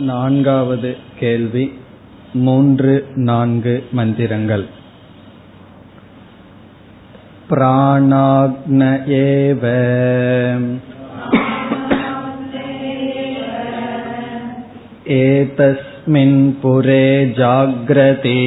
நான்காவது 0.00 0.90
கேள்வி 1.20 1.64
மூன்று 2.44 2.94
நான்கு 3.28 3.74
மந்திரங்கள் 3.92 4.64
प्राणाग्न 7.50 8.82
एव 9.16 9.64
एतस्मिन् 15.16 16.38
पुरे 16.62 17.04
जाग्रति 17.38 18.38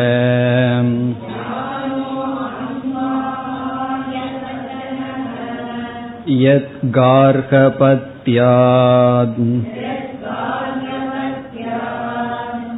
यद्गार्हपत्याद् 6.43 9.41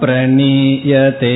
प्रणीयते 0.02 1.36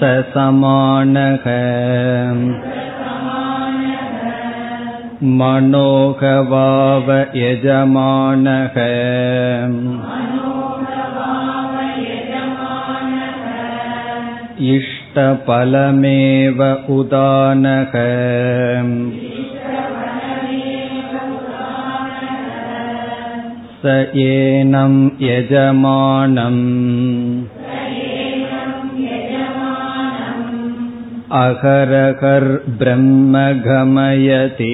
स 0.00 0.10
समानः 0.34 1.46
मनोहवाव 5.40 7.10
यजमानः 7.36 8.76
इष्टफलमेव 14.76 16.62
उदानः 16.96 17.94
स 23.82 23.94
एनं 24.24 24.94
यजमानम् 25.28 26.60
அகரகர் 31.29 32.75
பிரம்ம 32.77 33.39
கமயதே 33.49 34.73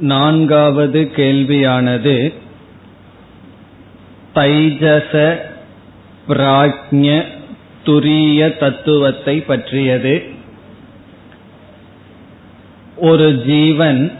நான்காவது 0.00 1.10
கேள்வியானது 1.16 2.34
தைஜச 4.34 5.38
பிராஜ்ய 6.28 7.24
துரிய 7.84 8.58
தத்துவத்தை 8.58 9.40
பற்றியது. 9.40 10.22
ஒரு 12.96 13.42
ஜீவன் 13.46 14.12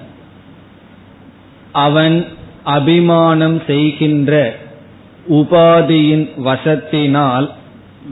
அவன் 1.75 2.17
அபிமானம் 2.63 3.63
செய்கின்ற 3.67 4.33
உபாதியின் 5.31 6.27
வசத்தினால் 6.45 7.47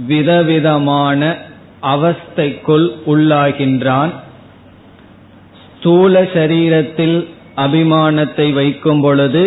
விதவிதமான 0.07 1.21
அவஸ்தைக்குள் 1.95 2.87
உள்ளாகின்றான். 3.07 4.13
ஸ்தூல 5.77 6.23
சரீரத்தில் 6.23 7.19
அபிமானத்தை 7.57 8.53
வைக்கும் 8.53 9.01
பொழுது 9.01 9.43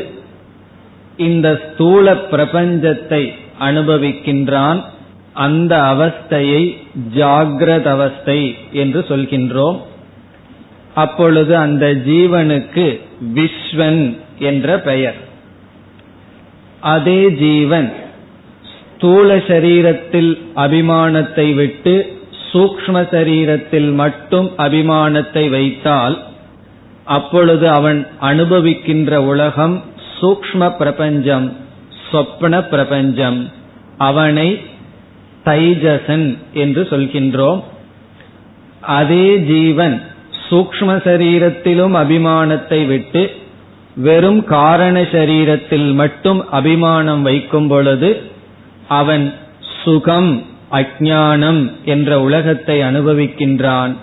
இந்த 1.17 1.47
ஸ்தூல 1.65 2.13
பிரபஞ்சத்தை 2.31 3.23
அனுபவிக்கின்றான். 3.59 4.79
அந்த 5.33 5.73
அவஸ்தையை 5.93 6.63
ஜாகிரத 7.15 7.87
அவஸ்தை 7.89 8.39
என்று 8.71 9.01
சொல்கின்றோம். 9.09 9.79
அப்பொழுது 10.95 11.53
அந்த 11.57 11.85
ஜீவனுக்கு 12.07 12.85
விஸ்வன் 13.35 14.01
என்ற 14.49 14.67
பெயர். 14.79 15.19
அதே 16.95 17.21
ஜீவன் 17.43 17.89
ஸ்தூல 18.73 19.37
சரீரத்தில் 19.47 20.31
அபிமானத்தை 20.55 21.47
விட்டு 21.53 21.95
சூக்ம 22.51 22.95
சரீரத்தில் 23.15 23.89
மட்டும் 23.93 24.47
அபிமானத்தை 24.57 25.43
வைத்தால் 25.49 26.15
அப்பொழுது 27.17 27.65
அவன் 27.69 27.99
அனுபவிக்கின்ற 28.21 29.15
உலகம் 29.31 29.75
சூக்ம 30.19 30.69
பிரபஞ்சம் 30.77 31.47
சொப்ன 32.11 32.53
பிரபஞ்சம். 32.69 33.39
அவனை 33.97 34.49
தைஜசன் 35.45 36.27
என்று 36.53 36.81
சொல்கின்றோம். 36.91 37.61
அதே 38.99 39.25
ஜீவன் 39.51 39.95
சூக்ம 40.49 40.89
சரீரத்திலும் 41.07 41.95
அபிமானத்தை 42.03 42.87
விட்டு 42.87 43.31
வெறும் 43.95 44.43
காரண 44.43 45.01
சரீரத்தில் 45.01 45.93
மட்டும் 45.93 46.49
அபிமானம் 46.49 47.21
வைக்கும் 47.21 47.67
பொழுது 47.67 48.21
அவன் 48.87 49.33
சுகம் 49.83 50.43
அஜானம் 50.71 51.71
என்ற 51.85 52.19
உலகத்தை 52.19 52.81
அனுபவிக்கின்றான். 52.81 53.93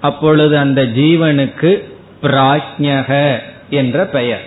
அப்பொழுது 0.00 0.58
அந்த 0.58 0.82
ஜீவனுக்கு 0.82 1.82
பிராஜ்யக 2.22 3.40
என்ற 3.70 4.04
பெயர். 4.04 4.44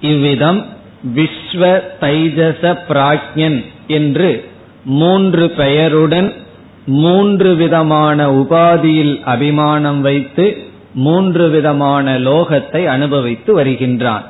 இவ்விதம் 0.00 0.66
விஸ்வ 1.14 1.62
தைஜச 2.00 2.62
பிராஜ்யன் 2.88 3.64
என்று 3.86 4.50
மூன்று 4.84 5.50
பெயருடன் 5.50 6.32
மூன்று 6.86 7.54
விதமான 7.54 8.32
உபாதியில் 8.32 9.22
அபிமானம் 9.22 10.00
வைத்து 10.00 10.56
மூன்று 10.94 11.50
விதமான 11.50 12.18
லோகத்தை 12.18 12.84
அனுபவித்து 12.84 13.54
வருகின்றான். 13.54 14.22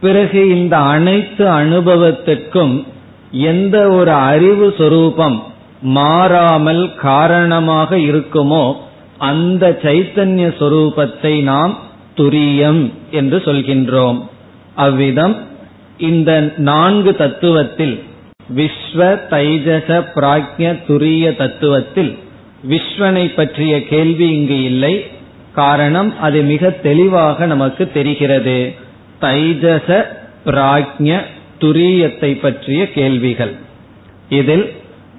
பிறகு 0.00 0.48
இந்த 0.48 0.78
அனைத்து 0.78 1.48
அனுபவத்திற்கும் 1.48 2.84
எந்த 3.30 3.88
ஒரு 3.88 4.12
அறிவு 4.12 4.74
சொரூபம் 4.78 5.42
மாறாமல் 5.80 6.94
காரணமாக 6.94 7.96
இருக்குமோ 7.96 8.74
அந்த 9.18 9.78
சைத்தன்ய 9.82 10.54
சொரூபத்தை 10.58 11.42
நாம் 11.42 11.78
துரியம் 12.16 12.92
என்று 13.10 13.38
சொல்கின்றோம். 13.38 14.28
அவ்விதம் 14.74 15.36
இந்த 15.98 16.52
நான்கு 16.56 17.16
தத்துவத்தில் 17.16 18.02
விஸ்வ 18.56 19.20
தைஜச 19.30 20.06
பிராக்ய 20.14 20.78
துரிய 20.88 21.24
தத்துவத்தில் 21.38 22.18
விஸ்வனை 22.68 23.34
பற்றிய 23.34 23.86
கேள்வி 23.86 24.28
இங்கு 24.36 24.64
இல்லை. 24.64 25.06
காரணம் 25.52 26.18
அது 26.20 26.42
மிக 26.42 26.70
தெளிவாக 26.70 27.46
நமக்கு 27.46 27.90
தெரிகிறது. 27.92 28.74
தைஜச 29.20 30.04
பிராக்ய 30.46 31.20
துரியத்தை 31.60 32.40
பற்றிய 32.40 32.92
கேள்விகள். 32.92 33.54
இதில் 34.28 34.72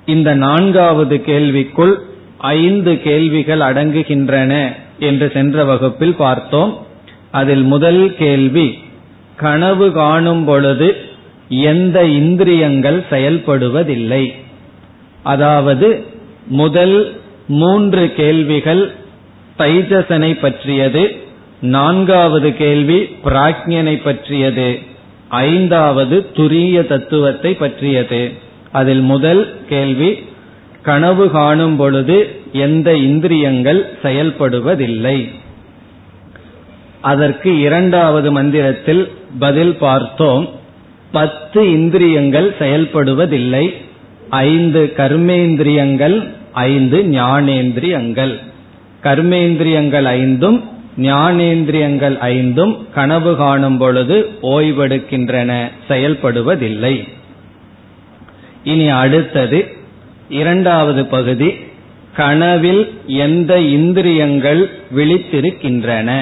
இந்த 0.05 0.33
நான்காவது 0.35 1.23
கேள்விக்குள் 1.25 1.95
ஐந்து 2.37 3.01
கேள்விகள் 3.01 3.59
அடங்குகின்றன 3.59 4.75
என்று 4.99 5.31
சென்ற 5.33 5.63
வகுப்பில் 5.63 6.15
பார்த்தோம். 6.15 6.85
அதில் 7.31 7.63
முதல் 7.63 8.15
கேள்வி 8.15 8.77
கனவு 9.35 9.91
காணும் 9.91 10.45
பொழுது 10.45 10.87
எந்த 11.51 12.05
இந்திரியங்கள் 12.05 13.05
செயல்படுவதில்லை. 13.09 14.33
அதாவது 15.23 16.03
முதல் 16.47 17.19
மூன்று 17.47 18.13
கேள்விகள் 18.13 18.91
தைஜசனை 19.57 20.39
பற்றியது 20.39 21.15
நான்காவது 21.61 22.55
கேள்வி 22.55 23.09
பிராக்ஞனை 23.23 24.03
பற்றியது 24.03 24.79
ஐந்தாவது 25.29 26.25
துரிய 26.33 26.87
தத்துவத்தை 26.87 27.53
பற்றியது. 27.53 28.31
அதில் 28.71 28.99
முதல் 28.99 29.57
கேள்வி 29.69 30.23
கனவு 30.81 31.29
காணும் 31.29 31.75
பொழுது 31.75 32.35
எந்த 32.53 32.95
இந்திரியங்கள் 32.95 33.93
செயல்படுவதில்லை. 34.03 35.31
அதற்கு 37.01 37.59
இரண்டாவது 37.59 38.31
மந்திரத்தில் 38.31 39.11
பதில் 39.39 39.75
பார்த்தோம். 39.75 40.49
பத்து 41.11 41.71
இந்திரியங்கள் 41.71 42.55
செயல்படுவதில்லை. 42.59 43.73
ஐந்து 44.29 44.93
கர்மேந்திரியங்கள் 44.97 46.27
ஐந்து 46.53 47.03
ஞானேந்திரியங்கள். 47.03 48.39
கர்மேந்திரியங்கள் 49.03 50.03
ஐந்தும் 50.03 50.69
ஞானேந்திரியங்கள் 50.97 52.17
ஐந்தும் 52.17 52.87
கனவு 52.93 53.35
காணும் 53.35 53.77
பொழுது 53.77 54.29
ஓய்வெடுக்கின்றன 54.41 55.71
செயல்படுவதில்லை. 55.87 57.07
இனி 58.63 58.87
அடுத்தது 58.87 59.75
இரண்டாவது 60.29 61.05
பகுதி 61.05 61.55
கனவில் 62.15 62.91
எந்த 63.07 63.59
இந்திரியங்கள் 63.59 64.69
விழித்திருக்கின்றன. 64.95 66.21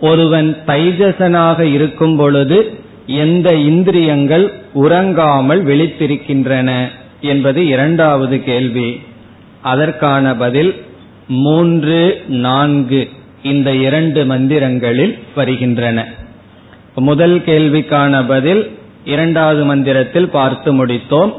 ஒருவன் 0.00 0.56
தைஜசனாக 0.66 1.60
இருக்கும் 1.60 2.16
பொழுது 2.16 2.79
எந்த 3.10 3.54
இந்திரியங்கள் 3.54 4.52
உறங்காமல் 4.74 5.64
விழித்திருக்கின்றன 5.64 6.88
என்பது 7.20 7.66
இரண்டாவது 7.66 8.42
கேள்வி. 8.42 9.00
அதற்கான 9.60 10.36
பதில் 10.36 10.84
மூன்று 11.28 12.24
நான்கு 12.26 13.08
இந்த 13.42 13.74
இரண்டு 13.74 14.24
மந்திரங்களில் 14.24 15.18
வருகின்றன. 15.34 16.06
முதல் 16.94 17.38
கேள்விக்கான 17.38 18.26
பதில் 18.26 18.70
இரண்டாவது 19.04 19.64
மந்திரத்தில் 19.64 20.28
பார்த்து 20.28 20.86
முடித்தோம். 20.86 21.32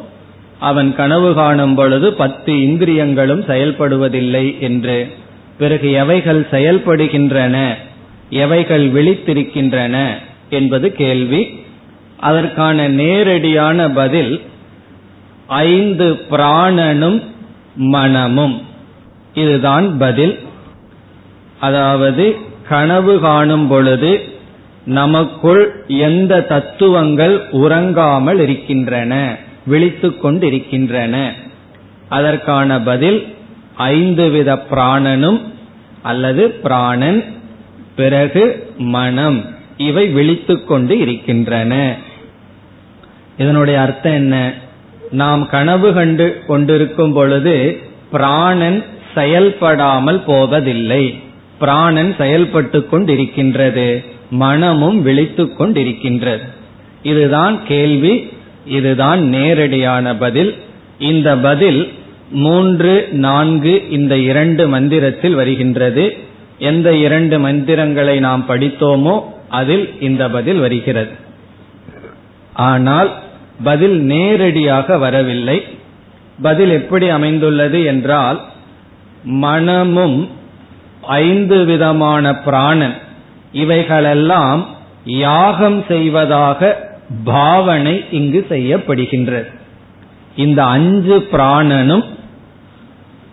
அவன் 0.59 0.95
கனவு 0.95 1.33
காணும் 1.33 1.75
பொழுது 1.75 2.13
பத்து 2.13 2.61
இந்திரியங்களும் 2.61 3.41
செயல்படுவதில்லை 3.41 4.59
என்று. 4.59 5.11
பிறகு 5.57 5.91
எவைகள் 5.91 6.47
செயல்படுகின்றன? 6.51 7.67
எவைகள் 8.29 8.91
விழித்திருக்கின்றன? 8.91 10.07
என்பது 10.49 10.93
கேள்வி. 10.93 11.60
அதற்கான 12.21 12.87
நேரடியான 12.87 13.89
பதில் 13.89 14.41
ஐந்து 15.47 16.13
பிராணனும் 16.31 17.21
மனமும். 17.75 18.61
இதுதான் 19.33 19.97
பதில். 19.97 20.39
அதாவது 21.59 22.35
கனவு 22.69 23.19
காணும் 23.19 23.67
பொழுது 23.67 24.21
நமக்குள் 24.85 25.85
எந்த 25.87 26.41
தத்துவங்கள் 26.41 27.41
உறங்காமல் 27.51 28.39
இருக்கின்றன 28.39 29.37
விழித்துக் 29.65 30.21
கொண்டிருக்கின்றன. 30.21 31.33
அதற்கான 32.09 32.81
பதில் 32.81 33.35
ஐந்து 33.75 34.29
வித 34.29 34.65
பிராணனும் 34.71 35.41
அல்லது 36.01 36.49
பிராணன் 36.49 37.23
பிறகு 37.95 38.73
மனம். 38.77 39.45
இவை 39.77 40.07
விழித்துக் 40.07 40.67
கொண்டு 40.67 40.99
இருக்கின்றன. 40.99 41.95
இதனுடைய 43.41 43.81
அர்த்தம் 43.81 44.13
என்ன? 44.13 44.53
நாம் 45.11 45.49
கனவு 45.49 45.93
கண்டு 45.93 46.43
கொண்டிருக்கும் 46.47 47.13
பொழுது 47.13 47.55
பிராணன் 48.11 48.83
செயல்படாமல் 49.15 50.21
போவதில்லை. 50.23 51.03
பிராணன் 51.59 52.15
செயல்பட்டு 52.17 52.79
கொண்டிருக்கின்றது. 52.91 53.87
மனமும் 54.29 55.01
விழித்து 55.01 55.43
கொண்டிருக்கின்றது. 55.59 56.45
இதுதான் 57.03 57.55
கேள்வி 57.67 58.13
இதுதான் 58.65 59.21
நேரடியான 59.27 60.15
பதில். 60.15 60.51
இந்த 60.99 61.29
பதில் 61.37 61.81
மூன்று 62.45 62.93
நான்கு 63.11 63.73
இந்த 63.89 64.17
இரண்டு 64.31 64.67
மந்திரத்தில் 64.67 65.33
வருகின்றது. 65.33 66.05
எந்த 66.57 66.89
இரண்டு 66.95 67.39
மந்திரங்களை 67.39 68.19
நாம் 68.19 68.45
படித்தோமோ 68.49 69.15
அதில் 69.49 69.85
இந்த 70.01 70.29
பதில் 70.29 70.59
வருகிறது. 70.59 71.13
ஆனால் 72.53 73.09
பதில் 73.63 73.99
நேரடியாக 74.01 74.97
வரவில்லை. 74.97 75.63
பதில் 76.41 76.69
எப்படி 76.69 77.09
அமைந்துள்ளது 77.09 77.83
என்றால் 77.83 78.41
மனமும் 79.23 80.29
ஐந்து 81.01 81.65
விதமான 81.65 82.35
பிராணன் 82.35 82.95
இவைகளெல்லாம் 83.51 84.67
யாகம் 85.05 85.83
செய்வதாக 85.87 86.89
பாவனை 87.23 88.03
இங்கு 88.11 88.45
செய்யப்படுகின்றது. 88.49 89.49
இந்த 90.35 90.63
அஞ்சு 90.63 91.27
பிராணனும் 91.31 92.05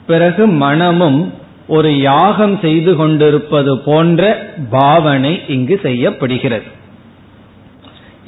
பிறகு 0.06 0.46
மனமும் 0.46 1.34
ஒரு 1.66 2.00
யாகம் 2.00 2.58
செய்து 2.60 2.96
கொண்டிருப்பது 2.96 3.78
போன்ற 3.78 4.50
பாவனை 4.70 5.40
இங்கு 5.48 5.80
செய்யப்படுகிறது. 5.82 6.76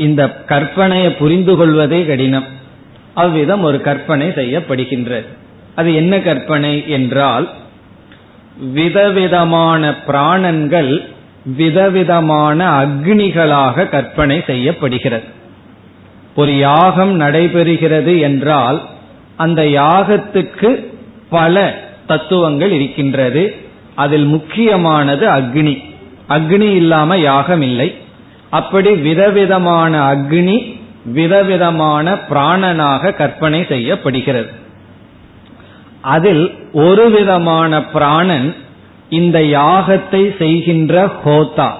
இந்த 0.00 0.22
கற்பனையை 0.48 1.10
புரிந்து 1.16 1.56
கொள்வதே 1.56 2.04
கடினம். 2.04 2.48
அவ்விதம் 3.14 3.62
ஒரு 3.62 3.80
கற்பனை 3.80 4.26
செய்யப்படுகின்றது. 4.28 5.28
அது 5.74 5.94
என்ன 5.94 6.20
கற்பனை 6.20 6.72
என்றால் 6.88 7.46
விதவிதமான 8.72 9.94
பிராணன்கள் 10.06 10.92
விதவிதமான 11.56 12.58
அக்னிகளாக 12.82 13.88
கற்பனை 13.88 14.42
செய்யப்படுகிறது. 14.46 15.28
ஒரு 16.34 16.58
யாகம் 16.58 17.20
நடைபெறுகிறது 17.20 18.20
என்றால் 18.20 18.78
அந்த 19.36 19.62
யாகத்துக்கு 19.62 20.70
பல 21.30 21.54
தத்துவங்கள் 22.06 22.70
இருக்கின்றது. 22.70 23.42
அதில் 23.94 24.24
முக்கியமானது 24.24 25.24
அக்னி. 25.28 25.74
அக்னி 26.28 26.70
இல்லாம 26.74 27.18
யாகம் 27.18 27.62
இல்லை 27.62 27.88
அப்படி 28.50 28.90
விதவிதமான 28.92 30.14
அக்னி 30.14 30.78
விதவிதமான 31.04 32.18
பிராணனாக 32.30 33.12
கற்பனை 33.12 33.64
செய்யப்படுகிறது. 33.68 34.50
அதில் 36.00 36.54
ஒரு 36.72 37.10
விதமான 37.10 37.84
பிராணன் 37.84 38.54
இந்த 39.08 39.38
யாகத்தை 39.38 40.36
செய்கின்ற 40.36 41.10
ஹோதா. 41.24 41.70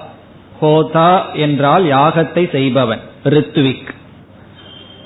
ஹோதா 0.61 1.21
என்றால் 1.33 1.83
யாகத்தை 1.83 2.51
செய்பவன் 2.51 2.99
ரித்விக். 3.23 3.89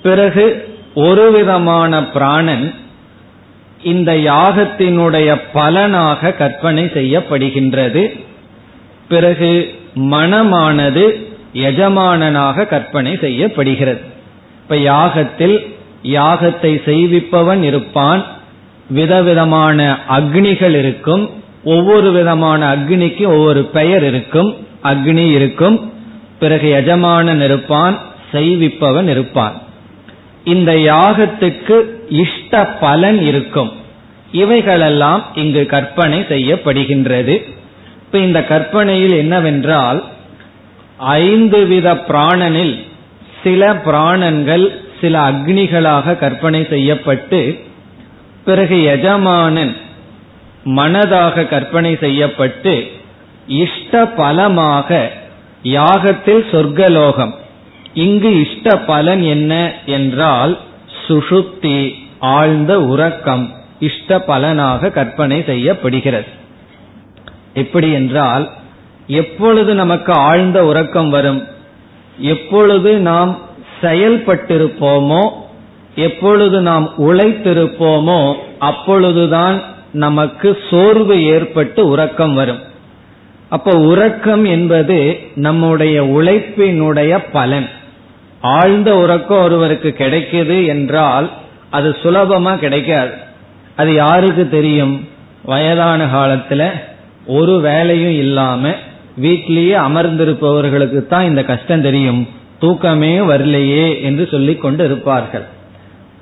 பிறகு 0.04 0.78
ஒரு 0.94 1.32
விதமான 1.32 2.06
பிராணன் 2.06 2.74
இந்த 3.84 4.14
யாகத்தினுடைய 4.14 5.42
பலனாக 5.54 6.32
கற்பனை 6.32 6.84
செய்யப்படுகின்றது. 6.84 8.20
பிறகு 9.10 9.80
மனமானது 9.96 11.34
எஜமானனாக 11.56 12.66
கற்பனை 12.66 13.18
செய்யப்படுகிறது. 13.22 14.02
இப்ப 14.64 14.76
யாகத்தில் 14.76 15.74
யாகத்தை 16.04 16.84
செய்விப்பவன் 16.84 17.64
இருப்பான். 17.64 18.26
விதவிதமான 18.90 19.98
அக்னிகள் 20.10 20.76
இருக்கும். 20.76 21.30
ஒவ்வொரு 21.64 22.12
விதமான 22.12 22.76
அக்னிக்கு 22.76 23.26
ஒவ்வொரு 23.26 23.64
பெயர் 23.64 24.04
இருக்கும். 24.04 24.68
அக்னி 24.84 25.32
இருக்கும். 25.32 25.94
பிறகு 26.40 26.70
எஜமானன் 26.70 27.42
இருப்பான். 27.42 28.00
செய்விப்பவன் 28.32 29.10
இருப்பான். 29.10 29.62
இந்த 30.44 30.74
யாகத்துக்கு 30.74 31.80
இஷ்ட 32.10 32.68
பலன் 32.68 33.22
இருக்கும். 33.22 33.72
இவைகளெல்லாம் 34.32 35.26
இங்கு 35.36 35.66
கற்பனை 35.66 36.20
செய்யப்படுகின்றது. 36.20 37.42
இப்ப 38.06 38.20
இந்த 38.20 38.44
கற்பனையில் 38.44 39.12
என்னவென்றால் 39.12 40.04
ஐந்து 40.98 41.68
வித 41.68 41.94
பிராணனில் 41.94 42.86
சில 43.44 43.74
பிராணன்கள் 43.74 44.80
சில 45.02 45.32
அக்னிகளாக 45.32 46.18
கற்பனை 46.18 46.66
செய்யப்பட்டு 46.70 47.60
பிறகு 48.46 48.84
எஜமானன் 48.84 49.76
மனதாக 50.66 51.48
கற்பனை 51.48 51.98
செய்யப்பட்டு 51.98 52.92
இஷ்ட 53.48 54.06
பலமாக 54.06 55.12
யாகத்தில் 55.64 56.44
சொர்க்கலோகம். 56.52 57.36
இங்கு 57.94 58.42
இஷ்ட 58.42 58.78
பலன் 58.78 59.22
என்ன 59.22 59.72
என்றால் 59.86 60.60
சுஷுப்தி 61.08 61.96
ஆழ்ந்த 62.20 62.82
உறக்கம் 62.82 63.54
இஷ்ட 63.80 64.20
பலனாக 64.20 64.90
கற்பனை 64.90 65.44
செய்யப்படுகிறது. 65.46 66.26
எப்படி 67.54 67.92
என்றால் 67.92 68.50
எப்பொழுது 69.08 69.76
நமக்கு 69.76 70.14
ஆழ்ந்த 70.14 70.66
உறக்கம் 70.66 71.10
வரும்? 71.10 71.48
எப்பொழுது 72.18 72.98
நாம் 72.98 73.40
செயல்பட்டிருப்போமோ 73.82 75.30
எப்பொழுது 75.96 76.62
நாம் 76.62 76.94
உழைத்திருப்போமோ 76.98 78.36
அப்பொழுதுதான் 78.60 79.62
நமக்கு 79.92 80.58
சோர்வு 80.70 81.24
ஏற்பட்டு 81.24 81.88
உறக்கம் 81.88 82.34
வரும். 82.34 82.60
அப்போ 83.50 83.78
உறக்கம் 83.78 84.46
என்பது 84.46 85.20
நம்முடைய 85.36 86.04
உழைப்பினுடைய 86.04 87.26
பலன். 87.32 87.70
ஆழ்ந்த 88.42 88.96
உறக்கம் 88.96 89.44
ஒருவருக்கு 89.44 89.96
கிடைக்குது 89.98 90.66
என்றால் 90.66 91.32
அது 91.70 91.96
சுலபமா 92.04 92.58
கிடைக்காது. 92.58 93.12
அது 93.76 93.94
யாருக்கு 93.94 94.50
தெரியும்? 94.50 95.08
வயதான 95.44 96.06
காலத்துல 96.06 96.70
ஒரு 97.26 97.62
வேலையும் 97.62 98.18
இல்லாம 98.18 98.70
வீட்டிலேயே 99.16 99.74
அமர்ந்திருப்பவர்களுக்கு 99.74 101.08
தான் 101.08 101.26
இந்த 101.26 101.44
கஷ்டம் 101.44 101.82
தெரியும். 101.82 102.28
தூக்கமே 102.60 103.20
வரலையே 103.20 104.02
என்று 104.02 104.28
சொல்லிக் 104.32 104.62
கொண்டு 104.62 104.86
இருப்பார்கள் 104.86 105.46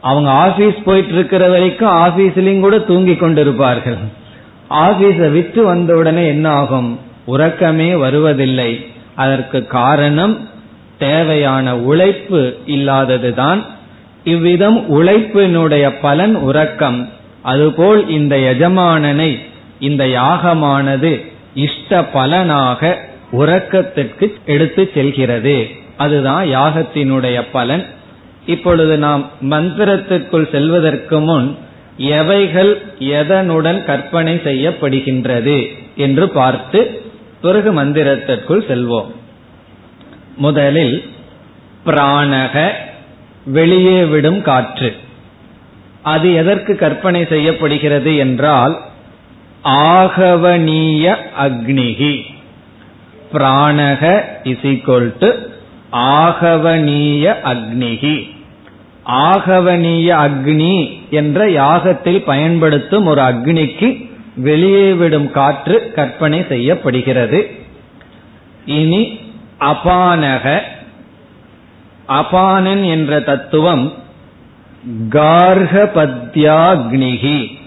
அவங்க 0.01 0.29
ஆபீஸ் 0.29 0.83
போயிட்டு 0.85 1.13
இருக்கிற 1.13 1.49
வரைக்கும் 1.49 1.89
ஆபீஸ்லயும் 1.89 2.59
கூட 2.59 2.79
தூங்கி 2.79 3.15
கொண்டு 3.15 3.41
இருப்பார்கள் 3.41 3.97
ஆபீஸ 4.69 5.31
விட்டு 5.31 5.63
வந்த 5.63 5.95
உடனே 5.95 6.27
என்ன 6.27 6.49
ஆகும்? 6.49 6.99
உறக்கமே 7.25 7.95
வருவதில்லை. 7.95 8.85
அதற்கு 9.15 9.67
காரணம் 9.67 10.49
தேவையான 10.97 11.77
உழைப்பு 11.77 12.57
இல்லாததுதான். 12.65 13.65
இவ்விதம் 14.23 15.01
உழைப்பினுடைய 15.01 15.93
பலன் 16.01 16.35
உறக்கம். 16.35 17.09
அதுபோல் 17.41 18.09
இந்த 18.09 18.35
எஜமானனை 18.37 19.39
இந்த 19.79 20.07
யாகமானது 20.07 21.31
இஷ்ட 21.55 22.03
பலனாக 22.03 22.99
உறக்கத்திற்கு 23.31 24.33
எடுத்து 24.45 24.91
செல்கிறது. 24.93 25.69
அதுதான் 25.97 26.47
யாகத்தினுடைய 26.47 27.47
பலன். 27.51 27.85
இப்பொழுது 28.45 28.97
நாம் 28.97 29.29
மந்திரத்திற்குள் 29.41 30.51
செல்வதற்கு 30.51 31.19
முன் 31.19 31.57
எவைகள் 31.97 32.81
எதனுடன் 32.99 33.85
கற்பனை 33.85 34.35
செய்யப்படுகின்றது 34.35 35.77
என்று 35.95 36.29
பார்த்து 36.29 37.01
பிறகு 37.41 37.83
மந்திரத்திற்குள் 37.83 38.63
செல்வோம். 38.69 39.11
முதலில் 40.37 41.11
பிராணக 41.85 42.69
வெளியே 43.45 44.03
விடும் 44.03 44.41
காற்று. 44.41 44.95
அது 46.01 46.33
எதற்கு 46.33 46.75
கற்பனை 46.75 47.25
செய்யப்படுகிறது 47.25 48.15
என்றால் 48.15 48.81
ஆகவனீய 49.63 51.15
அக்னிகி 51.43 52.21
பிராணக 53.33 54.23
இஸ் 54.43 55.19
டு 55.19 55.31
ஆகவனீய 55.91 57.35
அக்னிகி 57.45 58.31
ஆகவனீய 59.05 60.07
அக்னி 60.07 60.99
என்ற 61.09 61.49
யாகத்தில் 61.49 62.23
பயன்படுத்தும் 62.23 63.05
ஒரு 63.05 63.21
அக்னிக்கு 63.21 64.09
வெளியே 64.35 64.93
விடும் 64.93 65.31
காற்று 65.31 65.91
கற்பனை 65.91 66.45
செய்யப்படுகிறது. 66.49 67.51
இனி 68.65 69.19
அபானக. 69.59 70.61
அபானன் 72.07 72.85
என்ற 72.85 73.19
தத்துவம் 73.19 73.93
கார்கபத்யாக்னிகி 75.09 77.61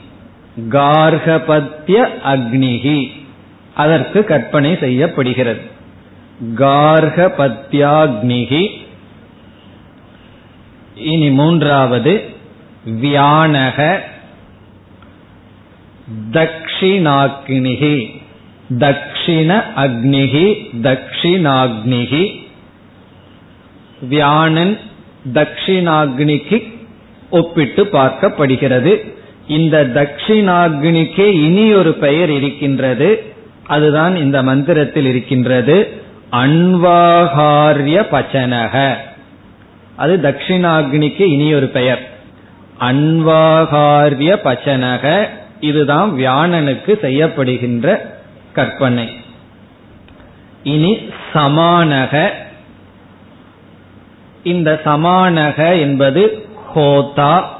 கார்கபத்ய 0.60 2.08
அக்னிகி 2.25 3.10
அதற்கு 3.75 4.25
கற்பனை 4.25 4.76
செய்யப்படுகிறது. 4.80 5.60
கார்கபத்யாக்னிகி 6.54 8.70
இனி 10.94 11.30
மூன்றாவது 11.30 12.34
வியானக. 12.86 13.98
தக்ஷிணாக்னிகி 16.32 18.20
தக்ஷிண 18.70 19.62
அக்னிகி 19.76 20.70
தக்ஷிணாக்னிகி 20.82 22.44
வியானன் 24.10 24.78
தக்ஷிணாக்னிக்கு 25.34 26.72
ஒப்பிட்டு 27.30 27.84
பார்க்கப்படுகிறது. 27.84 29.14
இந்த 29.48 29.84
தக்ஷிணாக்னிக்கே 29.94 31.26
இனி 31.26 31.74
ஒரு 31.74 31.92
பெயர் 31.92 32.30
இருக்கின்றது. 32.30 33.34
அதுதான் 33.66 34.16
இந்த 34.16 34.42
மந்திரத்தில் 34.42 35.06
இருக்கின்றது. 35.06 36.00
அன்வாகாரிய 36.32 38.06
பச்சனக 38.12 38.94
அது 39.96 40.16
தட்சிணாக்னிக்கு 40.16 41.20
இனி 41.20 41.54
ஒரு 41.54 41.66
பெயர். 41.66 42.10
அன்வாகாரிய 42.80 44.38
பச்சனக 44.44 45.28
இதுதான் 45.60 46.12
வியாணனுக்கு 46.12 46.98
செய்யப்படுகின்ற 47.02 48.00
கற்பனை. 48.52 49.10
இனி 50.62 50.98
சமானக 51.34 52.28
இந்த 54.42 54.80
சமானக 54.84 55.80
என்பது 55.80 56.48
ஹோதா 56.74 57.55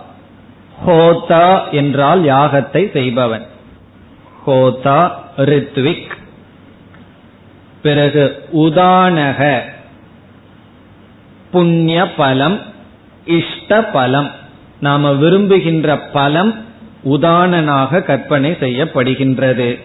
ஹோதா 0.85 1.71
என்றால் 1.71 2.23
யாகத்தை 2.23 2.93
செய்பவன். 2.93 3.47
ஹோதா 4.47 5.11
ரித்விக். 5.37 6.11
பிறகு 7.83 8.49
உதானக. 8.55 9.61
புண்ணிய 11.51 12.13
பலம் 12.13 12.61
இஷ்ட 13.25 13.85
பலம். 13.85 14.31
நாம 14.81 15.13
விரும்புகின்ற 15.13 15.99
பலம் 15.99 16.65
உதானனாக 17.05 18.03
கற்பனை 18.03 18.51
செய்யப்படுகின்றது. 18.51 19.81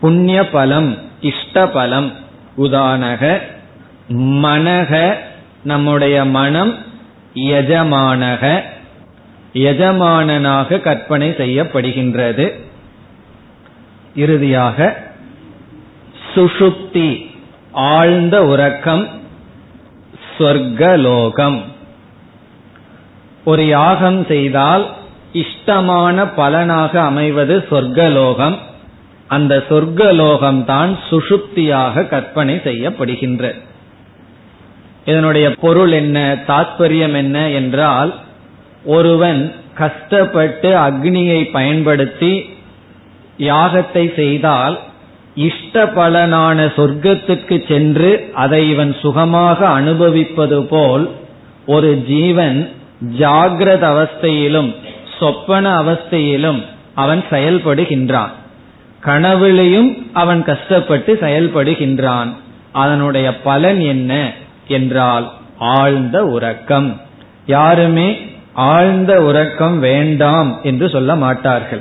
புண்ணிய 0.00 0.48
பலம் 0.48 0.98
இஷ்ட 1.20 1.68
பலம் 1.68 2.12
உதானக. 2.58 3.40
மனக 4.12 5.14
நம்முடைய 5.64 6.24
மனம் 6.24 6.74
எஜமானக 7.34 8.72
எஜமானனாக 9.54 10.78
கற்பனை 10.78 11.28
செய்யப்படுகின்றது. 11.30 12.52
இறுதியாக 14.14 14.96
சுஷுப்தி 16.34 17.26
ஆழ்ந்த 17.72 18.42
உறக்கம் 18.44 19.08
சொர்க்கலோகம். 20.38 21.62
ஒரு 23.44 23.66
யாகம் 23.66 24.24
செய்தால் 24.26 24.86
இஷ்டமான 25.32 26.26
பலனாக 26.26 27.00
அமைவது 27.00 27.66
சொர்க்கலோகம். 27.70 28.58
அந்த 29.28 29.64
சொர்க்கலோகம் 29.68 30.64
தான் 30.64 30.98
சுஷுப்தியாக 31.10 32.08
கற்பனை 32.08 32.60
செய்யப்படுகின்ற 32.64 33.54
இதனுடைய 35.04 35.54
பொருள் 35.54 35.92
என்ன 35.92 36.44
தாத்பரியம் 36.48 37.16
என்ன 37.16 37.50
என்றால் 37.50 38.14
ஒருவன் 38.84 39.54
கஷ்டப்பட்டு 39.74 40.74
அக்னியை 40.74 41.50
பயன்படுத்தி 41.50 42.56
யாகத்தை 43.38 44.14
செய்தால் 44.14 44.78
இஷ்ட 45.34 45.84
பலனான 45.84 46.72
சொர்க்கத்துக்கு 46.76 47.68
சென்று 47.68 48.30
அதை 48.34 48.70
இவன் 48.70 48.96
சுகமாக 49.00 49.66
அனுபவிப்பது 49.66 50.64
போல் 50.64 51.10
ஒரு 51.66 52.04
ஜீவன் 52.06 52.72
ஜாகிரத 53.18 53.82
அவஸ்தையிலும் 53.82 54.74
சொப்பன 55.18 55.82
அவஸ்தையிலும் 55.82 56.62
அவன் 56.94 57.24
செயல்படுகின்றான். 57.30 58.28
கனவுலையும் 59.04 60.06
அவன் 60.12 60.44
கஷ்டப்பட்டு 60.44 61.18
செயல்படுகின்றான். 61.20 62.28
அதனுடைய 62.72 63.40
பலன் 63.40 63.80
என்ன? 63.80 64.32
என்றால் 64.68 65.32
ஆழ்ந்த 65.58 66.24
உறக்கம். 66.24 67.00
யாருமே 67.46 68.33
ஆழ்ந்த 68.54 69.22
உறக்கம் 69.22 69.78
வேண்டாம் 69.78 70.60
என்று 70.62 70.88
சொல்ல 70.88 71.16
மாட்டார்கள். 71.16 71.80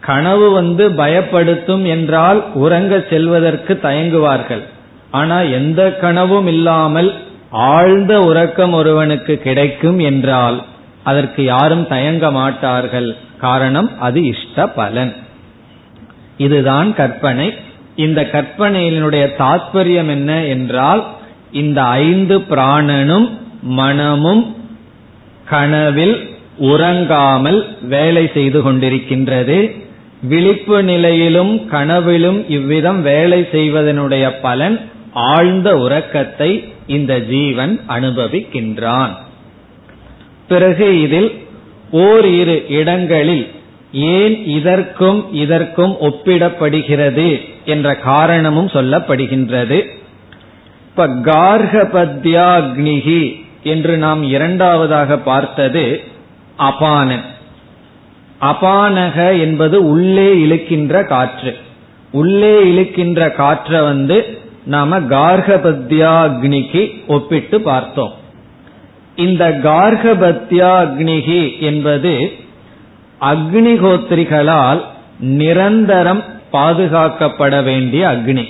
கனவு 0.00 0.50
வந்து 0.50 0.90
பயப்படுத்தும் 0.90 1.86
என்றால் 1.86 2.52
உறங்க 2.54 3.04
செல்வதற்கு 3.10 3.80
தயங்குவார்கள். 3.82 4.62
ஆனா 5.10 5.40
எந்த 5.40 5.98
கனவும் 6.00 6.46
இல்லாமல் 6.46 7.14
ஆழ்ந்த 7.50 8.20
உறக்கம் 8.20 8.72
ஒருவனுக்கு 8.72 9.38
கிடைக்கும் 9.38 9.98
என்றால் 9.98 10.62
அதற்கு 11.02 11.44
யாரும் 11.44 11.86
தயங்க 11.86 12.30
மாட்டார்கள். 12.30 13.16
காரணம் 13.38 14.00
அது 14.00 14.22
இஷ்ட 14.22 14.68
பலன். 14.68 15.16
இதுதான் 16.36 16.94
கற்பனை. 16.94 17.54
இந்த 17.96 18.28
கற்பனையினுடைய 18.32 19.30
தாற்பயம் 19.38 20.08
என்ன 20.08 20.44
என்றால் 20.44 21.06
இந்த 21.52 21.82
ஐந்து 21.82 22.38
பிராணனும் 22.38 23.30
மனமும் 23.62 24.56
கனவில் 25.50 26.16
உறங்காமல் 26.72 27.60
வேலை 27.94 28.24
செய்து 28.34 28.58
கொண்டிருக்கின்றது. 28.62 29.58
விழிப்பு 30.22 30.78
நிலையிலும் 30.82 31.52
கனவிலும் 31.68 32.40
இவ்விதம் 32.48 33.00
வேலை 33.02 33.40
செய்வதனுடைய 33.52 34.24
பலன் 34.42 34.76
ஆழ்ந்த 35.12 35.68
உறக்கத்தை 35.78 36.50
இந்த 36.86 37.12
ஜீவன் 37.32 37.72
அனுபவிக்கின்றான். 37.88 39.14
பிறகு 40.48 40.88
இதில் 41.02 41.30
ஓரிரு 42.04 42.56
இடங்களில் 42.80 43.46
ஏன் 44.16 44.36
இதற்கும் 44.56 45.20
இதற்கும் 45.34 45.94
ஒப்பிடப்படுகிறது 46.08 47.28
என்ற 47.64 47.94
காரணமும் 48.08 48.70
சொல்லப்படுகின்றது. 48.74 49.78
இப்ப 50.88 51.06
கார்கபத்யாக்னிகி 51.30 53.22
என்று 53.62 53.96
நாம் 53.96 54.22
இரண்டாவதாக 54.22 55.18
பார்த்தது 55.18 56.00
அபானன் 56.58 57.22
அபானக 58.40 59.40
என்பது 59.40 59.88
உள்ளே 59.88 60.34
இழுக்கின்ற 60.34 61.04
காற்று. 61.04 61.56
உள்ளே 62.12 62.64
இழுக்கின்ற 62.64 63.34
காற்றை 63.34 63.80
வந்து 63.80 64.38
நாம 64.64 65.00
கார்கபத்யாக்னிக்கு 65.00 67.06
ஒப்பிட்டு 67.06 67.60
பார்த்தோம். 67.60 68.12
இந்த 69.16 69.60
கார்கபத்யாக்னிகி 69.62 71.58
என்பது 71.58 72.32
அக்னிகோத்திரிகளால் 73.20 74.80
நிரந்தரம் 75.20 76.24
பாதுகாக்கப்பட 76.52 77.62
வேண்டிய 77.62 78.08
அக்னி. 78.08 78.46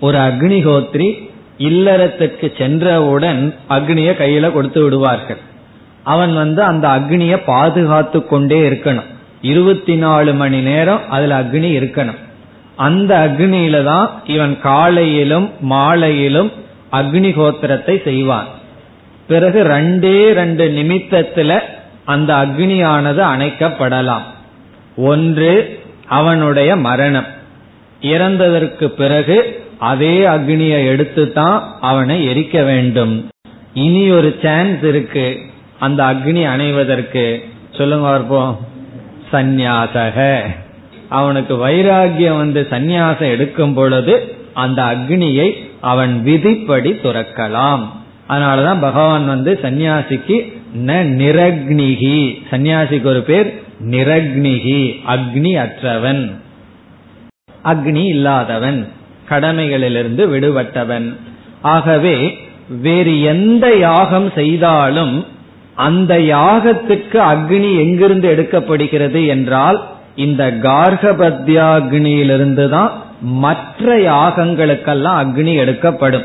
ஒரு 0.00 0.18
அக்னிகோத்ரி 0.18 1.28
இல்லறத்துக்கு 1.58 2.58
சென்றவுடன் 2.58 3.54
அக்னிய 3.68 4.10
கையில 4.12 4.52
கொடுத்து 4.52 4.82
விடுவார்கள். 4.82 5.36
அவன் 6.02 6.34
வந்து 6.34 6.62
அந்த 6.62 6.88
அக்னிய 6.88 7.40
பாதுகாத்து 7.46 8.26
கொண்டே 8.26 8.68
இருக்கணும். 8.68 9.14
இருபத்தி 9.42 9.96
நாலு 9.96 10.34
மணி 10.34 10.60
நேரம் 10.60 11.10
அதுல 11.10 11.40
அக்னி 11.40 11.82
இருக்கணும். 11.82 12.16
அந்த 12.76 13.18
அக்னியில 13.18 13.84
தான் 13.84 14.10
இவன் 14.26 14.60
காலையிலும் 14.60 15.50
மாலையிலும் 15.60 16.52
அக்னிகோத்திரத்தை 16.92 18.02
செய்வான். 18.02 18.46
பிறகு 19.26 19.64
ரெண்டே 19.64 20.32
ரெண்டு 20.32 20.68
நிமித்தத்துல 20.68 21.58
அந்த 22.04 22.34
அக்னியானது 22.34 23.22
அணைக்கப்படலாம். 23.22 24.22
ஒன்று 24.96 25.80
அவனுடைய 26.06 26.76
மரணம். 26.76 27.26
இறந்ததற்கு 28.02 28.86
பிறகு 28.86 29.65
அதே 29.78 30.18
அக்னியை 30.18 30.86
எடுத்து 30.86 31.32
தான் 31.32 31.78
அவனை 31.80 32.24
எரிக்க 32.28 32.64
வேண்டும். 32.64 33.28
இனி 33.74 34.10
ஒரு 34.10 34.38
சான்ஸ் 34.42 34.82
இருக்கு. 34.82 35.40
அந்த 35.78 36.04
அக்னி 36.04 36.44
அணைவதற்கு. 36.44 37.40
சொல்லுங்க 37.76 38.08
பார்ப்போம். 38.08 38.58
சந்நியாசக. 39.32 40.40
அவனுக்கு 41.08 41.68
வைராகியம் 41.68 42.36
வந்து 42.36 42.66
சந்நியாசம் 42.70 43.30
எடுக்கும் 43.30 43.74
பொழுது 43.74 44.36
அந்த 44.54 44.82
அக்னியை 44.82 45.52
அவன் 45.80 46.22
விதிப்படி 46.22 46.90
துறக்கலாம். 46.90 47.80
அதனாலதான் 48.28 48.80
பகவான் 48.80 49.26
வந்து 49.26 49.58
சந்நியாசிக்கு 49.62 50.52
ந 50.86 50.92
நிரக்னிகி. 50.92 52.42
சந்நியாசிக்கு 52.50 53.04
ஒரு 53.04 53.22
பேர் 53.22 53.62
நிரக்னிகி. 53.90 55.00
அக்னி 55.08 55.56
அற்றவன். 55.56 56.30
அக்னி 57.64 58.04
இல்லாதவன். 58.04 58.88
கடமைகளிலிருந்து 59.28 60.28
விடுபட்டவன். 60.28 61.16
ஆகவே 61.60 62.38
வேறு 62.80 63.22
எந்த 63.22 63.76
யாகம் 63.76 64.32
செய்தாலும் 64.34 65.26
அந்த 65.74 66.18
யாகத்துக்கு 66.18 67.12
அக்னி 67.12 67.76
எங்கிருந்து 67.76 68.34
எடுக்கப்படுகிறது 68.34 69.26
என்றால் 69.26 69.84
இந்த 70.16 70.54
கார்கபத்யாக்னியிலிருந்து 70.62 72.68
தான் 72.68 72.92
மற்ற 73.20 73.96
யாகங்களுக்கெல்லாம் 73.96 75.14
அக்னி 75.22 75.54
எடுக்கப்படும். 75.54 76.24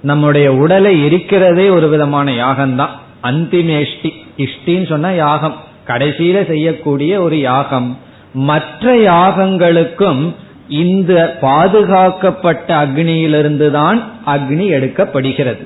நம்முடைய 0.00 0.52
உடலை 0.52 1.06
எரிக்கிறதே 1.06 1.70
ஒரு 1.70 1.88
விதமான 1.88 2.32
யாகம்தான். 2.32 2.90
அந்திமேஷ்டி 3.22 4.12
இஷ்டின்னு 4.38 4.88
சொன்னா 4.88 5.10
யாகம். 5.10 5.54
கடைசியில 5.86 6.46
செய்யக்கூடிய 6.46 7.20
ஒரு 7.20 7.40
யாகம். 7.40 7.98
மற்ற 8.34 8.96
யாகங்களுக்கும் 8.96 10.34
இந்த 10.68 11.36
பாதுகாக்கப்பட்ட 11.40 12.74
அக்னியிலிருந்து 12.74 13.70
தான் 13.70 14.12
அக்னி 14.26 14.50
எடுக்கப்படுகிறது. 14.50 15.64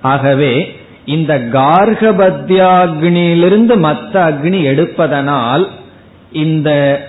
ஆகவே 0.00 0.76
இந்த 1.04 1.38
கார்கபத்யாக்னியிலிருந்து 1.38 3.78
மற்ற 3.78 4.30
அக்னி 4.30 4.62
எடுப்பதனால் 4.62 5.68
இந்த 6.32 7.00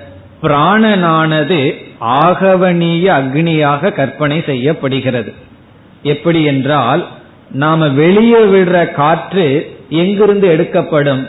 பிராணனானது 0.43 1.75
ஆகவனீய 2.01 3.11
அக்னியாக 3.11 3.91
கற்பனை 3.91 4.43
செய்யப்படுகிறது. 4.45 5.33
எப்படி 6.03 6.43
என்றால் 6.43 7.07
நாம 7.51 7.89
வெளியே 7.89 8.39
விடுற 8.39 8.91
காற்று 8.91 9.75
எங்கிருந்து 9.89 10.47
எடுக்கப்படும்? 10.47 11.27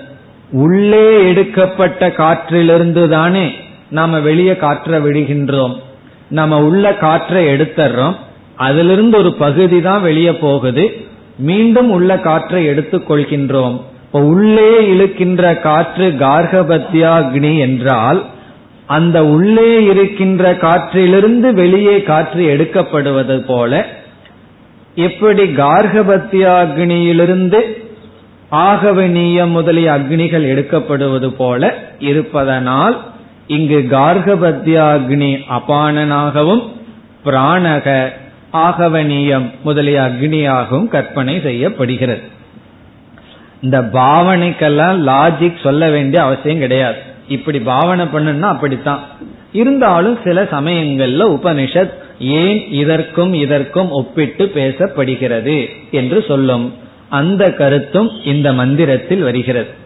உள்ளே 0.50 1.28
எடுக்கப்பட்ட 1.28 2.08
காற்றிலிருந்து 2.08 3.08
தானே 3.08 3.54
நாம 3.88 4.20
வெளியே 4.20 4.56
காற்றை 4.56 5.00
விடுகின்றோம். 5.00 5.76
நம்ம 6.28 6.62
உள்ள 6.62 6.94
காற்றை 6.94 7.46
எடுத்துறோம் 7.46 8.14
அதிலிருந்து 8.56 9.18
ஒரு 9.18 9.34
பகுதி 9.34 9.80
தான் 9.80 10.00
வெளியே 10.00 10.32
போகுது. 10.32 11.06
மீண்டும் 11.38 11.90
உள்ள 11.90 12.20
காற்றை 12.20 12.64
எடுத்துக் 12.64 13.10
கொள்கின்றோம். 13.10 13.80
இப்ப 14.04 14.20
உள்ளே 14.20 14.94
இழுக்கின்ற 14.94 15.60
காற்று 15.60 16.08
கார்கபத்யாக்னி 16.08 17.58
என்றால் 17.58 18.24
அந்த 18.86 19.24
உள்ளே 19.24 19.84
இருக்கின்ற 19.84 20.52
காற்றிலிருந்து 20.52 21.52
வெளியே 21.52 22.02
காற்று 22.02 22.56
எடுக்கப்படுவது 22.56 23.46
போல 23.46 23.86
எப்படி 24.94 25.42
கார்கபத்தியாகினியிலிருந்து 25.42 27.76
ஆகவனீயம் 28.50 29.50
முதலிய 29.50 29.92
அக்னிகள் 29.92 30.52
எடுக்கப்படுவது 30.52 31.28
போல 31.28 31.74
இருப்பதனால் 31.98 33.04
இங்கு 33.46 33.87
கார்கபத்யாக்னி 33.90 35.40
அபானனாகவும் 35.50 36.68
பிராணக 37.24 38.09
ஆகவனியம் 38.52 39.50
முதலிய 39.62 40.00
அக்னியாகவும் 40.00 40.88
கற்பனை 40.88 41.40
செய்யப்படுகிறது. 41.40 42.20
இந்த 43.61 43.80
பாவனைக்கெல்லாம் 43.82 45.06
லாஜிக் 45.06 45.62
சொல்ல 45.62 45.90
வேண்டிய 45.90 46.22
அவசியம் 46.22 46.59
கிடையாது. 46.59 46.96
இப்படி 47.28 47.61
பாவனை 47.61 48.06
பண்ணுன்னா 48.06 48.40
அப்படித்தான். 48.40 49.00
இருந்தாலும் 49.52 50.18
சில 50.24 50.42
சமயங்கள்ல 50.42 51.38
உபனிஷத் 51.38 51.92
ஏன் 52.20 52.70
இதற்கும் 52.70 53.35
இதற்கும் 53.35 53.90
ஒப்பிட்டு 53.90 54.52
பேசப்படுகிறது 54.54 55.68
என்று 55.90 56.24
சொல்லும். 56.28 56.74
அந்த 57.09 57.52
கருத்தும் 57.52 58.11
இந்த 58.24 58.52
மந்திரத்தில் 58.52 59.22
வருகிறது. 59.22 59.85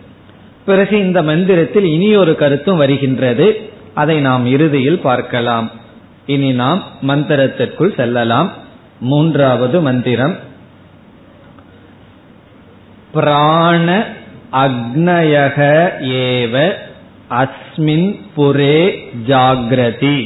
பிறகு 0.71 0.99
இந்த 0.99 1.23
மந்திரத்தில் 1.23 1.85
இனி 1.85 2.17
ஒரு 2.17 2.35
கருத்தும் 2.35 2.77
வருகின்றது. 2.77 3.47
அதை 3.95 4.21
நாம் 4.21 4.47
இறுதியில் 4.47 4.99
பார்க்கலாம். 4.99 5.71
இனி 6.27 6.53
நாம் 6.53 6.83
மந்திரத்திற்குள் 7.09 7.97
செல்லலாம். 7.97 8.51
மூன்றாவது 9.01 9.81
மந்திரம். 9.81 10.37
பிராண 13.13 14.07
அக்னயக 14.53 15.59
ஏவ 16.21 16.73
அஸ்மின் 17.31 18.09
புரே 18.37 18.75
ஜாகிரதி. 19.29 20.19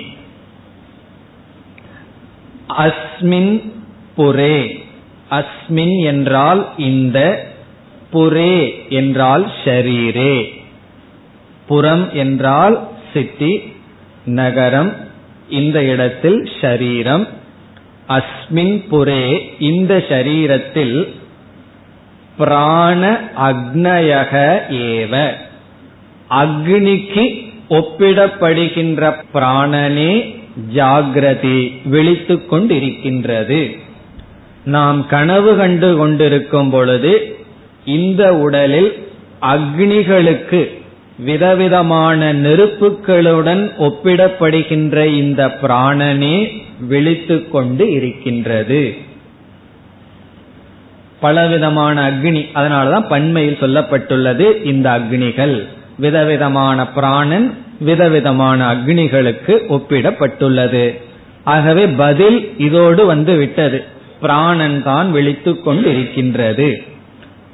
அஸ்மின் 2.79 3.73
புரே. 4.17 4.85
அஸ்மின் 5.31 5.97
என்றால் 6.05 6.69
இந்த 6.77 7.19
புரே 8.15 8.89
என்றால் 8.89 9.53
ஷரீரே. 9.65 10.49
புறம் 11.67 12.13
என்றால் 12.13 12.89
சிட்டி 13.13 13.73
நகரம் 14.25 14.93
இந்த 15.49 15.85
இடத்தில் 15.85 16.49
ஷரீரம். 16.61 17.29
அஸ்மின் 18.09 18.85
புரே 18.89 19.55
இந்த 19.59 20.05
ஷரீரத்தில் 20.09 21.09
பிராண 22.39 23.21
அக்னயக 23.37 24.59
ஏவ. 24.71 25.31
அக்னிக்கு 26.31 27.53
ஒப்பிடப்படுகின்ற 27.71 29.13
பிராணனே 29.35 30.43
ஜாகிரதி 30.75 31.77
விழித்துக் 31.85 32.55
கொண்டிருக்கின்றது. 32.55 33.79
நாம் 34.65 35.07
கனவு 35.07 35.57
கண்டு 35.57 35.97
கொண்டிருக்கும் 35.97 36.71
பொழுது 36.71 37.39
இந்த 37.85 38.35
உடலில் 38.35 39.09
அக்னிகளுக்கு 39.43 40.83
விதவிதமான 41.19 42.35
நெருப்புகளுடன் 42.35 43.71
ஒப்பிடப்படுகின்ற 43.79 45.05
இந்த 45.05 45.47
பிராணனே 45.47 46.49
விழித்துக் 46.89 47.53
கொண்டு 47.53 47.93
இருக்கின்றது. 47.93 48.95
பலவிதமான 51.21 52.11
அக்னி 52.11 52.47
அதனாலதான் 52.55 53.09
பண்மையில் 53.09 53.59
சொல்லப்பட்டுள்ளது 53.61 54.65
இந்த 54.65 54.91
அக்னிகள். 54.91 55.67
விதவிதமான 55.99 56.89
பிராணன் 56.89 57.55
விதவிதமான 57.81 58.75
அக்னிகளுக்கு 58.75 59.61
ஒப்பிடப்பட்டுள்ளது. 59.69 61.01
ஆகவே 61.45 61.87
பதில் 61.87 62.59
இதோடு 62.59 63.07
வந்து 63.07 63.37
விட்டது. 63.37 63.85
பிராணன் 64.21 64.83
தான் 64.83 65.13
விழித்துக் 65.13 65.69
கொண்டிருக்கின்றது 65.69 66.83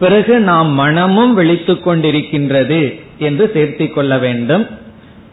பிறகு 0.00 0.40
நாம் 0.40 0.72
மனமும் 0.72 1.34
விழித்துக் 1.34 1.88
கொண்டிருக்கின்றது 1.88 3.00
என்று 3.18 3.50
சேர்த்திக் 3.54 3.92
கொள்ள 3.92 4.18
வேண்டும். 4.18 4.66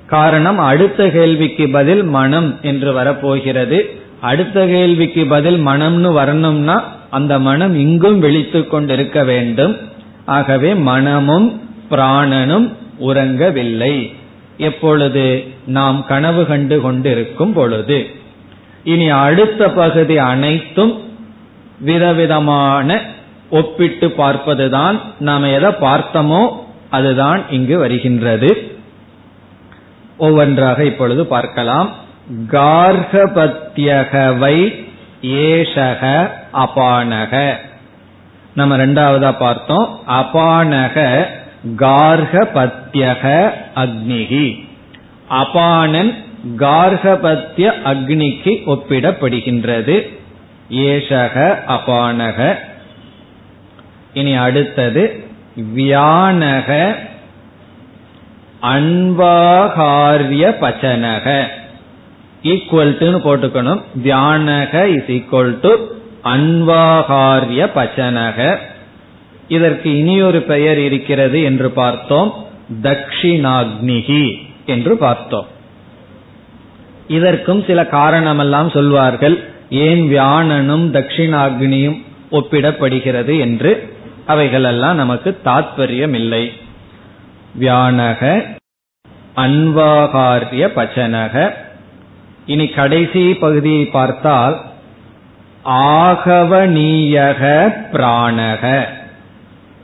காரணம் 0.06 0.58
அடுத்த 0.58 1.10
கேள்விக்கு 1.10 1.70
பதில் 1.70 2.04
மனம் 2.04 2.58
என்று 2.62 2.94
வரப்போகிறது. 2.94 4.00
அடுத்த 4.22 4.66
கேள்விக்கு 4.66 5.26
பதில் 5.26 5.66
மனம்னு 5.66 6.12
வரணும்னா 6.12 6.96
அந்த 7.10 7.40
மனம் 7.40 7.76
இங்கும் 7.76 8.20
விழித்து 8.20 8.68
கொண்டிருக்க 8.68 9.24
வேண்டும். 9.24 9.78
ஆகவே 10.26 10.74
மனமும் 10.74 11.62
பிராணனும் 11.92 12.72
உறங்கவில்லை. 13.08 14.14
எப்பொழுது? 14.58 15.44
நாம் 15.66 16.06
கனவு 16.06 16.46
கண்டு 16.46 16.82
கொண்டிருக்கும் 16.82 17.54
பொழுது. 17.54 18.08
இனி 18.84 19.10
அடுத்த 19.10 19.70
பகுதி 19.70 20.18
அனைத்தும் 20.18 21.02
விதவிதமான 21.80 23.16
ஒப்பிட்டு 23.50 24.14
பார்ப்பதுதான் 24.18 25.00
நாம் 25.20 25.44
எதை 25.44 25.72
பார்த்தோமோ 25.72 26.50
அதுதான் 26.90 27.42
இங்கு 27.50 27.78
வருகின்றது. 27.78 28.78
ஒவ்வொன்றாக 30.18 30.84
இப்பொழுது 30.84 31.26
பார்க்கலாம். 31.26 31.92
கார்கபத்தியகவை 32.52 34.86
ஏஷக 35.22 36.30
அபானக. 36.54 37.56
நம்ம 38.54 38.78
ரெண்டாவதா 38.78 39.38
பார்த்தோம். 39.38 40.00
அபானக 40.08 41.26
கார்கபத்தியக 41.78 43.52
அக்னிகி. 43.76 44.68
அபானன் 45.30 46.14
கார்கபத்திய 46.58 47.74
அக்னிக்கு 47.86 48.66
ஒப்பிடப்படுகின்றது. 48.66 50.16
ஏஷக 50.72 51.58
அபானக 51.68 52.58
இனி 54.18 54.34
அடுத்தது 54.46 55.04
வியானக 55.76 56.70
அன்வாகாரிய 58.74 60.46
பச்சனக 60.62 61.26
ஈக்குவல் 62.44 62.94
டுன்னு 63.00 63.20
போட்டுக்கணும். 63.28 63.82
தியானக 64.04 64.74
இஸ் 64.96 65.10
ஈக்குவல் 65.18 65.54
டு 65.60 65.72
அன்வாகாரிய 66.24 67.62
பச்சனக 67.76 68.40
இதற்கு 69.48 69.90
இனியொரு 69.98 70.40
பெயர் 70.42 70.80
இருக்கிறது 70.80 71.40
என்று 71.44 71.70
பார்த்தோம். 71.72 72.32
தக்ஷிணாக்னிகி 72.84 74.24
என்று 74.66 74.94
பார்த்தோம். 74.98 75.48
இதற்கும் 77.08 77.62
சில 77.68 77.82
காரணமெல்லாம் 77.92 78.70
சொல்வார்கள். 78.74 79.36
ஏன் 79.70 80.04
வியானனும் 80.10 80.86
தட்சிணாக்னியும் 80.96 82.00
ஒப்பிடப்படுகிறது 82.32 83.34
என்று? 83.40 83.72
அவைகளெல்லாம் 84.28 84.96
நமக்கு 84.96 85.30
தாத்பரியம் 85.46 86.14
இல்லை 86.14 86.44
வியானக 87.60 88.22
அன்வாகாரிய 89.36 90.66
பச்சனக. 90.76 91.36
இனி 92.46 92.68
கடைசி 92.68 93.34
பகுதியை 93.34 93.86
பார்த்தால் 93.86 94.56
ஆகவனீயக 95.66 97.42
பிராணக. 97.94 98.64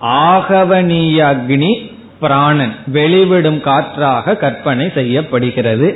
ஆகவனீய 0.02 1.20
அக்னி 1.34 1.74
பிராணன் 2.20 2.76
வெளிவிடும் 2.94 3.62
காற்றாக 3.62 4.36
கற்பனை 4.36 4.92
செய்யப்படுகிறது. 4.94 5.90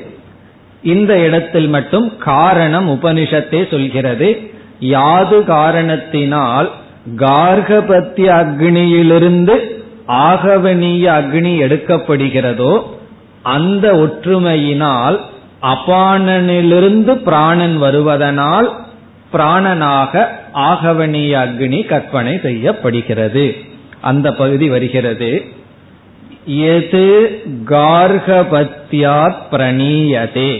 இந்த 0.83 1.19
இடத்தில் 1.19 1.67
மட்டும் 1.67 2.17
காரணம் 2.17 2.89
உபனிஷத்தை 2.89 3.61
சொல்கிறது. 3.69 4.29
யாது 4.79 5.43
காரணத்தினால் 5.43 6.71
கார்கபத்திய 7.15 8.29
அக்னியிலிருந்து 8.31 9.75
ஆகவனீய 10.07 11.05
அக்னி 11.05 11.59
எடுக்கப்படுகிறதோ 11.61 12.83
அந்த 13.41 13.93
ஒற்றுமையினால் 13.93 15.19
அபானனிலிருந்து 15.61 17.15
பிராணன் 17.15 17.81
வருவதனால் 17.81 18.69
பிராணனாக 19.33 20.27
ஆகவனீய 20.53 21.37
அக்னி 21.37 21.85
கற்பனை 21.85 22.39
செய்யப்படுகிறது. 22.39 23.55
அந்த 24.01 24.33
பகுதி 24.33 24.69
வருகிறது. 24.69 25.45
எது 26.45 27.41
கார்கபத்தியாத் 27.65 29.35
பிரணீயதே? 29.51 30.59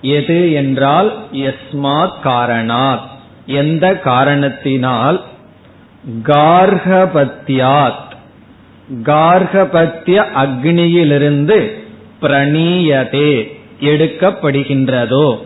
எது 0.00 0.52
என்றால் 0.52 1.14
எஸ்மாத் 1.32 2.12
காரணாத். 2.24 3.12
எந்த 3.46 3.98
காரணத்தினால்? 3.98 5.22
கார்கபத்தியாத் 6.22 8.12
கார்கபத்திய 9.02 10.24
அக்னியிலிருந்து 10.34 11.70
பிரணீயதே 12.22 13.52
எடுக்கப்படுகின்றதோ? 13.80 15.38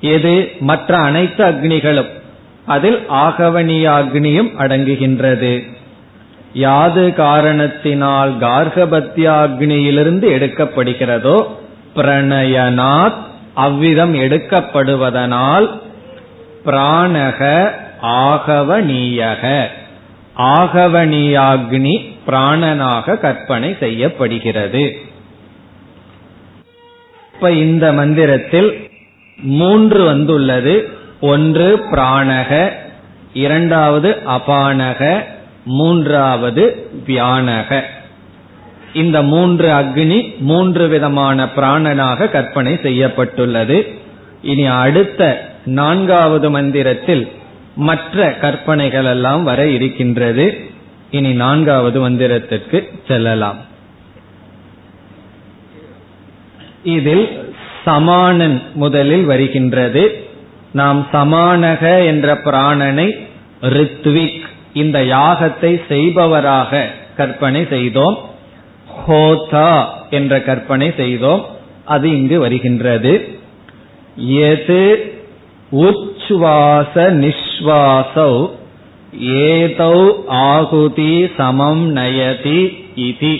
எது? 0.00 0.52
மற்ற 0.60 0.96
அனைத்து 0.96 1.44
அக்னிகளும். 1.44 2.08
அதில் 2.66 3.06
ஆகவனிய 3.08 3.90
அக்னியும் 3.90 4.50
அடங்குகின்றது. 4.58 5.70
யாது 6.52 7.14
காரணத்தினால் 7.14 8.38
கார்கபத்தியாக்னியிலிருந்து 8.38 10.30
எடுக்கப்படுகிறதோ? 10.30 11.46
பிரணயனாத் 11.96 13.28
அவ்விதம் 13.54 14.14
எடுக்கப்படுவதனால் 14.14 15.80
பிராணக 16.64 17.70
ஆகவனீயக 18.02 19.66
ஆகவனீயாக்னி 20.36 22.14
பிராணனாக 22.26 23.18
கற்பனை 23.18 23.76
செய்யப்படுகிறது. 23.80 24.98
இப்ப 27.34 27.50
இந்த 27.52 27.92
மந்திரத்தில் 27.92 28.90
மூன்று 29.36 30.04
வந்துள்ளது. 30.04 30.88
ஒன்று 31.20 31.84
பிராணக 31.90 32.72
இரண்டாவது 33.32 34.16
அபானக 34.26 35.24
மூன்றாவது 35.64 36.90
வியானக. 37.06 37.82
இந்த 38.94 39.22
மூன்று 39.22 39.68
அக்னி 39.68 40.38
மூன்று 40.38 40.88
விதமான 40.88 41.44
பிராணனாக 41.44 42.30
கற்பனை 42.30 42.78
செய்யப்பட்டுள்ளது. 42.82 43.98
இனி 44.42 44.66
அடுத்த 44.66 45.49
நான்காவது 45.64 46.50
மந்திரத்தில் 46.50 47.32
மற்ற 47.76 48.34
கற்பனைகள் 48.34 49.04
எல்லாம் 49.04 49.42
வர 49.42 49.66
இருக்கின்றது. 49.66 50.70
இனி 51.10 51.32
நான்காவது 51.32 52.10
மந்திரத்திற்கு 52.10 52.88
செல்லலாம். 53.08 53.56
இதில் 56.82 57.54
சமானன் 57.84 58.62
முதலில் 58.74 59.24
வருகின்றது. 59.24 60.28
நாம் 60.70 61.06
சமானக 61.12 62.06
என்ற 62.06 62.34
பிராணனை 62.34 63.26
ரித்விக் 63.62 64.40
இந்த 64.74 65.00
யாகத்தை 65.00 65.80
செய்பவராக 65.88 66.86
கற்பனை 67.16 67.66
செய்தோம். 67.68 68.18
ஹோதா 69.08 69.84
என்ற 70.10 70.42
கற்பனை 70.42 70.92
செய்தோம். 70.96 71.46
அது 71.84 72.08
இங்கு 72.10 72.38
வருகின்றது. 72.38 73.38
எது 74.16 75.09
உச்சுவாச 75.72 76.94
நிஸ்வாசௌ 76.94 78.48
ஏதௌ 79.20 80.26
ஆகுதி 80.26 81.30
சமம் 81.36 81.96
நயதி 81.96 82.60
இதி. 82.96 83.36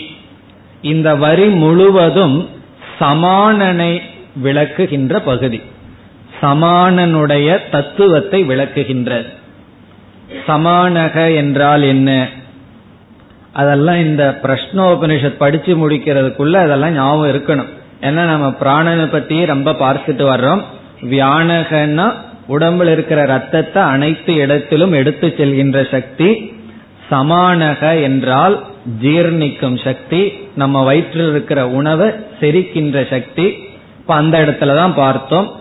இந்த 0.81 1.15
வரி 1.15 1.47
முழுவதும் 1.47 2.49
சமானனை 2.99 4.01
விளக்குகின்ற 4.43 5.19
பகுதி. 5.19 5.61
சமானனுடைய 6.41 7.69
தத்துவத்தை 7.71 8.43
விளக்குகின்றது 8.43 9.29
சமானக 10.47 11.35
என்றால் 11.35 11.81
என்ன? 11.81 12.27
அதெல்லாம் 13.53 13.99
இந்த 13.99 14.39
பிரஷ்னோபனிஷத் 14.43 15.37
படிச்சு 15.37 15.89
முடிக்கிறதுக்குள்ள 15.89 16.53
அதெல்லாம் 16.53 16.93
ஞாபகம் 16.93 17.31
இருக்கணும். 17.33 17.69
ஏன்னா 18.01 18.23
நம்ம 18.23 18.47
பிராணனை 18.47 19.05
பத்தி 19.11 19.45
ரொம்ப 19.45 19.71
பார்த்துட்டு 19.71 20.23
வர்றோம். 20.33 20.61
வியானகன்னா 21.01 22.13
உடம்புல 22.49 22.91
இருக்கிற 22.91 23.25
ரத்தத்தை 23.25 23.83
அனைத்து 23.83 24.35
இடத்திலும் 24.35 24.91
எடுத்து 24.91 25.33
செல்கின்ற 25.37 25.89
சக்தி 25.91 26.53
சமானக 27.09 28.01
என்றால் 28.01 28.63
ஜீர்ணிக்கும் 29.01 29.83
சக்தி 29.83 30.33
நம்ம 30.55 30.83
வயிற்றில் 30.83 31.29
இருக்கிற 31.29 31.69
உணவை 31.69 32.07
செரிக்கின்ற 32.41 33.09
சக்தி. 33.09 33.43
இப்ப 33.99 34.13
அந்த 34.13 34.39
இடத்துல 34.39 34.75
தான் 34.75 34.93
பார்த்தோம். 34.93 35.51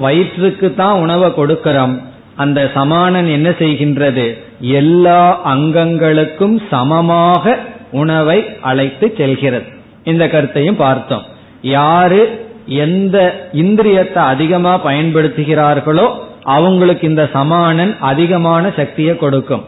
வயிற்றுக்கு 0.00 0.74
தான் 0.74 0.98
உணவை 0.98 1.30
கொடுக்கிறோம். 1.30 2.02
அந்த 2.36 2.70
சமானன் 2.74 3.26
என்ன 3.26 3.50
செய்கின்றது? 3.50 4.38
எல்லா 4.60 5.54
அங்கங்களுக்கும் 5.54 6.60
சமமாக 6.70 7.56
உணவை 7.90 8.44
அழைத்து 8.60 9.14
செல்கிறது. 9.16 9.64
இந்த 10.04 10.28
கருத்தையும் 10.28 10.76
பார்த்தோம். 10.76 11.22
யாரு 11.62 12.45
எந்த 12.66 13.48
இந்திரியத்தை 13.52 14.18
அதிகமா 14.18 14.84
பயன்படுத்துகிறார்களோ 14.84 16.06
அவங்களுக்கு 16.42 17.08
இந்த 17.08 17.28
சமானன் 17.32 17.96
அதிகமான 18.00 18.70
சக்தியை 18.76 19.16
கொடுக்கும். 19.16 19.64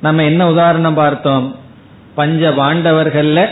நம்ம 0.00 0.24
என்ன 0.24 0.48
உதாரணம் 0.50 0.94
பார்த்தோம்? 0.94 1.56
பஞ்ச 2.14 2.50
பாண்டவர்கள்ல 2.50 3.46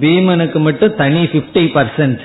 பீமனுக்கு 0.00 0.58
மட்டும் 0.58 0.94
தனி 0.94 1.24
பிப்டி 1.24 1.64
பர்சன்ட் 1.76 2.20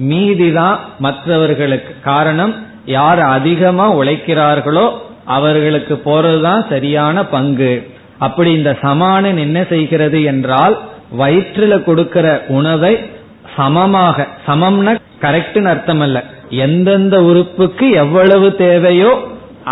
மீதிதான் 0.00 0.76
மற்றவர்களுக்கு. 0.98 1.94
காரணம் 2.04 2.54
யார் 2.86 3.20
அதிகமா 3.20 3.96
உழைக்கிறார்களோ 3.96 4.90
அவர்களுக்கு 5.24 6.00
போறதுதான் 6.04 6.68
சரியான 6.68 7.24
பங்கு. 7.24 7.90
அப்படி 8.18 8.52
இந்த 8.52 8.76
சமானன் 8.82 9.36
என்ன 9.36 9.64
செய்கிறது 9.68 10.22
என்றால் 10.22 10.78
வயிற்றுல 11.18 11.82
கொடுக்கிற 11.82 12.44
உணவை 12.48 13.10
சமமாக 13.58 14.26
சமம்னா 14.46 14.92
கரெக்ட்னு 15.22 15.70
அர்த்தம் 15.74 16.00
அல்ல 16.00 16.18
எந்தெந்த 16.64 17.16
உறுப்புக்கு 17.22 17.86
எவ்வளவு 18.02 18.48
தேவையோ 18.56 19.12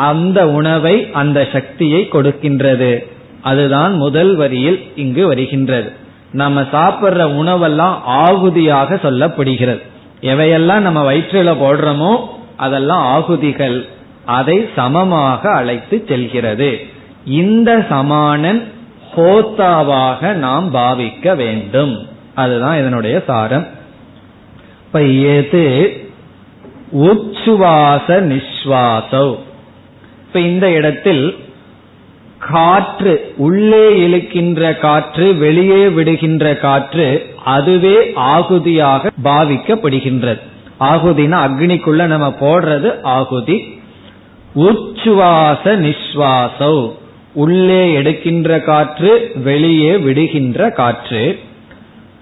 அந்த 0.06 0.38
உணவை 0.58 0.96
அந்த 1.12 1.38
சக்தியை 1.52 2.00
கொடுக்கின்றது. 2.12 2.92
அதுதான் 3.42 3.92
முதல் 3.96 4.32
வரியில் 4.36 4.78
இங்கு 4.96 5.26
வருகின்றது. 5.26 5.90
நம்ம 6.32 6.60
சாப்பிட்ற 6.72 7.24
உணவெல்லாம் 7.40 7.96
ஆகுதியாக 8.24 8.98
சொல்லப்படுகிறது. 9.02 9.82
எவையெல்லாம் 10.20 10.84
நம்ம 10.86 11.00
வயிற்றுல 11.12 11.52
போடுறோமோ 11.62 12.12
அதெல்லாம் 12.56 13.04
ஆகுதிகள். 13.14 13.78
அதை 14.38 14.56
சமமாக 14.76 15.42
அழைத்து 15.50 15.96
செல்கிறது. 16.08 16.70
இந்த 17.40 17.70
சமானன் 17.88 18.60
ஹோத்தாவாக 19.14 20.32
நாம் 20.44 20.66
பாவிக்க 20.74 21.36
வேண்டும். 21.36 21.94
அதுதான் 22.36 22.78
இதனுடைய 22.78 23.22
சாரம். 23.26 23.66
இப்ப 24.86 25.02
எது 25.36 25.64
உச்சுவாச 26.92 28.08
நிஸ்வாசோ 28.30 29.24
இப்ப 30.26 30.40
இந்த 30.40 30.66
இடத்தில் 30.70 31.24
காற்று 32.38 33.32
உள்ளே 33.36 33.84
இழுக்கின்ற 34.06 34.78
காற்று 34.78 35.34
வெளியே 35.34 35.88
விடுகின்ற 35.88 36.56
காற்று 36.56 37.06
அதுவே 37.44 37.96
ஆகுதியாக 38.34 39.10
பாவிக்கப்படுகின்றது. 39.24 40.42
ஆகுதினா 40.80 41.38
அக்னிக்குள்ள 41.46 42.04
நம்ம 42.06 42.28
போடுறது 42.40 42.90
ஆகுதி. 43.02 43.56
உச்சுவாச 44.54 45.64
நிஸ்வாசோ 45.64 46.92
உள்ளே 47.32 47.82
எடுக்கின்ற 47.92 48.60
காற்று 48.60 49.12
வெளியே 49.34 49.96
விடுகின்ற 49.96 50.70
காற்று. 50.70 51.24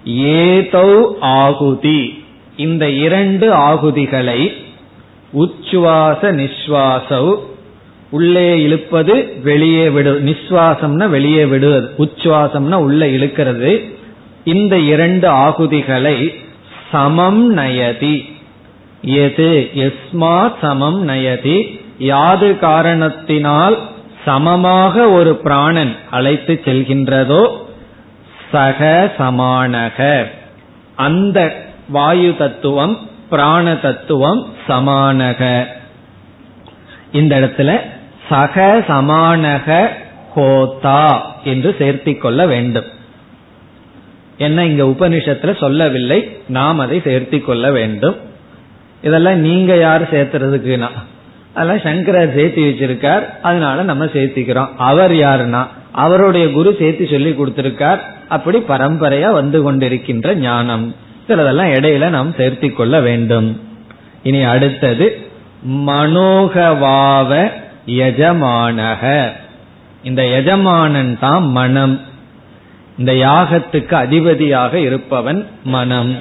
ஏதௌ 0.09 1.05
ஆகுதி. 1.21 2.25
இந்த 2.57 2.91
இரண்டு 2.91 3.53
ஆகுதிகளை 3.53 4.53
உச்சுவாச 5.33 6.33
நிஸ்வாசௌ. 6.33 7.39
உள்ளே 8.11 8.63
இழுப்பது 8.63 9.41
வெளியே 9.43 9.89
விடு 9.89 10.23
நிஸ்வாசம்னா 10.25 11.09
வெளியே 11.09 11.45
விடுவது 11.45 11.91
உச்சுவாசம்னா 11.99 12.75
உள்ள 12.75 13.07
இழுக்கிறது. 13.07 13.81
இந்த 14.45 14.79
இரண்டு 14.79 15.29
ஆகுதிகளை 15.29 16.35
சமம் 16.93 17.59
நயதி. 17.59 18.33
எது? 19.03 19.71
எஸ்மா 19.75 20.53
சமம் 20.61 21.09
நயதி. 21.09 21.81
யாது 21.99 22.59
காரணத்தினால் 22.59 23.79
சமமாக 24.25 25.11
ஒரு 25.11 25.35
பிராணன் 25.35 25.97
அழைத்து 26.11 26.61
செல்கின்றதோ 26.65 27.64
சக 28.55 29.11
சமானக. 29.19 30.25
அந்த 30.97 31.39
வாயு 31.89 32.37
தத்துவம் 32.39 32.95
பிராண 33.31 33.75
தத்துவம் 33.75 34.43
சமானக. 34.69 35.65
இந்த 37.13 37.41
இடத்துல 37.41 37.81
சக 38.29 38.85
சமானக 38.89 39.87
ஹோதா 40.37 41.21
என்று 41.45 41.77
சேர்த்திக் 41.79 42.19
கொள்ள 42.19 42.47
வேண்டும். 42.47 42.85
என்ன 44.39 44.65
இங்க 44.67 44.85
உபனிஷத்துல 44.85 45.59
சொல்லவில்லை 45.61 46.21
நாம் 46.49 46.79
அதை 46.79 46.99
சேர்த்திக்கொள்ள 46.99 47.73
வேண்டும். 47.73 48.17
இதெல்லாம் 49.03 49.39
நீங்க 49.39 49.77
யார் 49.77 50.13
சேர்த்துறதுக்குனா 50.13 50.91
அதெல்லாம் 51.55 51.85
சங்கரர் 51.85 52.37
சேர்த்தி 52.37 52.63
வச்சிருக்கார் 52.69 53.25
அதனால 53.43 53.83
நம்ம 53.83 54.05
சேர்த்திக்கிறோம். 54.05 54.73
அவர் 54.77 55.13
யாருன்னா 55.13 55.67
அவருடைய 55.93 56.53
குரு 56.53 56.77
சேர்த்து 56.79 57.09
சொல்லி 57.11 57.31
கொடுத்திருக்கார். 57.31 58.01
அப்படி 58.29 58.59
பரம்பரையா 58.59 59.33
வந்து 59.33 59.73
கொண்டிருக்கின்ற 59.73 60.35
ஞானம். 60.35 60.95
சிலதெல்லாம் 61.29 61.71
இடையில 61.71 62.09
நாம் 62.09 62.31
சேர்த்தி 62.31 62.73
கொள்ள 62.73 63.01
வேண்டும். 63.01 63.61
இனி 64.23 64.43
அடுத்தது 64.43 65.27
மனோகவாவ 65.69 67.51
யஜமானக. 67.87 69.33
இந்த 70.03 70.27
எஜமானன் 70.27 71.19
தான் 71.21 71.51
மனம். 71.51 72.01
இந்த 72.99 73.13
யாகத்துக்கு 73.13 73.95
அதிபதியாக 73.95 74.79
இருப்பவன் 74.79 75.47
மனம். 75.65 76.19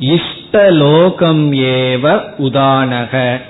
இஷ்டலோகம் 0.00 1.52
ஏவ 1.52 2.22
உதானக. 2.38 3.40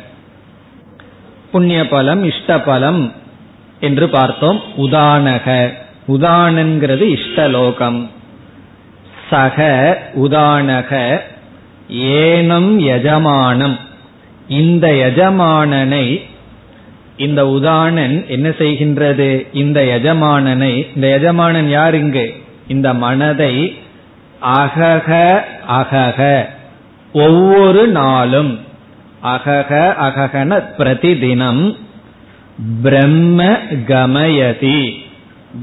புண்ணிய 1.52 1.88
பலம் 1.88 2.24
இஷ்டபலம் 2.24 3.12
என்று 3.80 4.08
பார்த்தோம் 4.08 4.60
உதானக. 4.76 5.72
உதானங்கிறது 6.08 7.18
இஷ்டலோகம். 7.18 8.10
சக 9.30 9.98
உதானக 10.16 11.18
ஏனம் 11.92 12.80
யஜமானம். 12.80 13.78
இந்த 14.48 14.88
எஜமானனை 14.88 16.22
இந்த 17.16 17.46
உதானன் 17.46 18.26
என்ன 18.26 18.48
செய்கின்றது? 18.48 19.46
இந்த 19.52 20.00
எஜமானனை 20.00 20.86
இந்த 20.94 21.06
எஜமானன் 21.08 21.68
யார் 21.68 21.94
இங்கு? 21.94 22.34
இந்த 22.66 22.94
மனதை 22.94 23.76
அகக 24.58 25.40
அகக. 25.68 26.44
ஒவ்வொரு 27.12 27.88
நாளும் 27.88 28.60
அகக 29.24 29.94
அககன 30.00 30.64
பிரதிதினம். 30.78 31.76
பிரம்ம 32.82 33.44
கமயதி. 33.88 35.07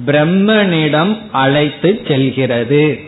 பிரம்மனிடம் 0.06 1.18
அழைத்து 1.32 2.02
செல்கிறது. 2.08 3.00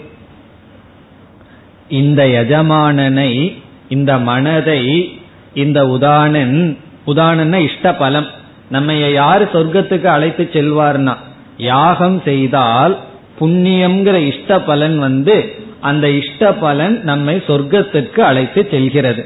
இந்த 1.88 2.28
எஜமானனை 2.28 3.62
இந்த 3.90 4.18
மனதை 4.18 5.20
இந்த 5.54 5.86
உதானன் 5.88 6.78
உதாரண 7.06 7.60
இஷ்ட 7.60 7.94
பலம். 7.94 8.28
நம்ம 8.70 8.94
யாரு 8.94 9.50
சொர்க்கத்துக்கு 9.54 10.04
அழைத்து 10.04 10.50
செல்வார்னா 10.54 11.16
யாகம் 11.58 12.22
செய்தால் 12.26 12.98
புண்ணியம்ங்கிற 13.40 14.14
இஷ்ட 14.14 14.62
பலன் 14.62 15.00
வந்து 15.00 15.56
அந்த 15.80 16.10
இஷ்ட 16.10 16.54
பலன் 16.54 17.04
நம்மை 17.04 17.36
சொர்க்கத்திற்கு 17.48 18.20
அழைத்து 18.20 18.68
செல்கிறது. 18.72 19.26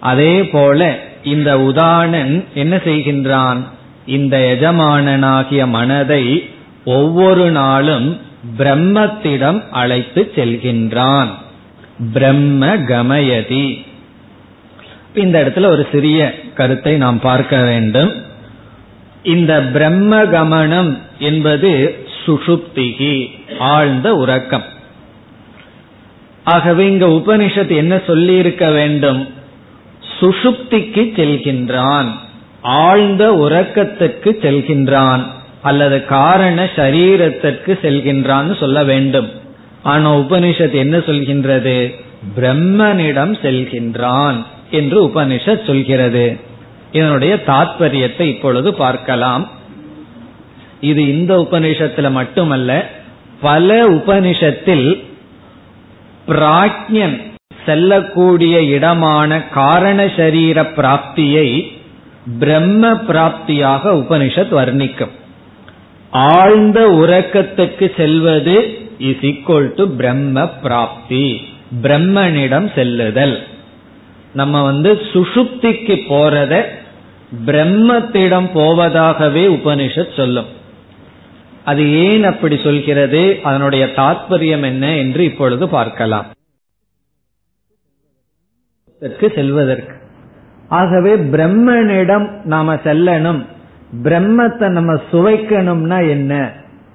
அதே 0.00 0.44
போல 0.44 0.98
இந்த 1.22 1.58
உதானன் 1.58 2.44
என்ன 2.54 2.76
செய்கின்றான்? 2.76 3.60
இந்த 4.06 4.56
எஜமானனாகிய 4.60 5.68
மனதை 5.68 6.48
ஒவ்வொரு 6.84 7.50
நாளும் 7.50 8.20
பிரம்மத்திடம் 8.58 9.62
அழைத்து 9.70 10.32
செல்கின்றான். 10.34 11.28
பிரம்ம 12.12 12.66
கமயதி. 12.66 13.86
இந்த 15.14 15.42
இடத்துல 15.42 15.66
ஒரு 15.66 15.88
சிறிய 15.92 16.34
கருத்தை 16.54 16.96
நாம் 16.96 17.20
பார்க்க 17.20 17.62
வேண்டும். 17.62 18.12
இந்த 19.22 19.62
பிரம்ம 19.72 20.22
கமனம் 20.24 20.98
என்பது 21.18 21.98
சுஷுப்திகி 22.26 23.30
ஆழ்ந்த 23.58 24.14
உறக்கம். 24.14 24.64
ஆகவே 26.44 26.86
இங்க 26.86 27.06
உபனிஷத் 27.06 27.76
என்ன 27.76 28.00
சொல்லி 28.06 28.34
இருக்க 28.34 28.70
வேண்டும்? 28.70 29.28
சுஷுப்திக்கு 30.20 31.12
செல்கின்றான் 31.16 32.08
ஆழ்ந்த 32.62 33.30
உறக்கத்துக்கு 33.30 34.30
செல்கின்றான். 34.42 35.26
அல்லது 35.64 36.04
காரண 36.04 36.64
சரீரத்திற்கு 36.76 37.72
செல்கின்றான்னு 37.82 38.58
சொல்ல 38.60 38.84
வேண்டும். 38.84 39.28
ஆனா 39.82 40.16
உபனிஷத் 40.16 40.72
என்ன 40.72 40.96
சொல்கின்றது? 40.98 41.76
பிரம்மனிடம் 42.36 43.32
செல்கின்றான் 43.42 44.44
என்று 44.70 45.06
உபனிஷத் 45.06 45.66
சொல்கிறது. 45.66 46.36
இதனுடைய 46.92 47.34
தாத்பரியத்தை 47.46 48.20
இப்பொழுது 48.20 48.74
பார்க்கலாம். 48.74 49.50
இது 50.80 51.18
இந்த 51.18 51.48
உபனிஷத்துல 51.50 52.10
மட்டுமல்ல 52.10 52.90
பல 53.40 53.88
உபனிஷத்தில் 53.88 55.04
பிராக்ஞன் 56.28 57.18
செல்லக்கூடிய 57.66 58.62
இடமான 58.62 59.42
காரண 59.42 60.08
சரீர 60.16 60.62
பிராப்தியை 60.62 61.48
பிரம்ம 62.38 62.92
பிராப்தியாக 62.92 63.92
உபனிஷத் 64.02 64.54
வர்ணிக்கும். 64.60 65.22
ஆழ்ந்த 66.14 66.80
உறக்கத்துக்கு 66.80 67.96
செல்வது 67.96 68.78
இஸ் 68.98 69.16
ஈக்குவல் 69.16 69.74
டு 69.74 69.96
பிரம்ம 69.96 70.48
பிராப்தி. 70.48 71.40
பிரம்மனிடம் 71.82 72.74
செல்லுதல். 72.74 73.46
நம்ம 74.34 74.62
வந்து 74.62 74.92
சுஷுப்திக்கு 74.92 75.96
போறத 76.10 76.64
பிரம்மத்திடம் 77.46 78.48
போவதாகவே 78.54 79.46
உபனிஷத் 79.48 80.16
சொல்லும். 80.16 80.46
அது 81.64 81.92
ஏன் 81.92 82.24
அப்படி 82.24 82.60
சொல்கிறது? 82.64 83.40
அதனுடைய 83.42 83.86
தாற்பயம் 83.86 84.64
என்ன 84.64 84.96
என்று 84.96 85.24
இப்பொழுது 85.24 85.68
பார்க்கலாம். 85.68 86.26
செல்வதற்கு. 89.34 89.94
ஆகவே 90.68 91.14
பிரம்மனிடம் 91.14 92.42
நாம 92.44 92.74
செல்லணும். 92.74 93.52
பிரம்மத்தை 94.02 94.68
நம்ம 94.68 94.94
சுவைக்கணும்னா 94.94 96.08
என்ன? 96.08 96.52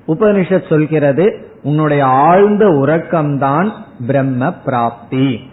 உபனிஷத் 0.07 0.69
சொல்கிறது 0.69 1.47
உன்னுடைய 1.63 2.05
ஆழ்ந்த 2.05 2.65
உறக்கம்தான் 2.65 3.71
பிரம்ம 4.07 4.53
பிராப்தி. 4.53 5.49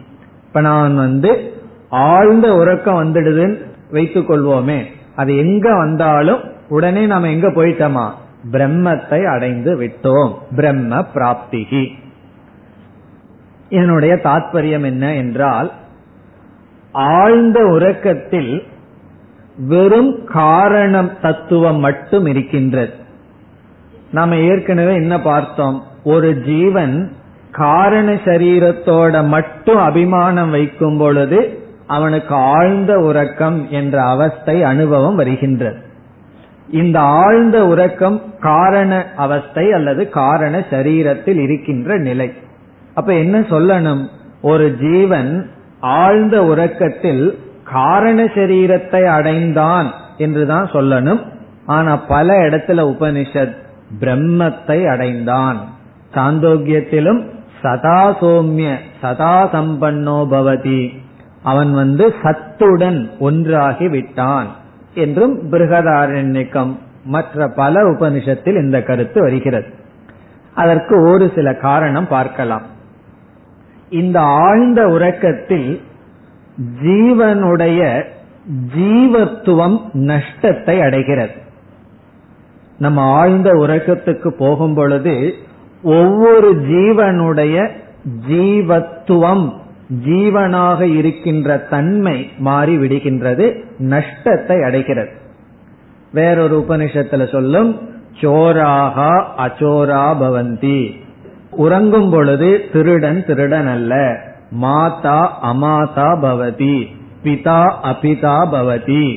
இப்ப 0.46 0.60
நான் 0.60 0.96
வந்து 0.96 1.52
ஆழ்ந்த 1.88 2.54
உறக்கம் 2.54 3.02
வந்துடுதுன்னு 3.04 3.64
வைத்துக் 3.90 4.30
கொள்வோமே. 4.30 4.84
அது 5.16 5.36
எங்க 5.36 5.76
வந்தாலும் 5.76 6.40
உடனே 6.68 7.06
நாம 7.06 7.30
எங்க 7.30 7.48
போயிட்டோமா? 7.48 8.10
பிரம்மத்தை 8.50 9.24
அடைந்து 9.24 9.80
விட்டோம். 9.80 10.34
பிரம்ம 10.56 11.04
பிராப்திகி. 11.14 11.86
என்னுடைய 13.68 14.14
தாத்பரியம் 14.14 14.84
என்ன 14.84 15.14
என்றால் 15.14 15.72
ஆழ்ந்த 16.92 17.64
உறக்கத்தில் 17.64 18.66
வெறும் 19.58 20.24
காரணம் 20.24 21.10
தத்துவம் 21.22 21.78
மட்டும் 21.78 22.26
இருக்கின்றது. 22.26 22.92
நாம 24.10 24.36
ஏற்கனவே 24.36 24.94
என்ன 24.94 25.20
பார்த்தோம்? 25.20 25.82
ஒரு 26.04 26.40
ஜீவன் 26.40 27.12
காரண 27.50 28.12
சரீரத்தோட 28.12 29.26
மட்டும் 29.26 29.76
அபிமானம் 29.76 30.50
வைக்கும் 30.50 30.98
பொழுது 30.98 31.58
அவனுக்கு 31.86 32.34
ஆழ்ந்த 32.34 32.98
உறக்கம் 32.98 33.66
என்ற 33.70 34.02
அவஸ்தை 34.02 34.62
அனுபவம் 34.62 35.14
வருகின்றது. 35.14 35.78
இந்த 36.70 37.00
ஆழ்ந்த 37.00 37.66
உறக்கம் 37.66 38.22
காரண 38.40 39.06
அவஸ்தை 39.16 39.72
அல்லது 39.72 40.08
காரண 40.08 40.64
சரீரத்தில் 40.70 41.40
இருக்கின்ற 41.40 41.98
நிலை. 41.98 42.32
அப்ப 42.94 43.14
என்ன 43.14 43.40
சொல்லணும்? 43.40 44.06
ஒரு 44.42 44.76
ஜீவன் 44.76 45.50
ஆழ்ந்த 45.80 46.44
உறக்கத்தில் 46.44 47.38
காரண 47.72 48.24
சரீரத்தை 48.24 49.04
அடைந்தான் 49.04 49.92
என்றுதான் 50.16 50.70
சொல்லணும். 50.70 51.22
ஆனா 51.66 51.96
பல 51.96 52.38
இடத்துல 52.38 52.80
உபனிஷத் 52.82 53.56
பிரம்மத்தை 54.00 54.88
அடைந்தான். 54.88 55.64
சாந்தோக்கியத்திலும் 56.14 57.26
சதா 57.62 58.18
சோமிய 58.20 58.74
சதா 59.00 59.52
சம்பன்னோ 59.52 60.26
பவதி. 60.30 60.98
அவன் 61.42 61.72
வந்து 61.72 62.14
சத்துடன் 62.22 63.10
ஒன்றாகி 63.18 63.88
விட்டான் 63.88 64.46
என்றும் 64.94 65.52
பிருகதாரண்யக்கம் 65.52 66.78
மற்ற 67.04 67.48
பல 67.48 67.82
உபனிஷத்தில் 67.82 68.64
இந்த 68.64 68.82
கருத்து 68.82 69.20
வருகிறது. 69.20 69.74
அதற்கு 70.54 71.02
ஒரு 71.02 71.32
சில 71.34 71.54
காரணம் 71.54 72.08
பார்க்கலாம். 72.08 72.62
இந்த 73.90 74.20
ஆழ்ந்த 74.20 74.86
உறக்கத்தில் 74.86 75.82
ஜீவனுடைய 76.84 78.04
ஜீவத்துவம் 78.76 79.80
நஷ்டத்தை 79.92 80.80
அடைகிறது. 80.80 81.32
நம்ம 82.78 83.02
ஆழ்ந்த 83.02 83.50
உறக்கத்துக்கு 83.50 84.28
போகும் 84.28 84.74
பொழுது 84.74 85.34
ஒவ்வொரு 85.82 86.54
ஜீவனுடைய 86.54 87.68
ஜீவத்துவம் 88.28 89.52
ஜீவனாக 90.04 90.80
இருக்கின்ற 90.80 91.56
தன்மை 91.58 92.30
மாறி 92.38 92.78
விடுகின்றது 92.78 93.64
நஷ்டத்தை 93.78 94.62
அடைகிறது. 94.62 95.10
வேறொரு 96.12 96.64
உபனிஷத்துல 96.68 97.32
சொல்லும் 97.32 97.88
சோராகா 98.20 99.24
அச்சோரா 99.38 100.04
பவந்தி. 100.22 101.00
உறங்கும் 101.50 102.10
பொழுது 102.10 102.64
திருடன் 102.72 103.24
திருடன் 103.26 103.66
அல்ல. 103.66 104.20
மாதா 104.56 105.38
அமாதா 105.42 106.08
பவதி 106.22 106.86
பிதா 107.24 107.70
அபிதா 107.82 108.36
பவதி. 108.52 109.16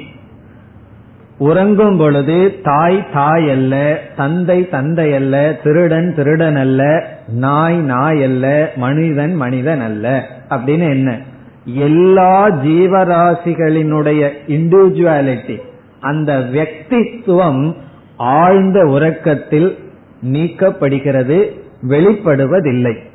உறங்கும் 1.38 1.98
பொழுது 1.98 2.60
தாய் 2.64 3.06
தாய் 3.14 3.50
அல்ல 3.50 4.00
தந்தை 4.16 4.70
தந்தை 4.70 5.14
அல்ல 5.14 5.60
திருடன் 5.64 6.14
திருடன் 6.16 6.56
அல்ல 6.56 7.08
நாய் 7.28 7.76
நாய் 7.76 8.24
அல்ல 8.24 8.72
மனிதன் 8.76 9.36
மனிதன் 9.36 9.82
அல்ல. 9.82 10.28
அப்படின்னு 10.50 10.90
என்ன? 10.90 11.18
எல்லா 11.66 12.50
ஜீவராசிகளினுடைய 12.50 14.30
இண்டிவிஜுவாலிட்டி 14.48 15.58
அந்த 16.00 16.38
வியக்தித்துவம் 16.38 17.76
ஆழ்ந்த 18.18 18.86
உறக்கத்தில் 18.86 19.78
நீக்கப்படுகிறது 20.26 21.60
வெளிப்படுவதில்லை. 21.90 23.09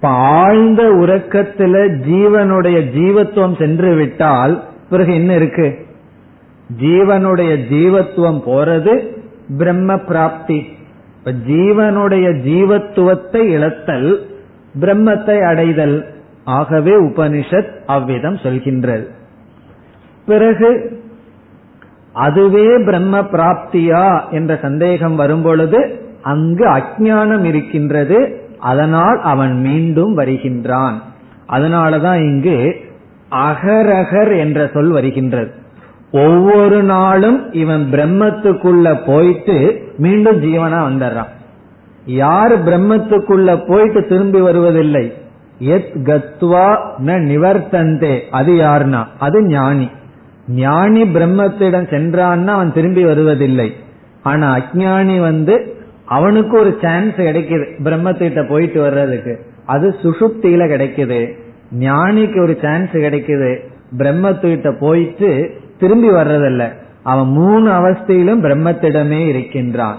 இப்ப 0.00 0.10
ஆழ்ந்த 0.14 0.82
உறக்கத்துல 0.82 1.88
ஜீவனுடைய 2.08 2.82
ஜீவத்துவம் 2.96 3.58
சென்று 3.58 3.94
விட்டால் 3.94 4.64
பிறகு 4.90 5.14
என்ன 5.14 5.34
இருக்கு? 5.34 5.86
ஜீவனுடைய 6.82 7.58
ஜீவத்துவம் 7.70 8.40
போறது 8.46 9.16
பிரம்ம 9.58 9.98
பிராப்தி. 9.98 10.76
இப்ப 11.18 11.32
ஜீவனுடைய 11.32 12.30
ஜீவத்துவத்தை 12.30 13.42
இழத்தல் 13.56 14.18
பிரம்மத்தை 14.80 15.42
அடைதல். 15.42 16.14
ஆகவே 16.44 17.00
உபனிஷத் 17.00 17.70
அவ்விதம் 17.86 18.34
சொல்கின்றது. 18.34 19.06
பிறகு 20.26 21.00
அதுவே 22.12 22.84
பிரம்ம 22.84 23.20
பிராப்தியா 23.20 24.30
என்ற 24.30 24.58
சந்தேகம் 24.62 25.14
வரும்பொழுது 25.14 26.06
அங்கு 26.22 26.68
அஜானம் 26.68 27.44
இருக்கின்றது. 27.44 28.37
அதனால் 28.58 29.20
அவன் 29.22 29.60
மீண்டும் 29.60 30.14
வருகின்றான். 30.14 31.02
அதனாலதான் 31.48 32.16
இங்கு 32.16 32.74
அகரகர் 33.28 34.38
என்ற 34.38 34.70
சொல் 34.72 34.88
வருகின்றது. 34.88 35.52
ஒவ்வொரு 36.12 36.82
நாளும் 36.82 37.52
இவன் 37.52 37.88
பிரம்மத்துக்குள்ள 37.92 39.06
போயிட்டு 39.06 39.82
மீண்டும் 39.98 40.42
ஜீவனா 40.42 40.92
வந்துடுறான். 40.92 41.26
யார் 42.06 42.64
பிரம்மத்துக்குள்ள 42.64 43.68
போயிட்டு 43.68 44.06
திரும்பி 44.06 44.40
வருவதில்லை? 44.40 45.12
எத் 45.58 45.92
கத்வா 45.94 46.76
ந 47.04 47.06
நிவர்த்தந்தே. 47.06 48.20
அது 48.30 48.52
யாருனா? 48.52 49.04
அது 49.18 49.42
ஞானி. 49.42 49.88
ஞானி 50.48 51.02
பிரம்மத்திடம் 51.02 51.88
சென்றான்னா 51.88 52.46
அவன் 52.46 52.72
திரும்பி 52.72 53.04
வருவதில்லை. 53.04 53.76
ஆனா 54.22 54.56
அஜானி 54.56 55.20
வந்து 55.20 55.77
அவனுக்கு 56.08 56.58
ஒரு 56.58 56.78
சான்ஸ் 56.82 57.14
கிடைக்குது. 57.14 57.64
பிரம்மத்திட்ட 57.84 58.48
போயிட்டு 58.48 58.80
வர்றதுக்கு. 58.80 59.46
அது 59.66 59.94
சுசுப்தியில 60.02 60.66
கிடைக்குது. 60.66 61.32
ஞானிக்கு 61.78 62.42
ஒரு 62.42 62.58
சான்ஸ் 62.62 62.90
கிடைக்குது. 62.90 63.58
பிரம்மத்திட்ட 63.98 64.78
போயிட்டு 64.78 65.50
திரும்பி 65.78 66.08
வர்றதில்ல. 66.10 66.72
அவன் 67.02 67.28
மூணு 67.28 67.70
அவஸ்தையிலும் 67.70 68.42
பிரம்மத்திடமே 68.42 69.26
இருக்கின்றான். 69.26 69.98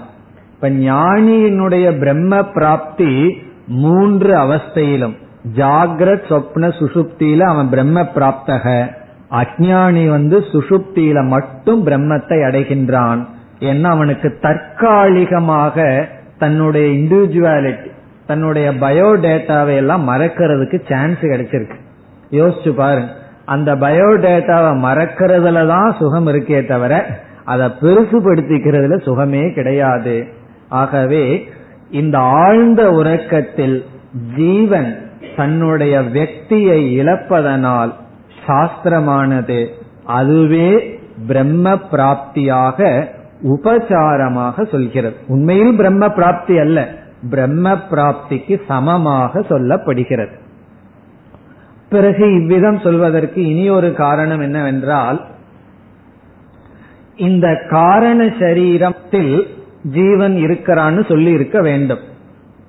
இப்ப 0.54 0.70
ஞானியினுடைய 0.70 1.98
பிரம்ம 1.98 2.42
பிராப்தி 2.42 3.42
மூன்று 3.66 4.34
அவஸ்தையிலும். 4.34 5.16
ஜாகிரத் 5.56 6.22
சொப்ன 6.28 6.72
சுசுப்தியில 6.78 7.40
அவன் 7.40 7.68
பிரம்ம 7.68 8.02
பிராப்தக. 8.02 8.86
அஜானி 9.30 10.08
வந்து 10.08 10.38
சுசுப்தியில 10.38 11.26
மட்டும் 11.26 11.86
பிரம்மத்தை 11.86 12.42
அடைகின்றான். 12.50 13.26
ஏன்னா 13.60 13.88
அவனுக்கு 13.96 14.28
தற்காலிகமாக 14.40 15.76
தன்னுடைய 16.38 16.86
இண்டிவிஜுவாலிட்டி 16.98 17.90
தன்னுடைய 18.26 18.70
பயோடேட்டாவை 18.84 19.74
எல்லாம் 19.74 20.04
மறக்கிறதுக்கு 20.08 20.78
சான்ஸ் 20.88 21.22
கிடைச்சிருக்கு. 21.32 21.78
யோசிச்சு 22.30 22.72
பாருங்க 22.82 23.12
அந்த 23.44 23.70
பயோடேட்டாவை 23.74 24.72
மறக்கிறதுல 24.86 25.66
தான் 25.66 25.96
சுகம் 25.98 26.26
இருக்கே 26.26 26.60
தவிர 26.66 26.94
அதை 27.44 27.66
பெருசுபடுத்திக்கிறதுல 27.82 28.98
சுகமே 29.08 29.44
கிடையாது. 29.54 30.16
ஆகவே 30.68 31.24
இந்த 32.00 32.16
ஆழ்ந்த 32.18 32.82
உறக்கத்தில் 32.90 33.84
ஜீவன் 34.36 34.90
தன்னுடைய 35.36 36.00
வெக்தியை 36.16 36.80
இழப்பதனால் 37.00 37.92
சாஸ்திரமானது 38.46 39.60
அதுவே 40.18 40.68
பிரம்ம 41.28 41.74
பிராப்தியாக 41.92 42.78
உபசாரமாக 43.42 44.70
சொல்கிறது. 44.70 45.16
உண்மையில் 45.28 45.76
பிரம்ம 45.76 46.08
பிராப்தி 46.08 46.58
அல்ல. 46.58 46.88
பிரம்ம 47.30 47.72
பிராப்திக்கு 47.72 48.60
சமமாக 48.68 49.40
சொல்லப்படுகிறது. 49.40 50.38
பிறகு 51.88 52.34
இவ்விதம் 52.34 52.78
சொல்வதற்கு 52.78 53.46
இனி 53.46 53.70
ஒரு 53.70 53.94
காரணம் 53.94 54.40
என்னவென்றால் 54.40 55.20
இந்த 57.16 57.66
காரண 57.70 58.24
சரீரத்தில் 58.24 59.42
ஜீவன் 59.82 60.34
இருக்கிறான்னு 60.36 61.08
சொல்லி 61.08 61.32
இருக்க 61.32 61.60
வேண்டும். 61.60 61.98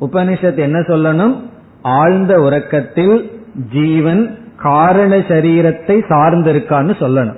உபனிஷத் 0.02 0.58
என்ன 0.58 0.80
சொல்லணும்? 0.80 1.42
ஆழ்ந்த 1.82 2.42
உறக்கத்தில் 2.42 3.42
ஜீவன் 3.72 4.38
காரண 4.58 5.18
சரீரத்தை 5.18 6.02
சார்ந்திருக்கான்னு 6.10 6.96
சொல்லணும். 7.00 7.38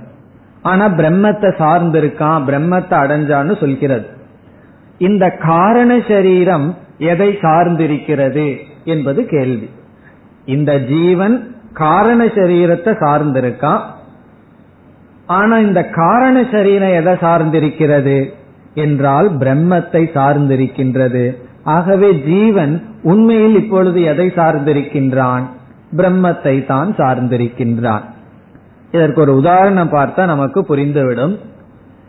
ஆனா 0.63 0.85
பிரம்மத்தை 0.87 1.49
சார்ந்திருக்கான் 1.57 2.45
பிரம்மத்தை 2.49 2.95
அடைஞ்சான்னு 3.03 3.59
சொல்கிறது. 3.59 4.07
இந்த 4.97 5.25
காரண 5.29 5.91
சரீரம் 6.07 6.67
எதை 6.97 7.29
சார்ந்திருக்கிறது 7.41 8.45
என்பது 8.83 9.21
கேள்வி. 9.25 9.69
இந்த 10.45 10.71
ஜீவன் 10.79 11.35
காரண 11.73 12.25
சரீரத்தை 12.25 12.91
சார்ந்திருக்கான். 12.93 13.83
ஆனா 15.25 15.55
இந்த 15.57 15.81
காரண 15.89 16.45
சரீரம் 16.51 16.95
எதை 16.99 17.13
சார்ந்திருக்கிறது 17.13 18.17
என்றால் 18.73 19.29
பிரம்மத்தை 19.37 20.03
சார்ந்திருக்கின்றது. 20.17 21.25
ஆகவே 21.63 22.13
ஜீவன் 22.13 22.73
உண்மையில் 23.03 23.55
இப்பொழுது 23.55 24.01
எதை 24.03 24.27
சார்ந்திருக்கின்றான்? 24.27 25.45
பிரம்மத்தை 25.97 26.65
தான் 26.65 26.95
சார்ந்திருக்கின்றான். 26.97 28.05
இதற்கு 28.93 29.21
ஒரு 29.21 29.35
உதாரணம் 29.35 29.91
பார்த்தா 29.91 30.25
நமக்கு 30.25 30.61
புரிந்துவிடும். 30.61 31.39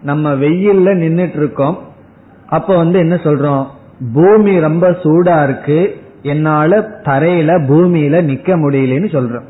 நம்ம 0.03 0.32
வெயில்ல 0.35 0.89
நின்னுட்டு 0.95 1.37
இருக்கோம் 1.37 1.78
அப்ப 2.47 2.76
வந்து 2.76 2.99
என்ன 2.99 3.14
சொல்றோம்? 3.14 3.66
பூமி 4.14 4.61
ரொம்ப 4.61 4.91
சூடா 4.91 5.45
இருக்கு. 5.45 5.97
என்னால 6.22 6.78
தரையில 7.03 7.51
பூமியில 7.68 8.22
நிக்க 8.22 8.57
முடியலன்னு 8.57 9.09
சொல்றோம். 9.16 9.47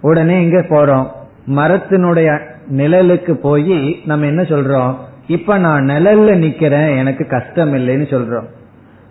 உடனே 0.00 0.42
எங்க 0.42 0.60
போறோம்? 0.60 1.06
மரத்தினுடைய 1.46 2.40
நிழலுக்கு 2.76 3.32
போய் 3.32 4.02
நம்ம 4.06 4.26
என்ன 4.26 4.42
சொல்றோம்? 4.42 4.94
இப்ப 5.26 5.58
நான் 5.58 5.84
நிழல்ல 5.84 6.34
நிக்கிறேன். 6.44 6.96
எனக்கு 6.96 7.26
கஷ்டம் 7.26 7.74
இல்லைன்னு 7.74 8.06
சொல்றோம். 8.14 8.48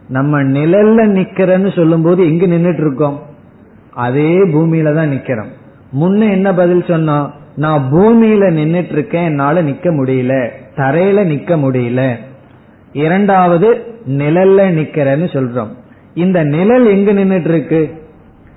நம்ம 0.10 0.44
நிழல்ல 0.44 1.08
நிக்கிறேன்னு 1.20 1.76
சொல்லும் 1.76 2.02
போது 2.02 2.26
எங்க 2.26 2.46
நின்றுட்டு 2.46 2.86
இருக்கோம் 2.86 3.20
அதே 3.94 4.34
பூமியில 4.46 4.96
தான் 4.96 5.12
நிக்கிறோம். 5.12 5.52
முன்ன 6.00 6.30
என்ன 6.32 6.54
பதில் 6.54 6.84
சொன்னோம்? 6.88 7.32
நான் 7.56 7.88
பூமியில 7.92 8.54
நின்னுட்டு 8.54 8.92
இருக்கேன் 8.92 9.24
என்னால 9.24 9.64
நிக்க 9.64 9.92
முடியல. 9.92 10.50
தரையில 10.76 11.26
நிக்க 11.26 11.56
முடியல. 11.56 12.16
இரண்டாவது 12.94 13.84
நிழல்ல 14.08 14.62
நிக்கிறேன்னு 14.74 15.26
சொல்றோம். 15.26 15.70
இந்த 16.14 16.44
நிழல் 16.44 16.86
எங்க 16.86 17.14
நின்னுட்டு 17.14 17.48
இருக்கு 17.48 18.02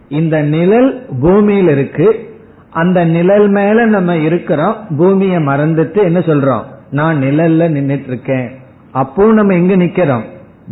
இந்த 0.09 0.43
நிழல் 0.43 1.07
பூமியில் 1.21 1.69
இருக்கு. 1.69 2.37
அந்த 2.71 3.05
நிழல் 3.05 3.49
மேல 3.49 3.87
நம்ம 3.87 4.17
இருக்கிறோம். 4.17 4.77
பூமியை 4.97 5.37
மறந்துட்டு 5.37 6.03
என்ன 6.03 6.19
சொல்றோம்? 6.19 6.63
நான் 6.91 7.23
நிழல்ல 7.23 7.69
நின்னுட்டு 7.69 8.07
இருக்கேன் 8.07 8.51
அப்போ 8.93 9.33
நம்ம 9.33 9.55
எங்க 9.55 9.77
நிக்கிறோம்? 9.77 10.25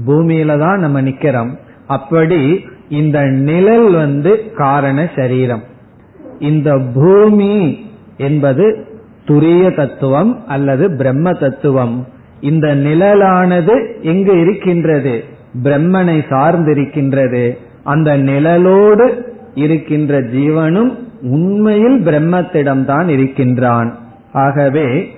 பூமியில 0.06 0.58
தான் 0.58 0.80
நம்ம 0.80 1.02
நிக்கிறோம். 1.02 1.58
அப்படி 1.86 2.64
இந்த 2.88 3.22
நிழல் 3.22 3.92
வந்து 3.92 4.52
காரண 4.56 5.08
சரீரம். 5.16 5.62
இந்த 6.38 6.78
பூமி 6.94 7.85
என்பது 8.16 8.86
துரிய 9.26 9.74
தத்துவம் 9.74 10.46
அல்லது 10.46 10.96
பிரம்ம 10.96 11.32
தத்துவம். 11.32 12.06
இந்த 12.40 12.74
நிழலானது 12.74 14.02
எங்கு 14.02 14.40
இருக்கின்றது? 14.40 15.24
பிரம்மனை 15.62 16.24
சார்ந்திருக்கின்றது. 16.30 17.56
அந்த 17.82 18.18
நிழலோடு 18.18 19.10
இருக்கின்ற 19.54 20.20
ஜீவனும் 20.20 20.94
உண்மையில் 21.22 22.06
பிரம்மத்திடம்தான் 22.06 23.08
இருக்கின்றான். 23.08 23.98
ஆகவே 24.32 25.16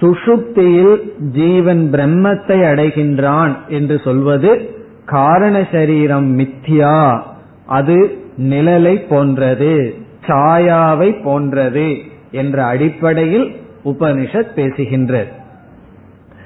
சுஷுப்தியில் 0.00 1.00
ஜீவன் 1.18 1.88
பிரம்மத்தை 1.92 2.62
அடைகின்றான் 2.62 3.56
என்று 3.68 4.00
சொல்வது 4.04 4.70
காரண 5.04 5.66
சரீரம் 5.72 6.38
மித்யா. 6.38 7.20
அது 7.66 8.18
நிழலை 8.38 9.06
போன்றது 9.08 9.94
சாயாவை 10.26 11.22
போன்றது. 11.22 11.96
என்ற 12.30 12.64
அடிப்படையில் 12.64 13.60
உபனிஷத் 13.84 14.52
பேசுகின்றது 14.56 15.26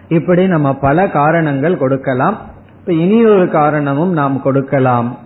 இப்படி 0.08 0.46
நம்ம 0.46 0.74
பல 0.74 1.08
காரணங்கள் 1.08 1.76
கொடுக்கலாம். 1.76 2.40
இப்ப 2.80 2.92
இனி 2.92 3.24
ஒரு 3.24 3.48
காரணமும் 3.48 4.12
நாம் 4.12 4.42
கொடுக்கலாம். 4.42 5.18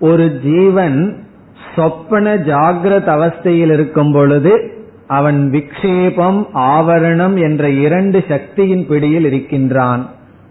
ஒரு 0.00 0.40
ஜீவன் 0.40 1.22
சொப்பன 1.76 2.36
ஜாகிரத 2.36 3.06
அவஸ்தையில் 3.06 3.72
இருக்கும் 3.72 4.12
பொழுது 4.12 4.72
அவன் 5.06 5.50
விக்ஷேபம் 5.52 6.46
ஆவரணம் 6.54 7.42
என்ற 7.42 7.70
இரண்டு 7.70 8.24
சக்தியின் 8.28 8.86
பிடியில் 8.86 9.24
இருக்கின்றான். 9.24 10.08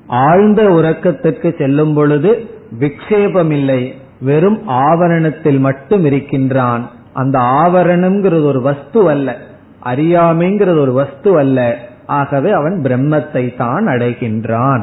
ஆழ்ந்த 0.08 0.64
உறக்கத்திற்கு 0.64 1.58
செல்லும் 1.58 1.94
பொழுது 1.94 2.50
விக்ஷேபம் 2.80 3.52
இல்லை 3.52 3.94
வெறும் 4.22 4.70
ஆவரணத்தில் 4.70 5.60
மட்டும் 5.60 6.06
இருக்கின்றான். 6.06 6.90
அந்த 7.20 7.40
ஆவரணம்ங்கிறது 7.40 8.44
ஒரு 8.44 8.62
வஸ்து 8.62 9.10
அல்ல. 9.10 9.38
அறியாமைங்கிறது 9.86 10.80
ஒரு 10.80 10.94
வஸ்து 10.94 11.38
அல்ல. 11.38 11.78
ஆகவே 12.06 12.52
அவன் 12.52 12.82
பிரம்மத்தை 12.84 13.56
தான் 13.58 13.86
அடைகின்றான். 13.86 14.82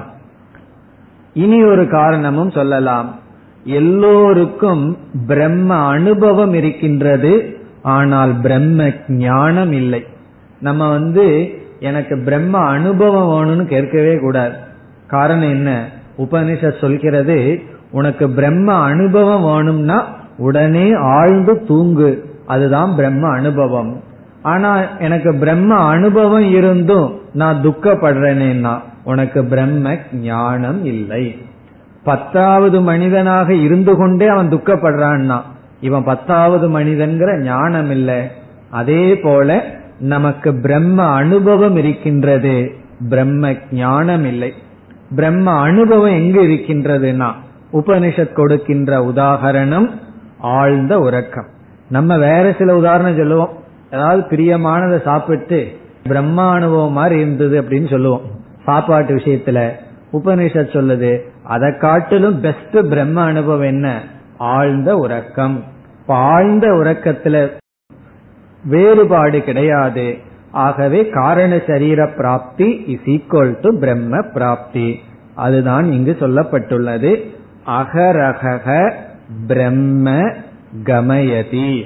இனி 1.34 1.64
ஒரு 1.64 1.88
காரணமும் 1.88 2.50
சொல்லலாம். 2.50 3.18
எல்லோருக்கும் 3.64 4.98
பிரம்ம 5.26 5.74
அனுபவம் 5.74 6.54
இருக்கின்றது. 6.54 7.58
ஆனால் 7.82 8.34
பிரம்ம 8.42 8.90
ஞானம் 9.08 9.72
இல்லை. 9.72 10.04
நம்ம 10.60 10.88
வந்து 10.88 11.50
எனக்கு 11.80 12.22
பிரம்ம 12.24 12.58
அனுபவம் 12.58 13.30
வேணும்னு 13.30 13.64
கேட்கவே 13.64 14.18
கூடாது. 14.18 14.54
காரணம் 15.06 15.48
என்ன? 15.48 15.88
உபனிஷத் 16.18 16.80
சொல்கிறது 16.80 17.60
உனக்கு 17.90 18.30
பிரம்ம 18.30 18.74
அனுபவம் 18.74 19.42
வேணும்னா 19.42 20.24
உடனே 20.38 20.92
ஆழ்ந்து 20.92 21.64
தூங்கு. 21.64 22.34
அதுதான் 22.46 22.94
பிரம்ம 22.94 23.28
அனுபவம். 23.28 24.00
ஆனா 24.42 24.96
எனக்கு 24.98 25.34
பிரம்ம 25.34 25.74
அனுபவம் 25.74 26.50
இருந்தும் 26.50 27.20
நான் 27.32 27.62
துக்கப்படுறேனேன்னா 27.62 28.78
உனக்கு 29.04 29.44
பிரம்ம 29.44 29.96
ஞானம் 30.12 30.84
இல்லை. 30.84 31.38
பத்தாவது 32.04 32.80
மனிதனாக 32.80 33.54
இருந்து 33.54 33.96
கொண்டே 33.96 34.26
அவன் 34.26 34.48
துக்கப்படுறான்னா 34.48 35.40
இவன் 35.80 36.04
பத்தாவது 36.04 36.80
மனிதன்கிற 36.80 37.40
ஞானம் 37.40 37.90
இல்லை. 37.90 38.22
அதே 38.70 39.18
போல 39.18 39.64
நமக்கு 39.98 40.60
பிரம்ம 40.60 41.02
அனுபவம் 41.02 41.76
இருக்கின்றது 41.76 42.70
பிரம்ம 43.08 43.54
ஞானம் 43.72 44.24
இல்லை. 44.24 44.52
பிரம்ம 45.14 45.50
அனுபவம் 45.50 46.10
எங்கு 46.10 46.42
இருக்கின்றதுன்னா 46.42 47.30
உபனிஷத் 47.72 48.32
கொடுக்கின்ற 48.32 49.12
உதாகரணம் 49.14 49.90
ஆழ்ந்த 50.38 50.98
உறக்கம். 50.98 51.46
நம்ம 51.90 52.18
வேற 52.18 52.54
சில 52.58 52.76
உதாரணம் 52.76 53.16
சொல்லுவோம். 53.16 53.64
ஏதாவது 53.92 54.22
பிரியமானதை 54.22 55.02
சாப்பிட்டு 55.02 55.76
பிரம்மா 56.02 56.50
அனுபவம் 56.50 56.92
மாதிரி 56.92 57.20
இருந்தது 57.20 57.62
அப்படின்னு 57.62 57.90
சொல்லுவோம். 57.90 58.20
சாப்பாட்டு 58.64 59.14
விஷயத்துல 59.14 59.70
உபனிஷத் 60.12 60.72
சொல்லுது 60.72 61.18
அதை 61.44 61.76
காட்டிலும் 61.78 62.40
பெஸ்ட் 62.40 62.88
பிரம்ம 62.88 63.22
அனுபவம் 63.22 63.60
என்ன? 63.60 64.00
ஆழ்ந்த 64.38 64.96
உறக்கம். 64.96 65.64
ஆழ்ந்த 66.06 66.66
உறக்கத்துல 66.66 67.50
வேறுபாடு 68.64 69.42
கிடையாது. 69.42 70.16
ஆகவே 70.50 71.08
காரண 71.08 71.60
சரீர 71.66 72.06
பிராப்தி 72.06 72.84
இஸ் 72.86 73.00
ஈக்குவல் 73.00 73.56
டு 73.60 73.78
பிரம்ம 73.78 74.22
பிராப்தி. 74.22 75.00
அதுதான் 75.34 75.92
இங்கு 75.92 76.16
சொல்லப்பட்டுள்ளது. 76.20 77.26
அகரக 77.66 78.92
பிரம்ம 79.46 80.32
கமயதி. 80.84 81.84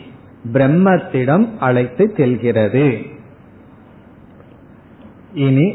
பிரம்மத்திடம் 0.52 1.48
அழைத்து 1.58 2.12
செல்கிறது. 2.16 2.98
இனி 5.34 5.74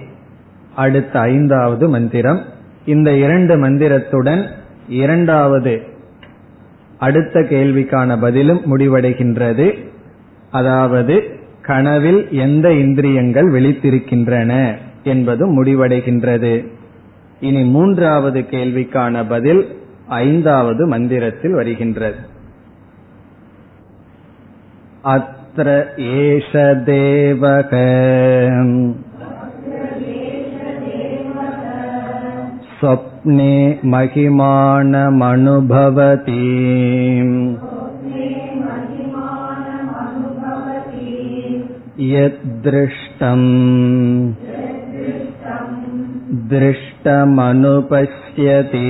அடுத்த 0.75 1.19
ஐந்தாவது 1.19 1.89
மந்திரம். 1.89 2.41
இந்த 2.85 3.11
இரண்டு 3.11 3.57
மந்திரத்துடன் 3.57 4.45
இரண்டாவது 4.89 5.83
அடுத்த 6.97 7.39
கேள்விக்கான 7.39 8.19
பதிலும் 8.19 8.61
முடிவடைகின்றது. 8.65 9.85
அதாவது 10.51 11.23
கனவில் 11.61 12.27
எந்த 12.31 12.73
இந்திரியங்கள் 12.73 13.51
விழித்திருக்கின்றன 13.51 14.75
என்பதும் 15.03 15.63
முடிவடைகின்றது. 15.63 16.67
இனி 17.39 17.63
மூன்றாவது 17.63 18.39
கேள்விக்கான 18.39 19.27
பதில் 19.27 19.83
ஐந்தாவது 20.08 20.82
மந்திரத்தில் 20.86 21.54
வருகின்றது 21.54 22.20
அத்திர 25.04 25.68
ஏஷ 26.14 26.52
தேவக 26.86 27.72
स्वप्ने 32.80 33.54
महिमानमनुभवति 33.84 35.16
यद्दृष्टम् 42.12 43.48
दृष्टमनुपश्यति 47.04 48.88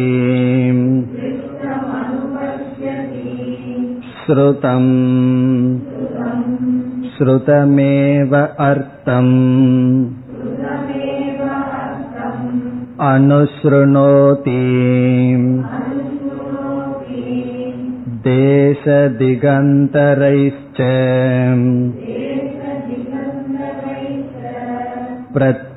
श्रुतम् 4.20 4.92
श्रुतमेव 7.14 8.34
अर्थम् 8.68 9.34
अनुसृणोति 13.11 14.62
देशदिगन्तरैश्च 18.26 20.80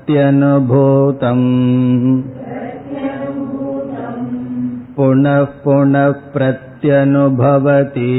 प्रत्यनुभूतम् 0.07 1.45
पुनः 4.97 5.43
पुनः 5.63 6.11
प्रत्यनुभवति 6.34 8.11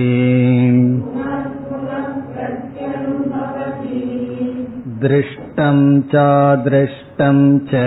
दृष्टं 5.04 5.78
चादृष्टं 6.12 7.38
च 7.70 7.82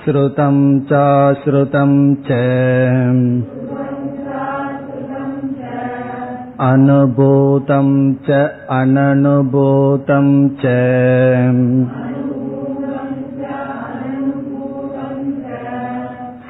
श्रुतं 0.00 0.56
चाश्रुतं 0.90 1.92
च 2.28 2.38
अनुभूतं 6.66 7.88
च 8.28 8.38
अननुभूतं 8.76 10.26
च 10.62 10.74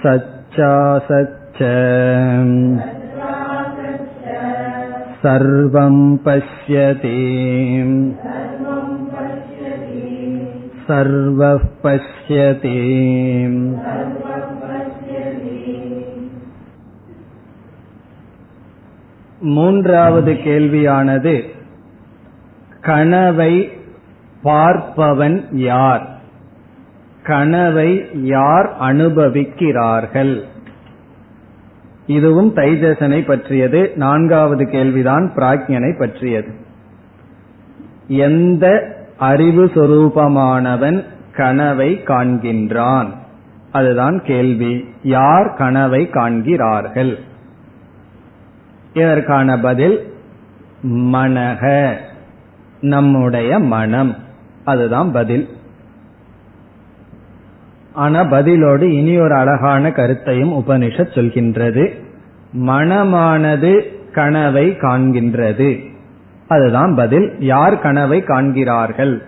सच्चासच्च 0.03 1.63
सर्वं 5.23 5.97
पश्यति 6.27 7.17
सर्वः 10.89 11.65
पश्यति 11.85 12.77
மூன்றாவது 19.44 20.34
கேள்வியானது 20.34 21.42
கனவை 22.82 23.72
பார்ப்பவன் 24.44 25.44
யார்? 25.52 26.08
கனவை 27.24 28.08
யார் 28.14 28.76
அனுபவிக்கிறார்கள்? 28.82 30.42
இதுவும் 32.08 32.56
தைஜசனை 32.56 33.26
பற்றியது. 33.26 33.92
நான்காவது 33.96 34.70
கேள்விதான் 34.70 35.32
பிராஜ்யனை 35.36 36.00
பற்றியது. 36.00 36.54
எந்த 38.08 38.96
அறிவு 39.18 39.66
சொரூபமானவன் 39.66 41.04
கனவை 41.36 42.02
காண்கின்றான்? 42.06 43.08
அதுதான் 43.72 44.22
கேள்வி. 44.24 44.86
யார் 45.04 45.54
கனவை 45.54 46.10
காண்கிறார்கள்? 46.10 47.20
இதற்கான 48.94 49.60
பதில் 49.60 50.14
மனக. 50.84 51.94
நம்முடைய 52.82 53.60
மனம். 53.60 54.16
அதுதான் 54.64 55.12
பதில். 55.12 55.50
ஆனா 57.94 58.22
பதிலோடு 58.22 58.82
இனி 58.82 59.18
ஒரு 59.18 59.36
அழகான 59.36 59.92
கருத்தையும் 59.92 60.54
உபனிஷத் 60.54 61.14
சொல்கின்றது. 61.14 62.04
மனமானது 62.54 63.82
கனவை 64.12 64.70
காண்கின்றது. 64.72 65.92
அதுதான் 66.48 66.96
பதில். 66.96 67.36
யார் 67.40 67.80
கனவை 67.80 68.24
காண்கிறார்கள்? 68.24 69.22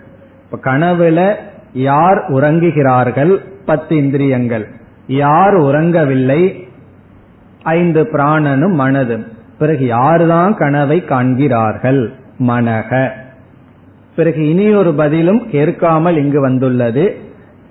இப்ப 0.52 0.72
கனவுல 0.72 1.36
யார் 1.74 2.18
உறங்குகிறார்கள்? 2.30 3.38
பத்து 3.66 3.96
இந்திரியங்கள். 3.96 4.68
யார் 5.08 5.54
உறங்கவில்லை? 5.54 6.68
ஐந்து 7.64 8.04
பிராணனும் 8.04 8.74
மனதும். 8.74 9.34
பிறகு 9.60 9.88
யாருதான் 9.88 10.54
கனவை 10.54 11.06
காண்கிறார்கள்? 11.06 12.14
மனக. 12.40 13.10
பிறகு 14.16 14.50
இனி 14.50 14.74
ஒரு 14.74 14.94
பதிலும் 14.94 15.50
கேட்காமல் 15.50 16.18
இங்கு 16.18 16.42
வந்துள்ளது. 16.42 17.18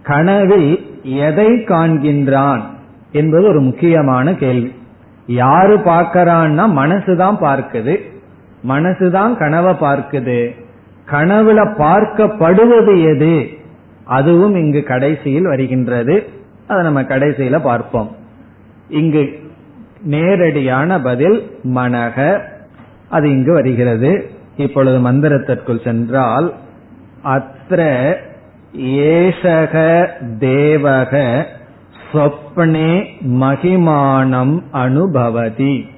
கனவில் 0.02 1.00
எதை 1.02 1.46
காண்கின்றான் 1.46 2.60
என்பது 3.12 3.48
ஒரு 3.48 3.60
முக்கியமான 3.60 4.34
கேள்வி. 4.34 4.72
யாரு 5.26 5.78
பார்க்கறான்னா 5.78 6.66
மனசுதான் 6.66 7.36
பார்க்குது. 7.40 7.96
மனசுதான் 8.68 9.36
கனவை 9.36 9.74
பார்க்குது. 9.74 10.50
கனவுல 11.10 11.72
பார்க்கப்படுவது 11.78 13.14
எது? 13.14 13.48
அதுவும் 14.04 14.54
இங்கு 14.54 14.82
கடைசியில் 14.82 15.46
வருகின்றது. 15.46 16.28
அதை 16.66 16.82
நம்ம 16.82 17.02
கடைசியில 17.02 17.60
பார்ப்போம். 17.60 18.16
இங்கு 18.88 19.43
நேரடியான 20.04 21.00
பதில் 21.00 21.58
மனக. 21.74 22.40
அது 23.08 23.30
இங்கு 23.30 23.52
வருகிறது. 23.52 24.30
இப்பொழுது 24.56 25.12
மந்திரத்திற்குள் 25.12 25.84
சென்றால் 25.84 26.54
அத்த 27.24 28.14
ஏஷக 28.78 30.06
தேவக 30.38 31.44
சொப்னே 32.12 33.04
மகிமானம் 33.28 34.62
அனுபவதி. 34.70 35.88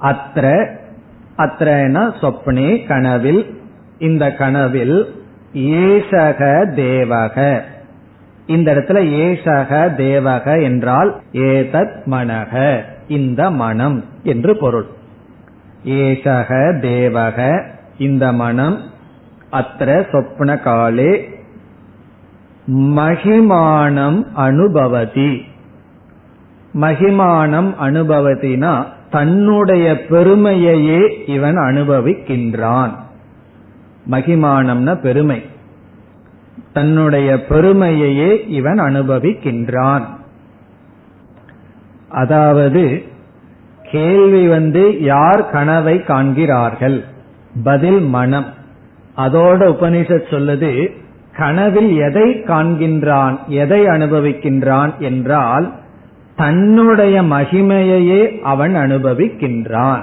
அத்த 0.00 0.68
அத்தன 1.38 2.12
சொப்னே 2.20 2.86
கனவில் 2.86 3.60
இந்த 3.98 4.32
கனவில் 4.32 5.14
ஏசக 5.54 6.64
தேவக. 6.76 7.60
இந்த 8.46 8.74
இடத்துல 8.74 8.98
ஏஷக 9.02 9.94
தேவக 9.96 10.62
என்றால் 10.62 11.20
ஏதத் 11.32 12.02
மனக 12.06 12.80
இந்த 13.08 13.50
மனம் 13.50 14.04
என்று 14.22 14.56
பொருள். 14.56 14.86
ஏஷக 15.84 16.48
தேவக 16.80 17.64
இந்த 17.98 18.32
மனம் 18.32 18.80
அத்திர 19.52 20.06
சொப்ன 20.12 20.62
காலே 20.62 21.28
மகிமானம் 22.70 24.26
அனுபவதி. 24.32 25.44
மகிமானம் 26.80 27.74
அனுபவத்தினா 27.82 28.84
தன்னுடைய 29.10 29.92
பெருமையையே 30.08 31.08
இவன் 31.26 31.56
அனுபவிக்கின்றான். 31.56 32.90
மகிமானம்னா 34.10 35.00
பெருமை. 35.00 35.42
தன்னுடைய 36.74 37.44
பெருமையையே 37.48 38.48
இவன் 38.48 38.78
அனுபவிக்கின்றான். 38.80 40.02
அதாவது 42.08 43.02
கேள்வி 43.82 44.48
வந்து 44.48 45.02
யார் 45.02 45.50
கனவை 45.50 46.02
காண்கிறார்கள்? 46.02 47.04
பதில் 47.64 48.00
மனம். 48.00 48.44
அதோட 49.16 49.74
உபனிஷத் 49.74 50.28
சொல்லுது 50.30 50.90
கனவில் 51.36 51.98
எதை 51.98 52.34
காண்கின்றான் 52.34 53.38
எதை 53.46 53.84
அனுபவிக்கின்றான் 53.84 54.98
என்றால் 54.98 55.72
தன்னுடைய 56.36 57.22
மகிமையையே 57.22 58.40
அவன் 58.40 58.76
அனுபவிக்கின்றான். 58.76 60.02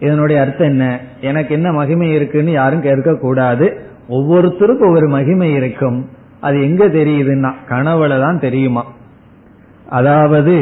இதனுடைய 0.00 0.40
அர்த்தம் 0.40 0.68
என்ன? 0.68 1.00
எனக்கு 1.20 1.54
என்ன 1.54 1.72
மகிமை 1.72 2.12
இருக்குன்னு 2.12 2.50
யாரும் 2.50 2.82
கேட்க 2.82 3.18
கூடாது 3.18 3.89
ஒவ்வொருத்தருக்கும் 4.10 4.88
ஒவ்வொரு 4.88 5.08
மகிமை 5.08 5.52
இருக்கும். 5.52 5.98
அது 6.40 6.62
எங்க 6.62 6.84
தெரியுதுன்னா 6.88 7.50
கனவுல 7.68 8.20
தான் 8.20 8.38
தெரியுமா? 8.38 8.84
அதாவது 9.88 10.54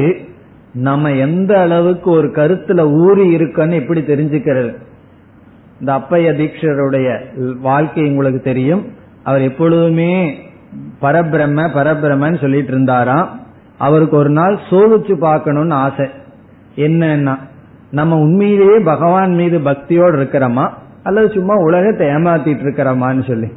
நம்ம 0.72 1.12
எந்த 1.12 1.60
அளவுக்கு 1.60 2.10
ஒரு 2.10 2.28
கருத்துல 2.28 2.80
ஊறி 2.92 3.36
இருக்கன்னு 3.36 3.72
எப்படி 3.72 4.00
தெரிஞ்சுக்கிறது? 4.00 4.72
இந்த 5.80 5.92
அப்பைய 5.92 6.28
தீட்சருடைய 6.40 7.08
வாழ்க்கை 7.60 8.04
உங்களுக்கு 8.04 8.40
தெரியும். 8.40 8.82
அவர் 9.24 9.40
எப்பொழுதுமே 9.40 10.12
பரபிரம்ம 11.02 11.60
பரபிரம்மன்னு 11.76 12.40
சொல்லிட்டு 12.40 12.72
இருந்தாராம். 12.72 13.28
அவருக்கு 13.78 14.16
ஒரு 14.16 14.30
நாள் 14.30 14.58
சோதிச்சு 14.70 15.14
பார்க்கணும்னு 15.14 15.74
ஆசை. 15.74 16.06
என்னன்னா 16.76 17.34
நம்ம 17.90 18.16
உண்மையிலேயே 18.18 18.78
பகவான் 18.84 19.34
மீது 19.34 19.58
பக்தியோடு 19.58 20.16
இருக்கிறோமா? 20.18 20.66
அல்லது 21.08 21.28
சும்மா 21.36 21.54
உலகத்தை 21.68 22.06
ஏமாத்திட்டு 22.06 22.64
இருக்கிறமான்னு 22.66 23.24
சொல்லி. 23.28 23.48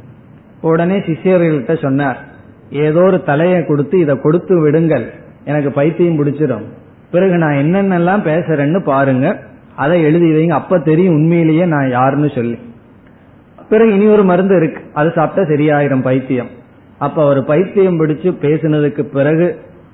உடனே 0.60 0.96
சிஷியர்கள்ட்ட 1.06 1.74
சொன்னார் 1.82 2.18
ஏதோ 2.70 3.00
ஒரு 3.02 3.18
தலையை 3.22 3.60
கொடுத்து 3.66 3.96
இதை 3.98 4.14
கொடுத்து 4.20 4.54
விடுங்கள். 4.60 5.06
எனக்கு 5.44 5.70
பைத்தியம் 5.72 6.18
பிடிச்சிடும் 6.18 6.66
பிறகு 7.10 7.36
நான் 7.38 7.60
என்னென்னலாம் 7.62 8.26
பேசுறேன்னு 8.28 8.80
பாருங்க. 8.84 9.26
அதை 9.76 9.96
எழுதி 10.02 10.28
வைங்க. 10.32 10.54
அப்ப 10.60 10.78
தெரியும் 10.78 11.14
உண்மையிலேயே 11.14 11.64
நான் 11.64 11.88
யாருன்னு 11.90 12.30
சொல்லி. 12.34 12.58
பிறகு 13.68 13.90
இனி 13.94 14.06
ஒரு 14.06 14.24
மருந்து 14.30 14.54
இருக்கு. 14.56 14.80
அது 14.92 15.12
சாப்பிட்டா 15.14 15.42
சரியாயிரும் 15.50 16.02
பைத்தியம். 16.02 16.50
அப்ப 16.98 17.18
அவர் 17.24 17.40
பைத்தியம் 17.44 17.98
பிடிச்சு 18.00 18.30
பேசினதுக்கு 18.44 19.02
பிறகு 19.16 19.48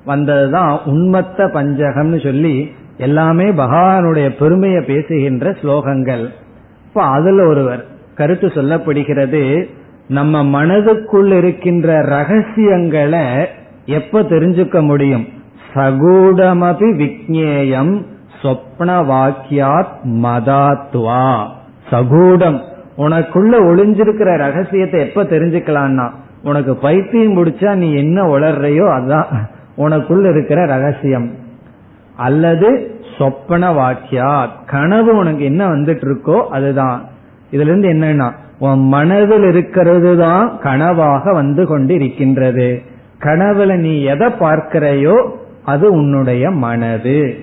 வந்ததுதான் 0.07 0.73
உண்மத்த 0.87 1.47
பஞ்சகம்னு 1.57 2.19
சொல்லி 2.23 2.55
எல்லாமே 2.97 3.47
பகவானுடைய 3.63 4.29
பெருமையை 4.39 4.81
பேசுகின்ற 4.87 5.51
ஸ்லோகங்கள். 5.51 6.25
இப்ப 6.89 7.03
அதுல 7.03 7.47
ஒருவர் 7.47 7.85
கருத்து 8.15 8.47
சொல்லப்படுகிறது 8.47 9.69
நம்ம 10.09 10.43
மனதுக்குள் 10.45 11.33
இருக்கின்ற 11.33 12.01
ரகசியங்களை 12.03 13.25
எப்ப 13.87 14.21
தெரிஞ்சுக்க 14.21 14.81
முடியும்? 14.83 15.27
சகூடமபி 15.75 16.89
விக்னேயம் 17.01 17.93
சொப்ன 18.43 18.91
வாக்கியாத் 19.11 19.95
மதாத்வா. 20.05 21.47
சகூடம் 21.91 22.59
உனக்குள்ள 22.97 23.53
ஒளிஞ்சிருக்கிற 23.71 24.37
ரகசியத்தை 24.37 25.01
எப்ப 25.01 25.23
தெரிஞ்சுக்கலாம்னா 25.23 26.07
உனக்கு 26.43 26.75
பைத்தியம் 26.75 27.37
முடிச்சா 27.37 27.75
நீ 27.75 27.95
என்ன 27.95 28.23
உளர்றையோ 28.23 28.87
அதான் 28.99 29.27
உனக்குள்ள 29.77 30.31
இருக்கிற 30.31 30.65
ரகசியம். 30.67 31.29
அல்லது 32.17 32.69
சொப்பன 33.19 33.71
வாக்கியா 33.73 34.49
கனவு 34.67 35.17
உனக்கு 35.17 35.45
என்ன 35.45 35.69
வந்துட்டு 35.69 36.05
இருக்கோ 36.09 36.47
அதுதான். 36.49 37.05
இதுல 37.51 37.69
இருந்து 37.69 37.89
என்னன்னா 37.89 38.31
உன் 38.59 38.89
மனதில் 38.89 39.43
இருக்கிறது 39.43 40.17
தான் 40.17 40.59
கனவாக 40.63 41.33
வந்து 41.33 41.67
கொண்டு 41.67 41.95
இருக்கின்றது 41.95 42.83
கனவுல 43.21 43.77
நீ 43.77 44.03
எதை 44.03 44.29
பார்க்கிறையோ 44.41 45.31
அது 45.65 45.93
உன்னுடைய 45.93 46.51
மனது. 46.51 47.37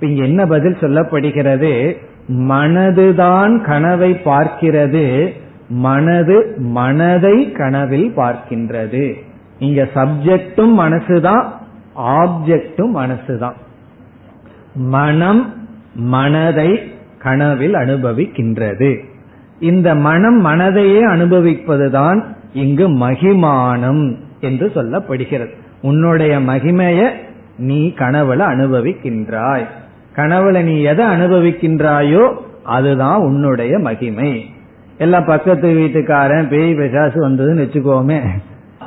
இங்க 0.00 0.24
என்ன 0.24 0.46
பதில் 0.46 0.76
சொல்லப்படுகிறது? 0.80 1.96
மனதுதான் 2.28 3.64
கனவை 3.64 4.20
பார்க்கிறது 4.24 5.32
மனது 5.68 6.54
மனதை 6.58 7.52
கனவில் 7.52 8.12
பார்க்கின்றது. 8.16 9.12
இங்க 9.58 9.88
சப்ஜெக்டும் 9.94 10.74
மனசுதான் 10.78 11.44
ஆப்ஜெக்டும் 11.96 12.92
மனசுதான். 12.94 13.56
மனம் 14.78 15.52
மனதை 15.94 16.80
கனவில் 17.18 17.74
அனுபவிக்கின்றது. 17.74 19.04
இந்த 19.60 19.94
மனம் 19.94 20.44
மனதையே 20.44 21.02
அனுபவிப்பதுதான் 21.06 22.24
இங்கு 22.52 22.88
மகிமானம் 22.88 24.16
என்று 24.40 24.70
சொல்லப்படுகிறது. 24.74 25.50
உன்னுடைய 25.82 26.38
மகிமைய 26.38 27.08
நீ 27.58 27.92
கனவுல 27.96 28.40
அனுபவிக்கின்றாய். 28.46 29.64
கனவுல 30.16 30.62
நீ 30.62 30.80
எதை 30.80 31.06
அனுபவிக்கின்றாயோ 31.06 32.34
அதுதான் 32.62 33.20
உன்னுடைய 33.20 33.78
மகிமை. 33.78 34.50
எல்லாம் 34.98 35.24
பக்கத்து 35.24 35.68
வீட்டுக்காரன் 35.68 36.48
பேய் 36.48 36.74
பிசாசு 36.74 37.28
வந்ததுன்னு 37.28 37.58
வச்சுக்கோமே 37.58 38.20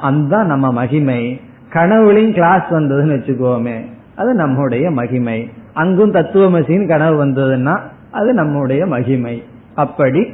அந்த 0.02 0.44
நம்ம 0.44 0.72
மகிமை. 0.72 1.42
கனவுலையும் 1.74 2.34
கிளாஸ் 2.34 2.72
வந்ததுன்னு 2.72 3.18
வச்சுக்கோமே 3.18 3.86
அது 4.16 4.34
நம்முடைய 4.34 4.92
மகிமை. 4.92 5.50
அங்கும் 5.74 6.12
தத்துவமசின் 6.12 6.88
கனவு 6.88 7.26
வந்ததுன்னா 7.26 7.80
அது 8.12 8.34
நம்முடைய 8.34 8.86
மகிமை. 8.86 9.44
அப்படி 9.76 10.28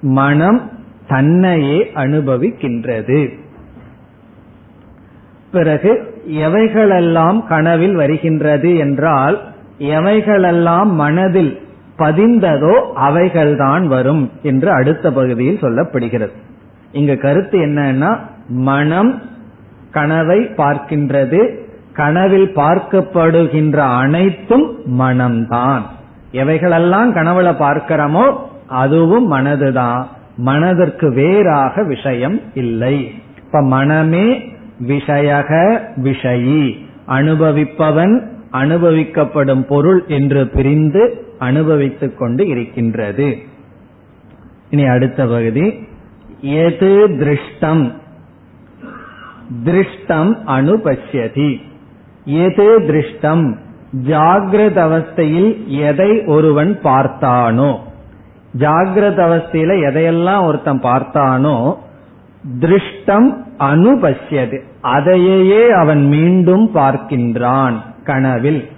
மனம் 0.00 0.70
தன்னையே 1.08 1.90
அனுபவிக்கின்றது. 1.94 3.28
பிறகு 5.52 6.14
எவைகளெல்லாம் 6.28 7.46
கனவில் 7.46 7.94
வருகின்றது 7.94 8.76
என்றால் 8.76 9.40
எவைகளெல்லாம் 9.78 10.90
மனதில் 10.92 11.58
பதிந்ததோ 11.98 12.74
அவைகள்தான் 12.94 13.86
வரும் 13.86 14.30
என்று 14.42 14.72
அடுத்த 14.72 15.12
பகுதியில் 15.12 15.60
சொல்லப்படுகிறது. 15.60 16.36
இங்க 16.92 17.16
கருத்து 17.16 17.58
என்னன்னா 17.58 18.18
மனம் 18.48 19.22
கனவை 19.90 20.40
பார்க்கின்றது 20.40 21.40
கனவில் 22.00 22.56
பார்க்கப்படுகின்ற 22.56 23.76
அனைத்தும் 23.76 24.78
மனம்தான். 25.00 25.80
எவைகளெல்லாம் 26.32 27.12
கனவுல 27.12 27.52
பார்க்கிறோமோ 27.58 28.36
அதுவும் 28.66 29.32
மனதுதான். 29.32 30.04
மனதிற்கு 30.36 31.12
வேறாக 31.12 31.82
விஷயம் 31.82 32.40
இல்லை. 32.54 33.14
இப்ப 33.44 33.62
மனமே 33.62 34.52
விஷயக 34.88 35.80
விஷயி. 35.96 36.84
அனுபவிப்பவன் 37.08 38.28
அனுபவிக்கப்படும் 38.52 39.62
பொருள் 39.62 40.04
என்று 40.06 40.48
பிரிந்து 40.48 41.26
அனுபவித்துக் 41.38 42.18
கொண்டு 42.18 42.46
இருக்கின்றது. 42.46 43.38
இனி 44.70 44.84
அடுத்த 44.84 45.26
பகுதி. 45.26 45.88
எது 46.40 47.08
திருஷ்டம்? 47.08 47.92
திருஷ்டம் 49.64 50.36
அனுபஷ்யதி. 50.46 51.68
எது 52.38 52.66
திருஷ்டம்? 52.80 53.44
ஜாகிரத 54.06 54.78
அவஸ்தையில் 54.88 55.66
எதை 55.66 56.24
ஒருவன் 56.24 56.78
பார்த்தானோ. 56.84 57.70
ஜாகிரத 58.58 59.18
அவஸ்தையில 59.28 59.72
எதையெல்லாம் 59.88 60.44
ஒருத்தன் 60.44 60.80
பார்த்தானோ 60.80 61.74
திருஷ்டம் 62.60 63.28
அனுபஷ்யது. 63.58 64.58
அதையே 64.80 65.70
அவன் 65.70 66.08
மீண்டும் 66.08 66.70
பார்க்கின்றான் 66.74 67.76
கனவில். 68.04 68.68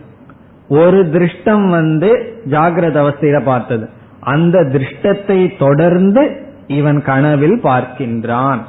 ஒரு 0.68 1.00
திருஷ்டம் 1.12 1.70
வந்து 1.70 2.10
ஜாகிரத 2.50 2.96
அவஸ்தையில 3.04 3.40
பார்த்தது. 3.44 3.88
அந்த 4.20 4.58
திருஷ்டத்தை 4.58 5.58
தொடர்ந்து 5.58 6.22
இவன் 6.66 7.02
கனவில் 7.02 7.58
பார்க்கின்றான். 7.62 8.60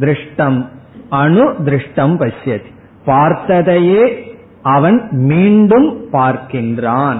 திருஷ்டம் 0.00 0.66
அணு 1.10 1.44
திருஷ்டம் 1.64 2.16
பசியது 2.16 2.68
பார்த்ததையே 3.06 4.32
அவன் 4.62 5.08
மீண்டும் 5.10 5.96
பார்க்கின்றான். 6.12 7.18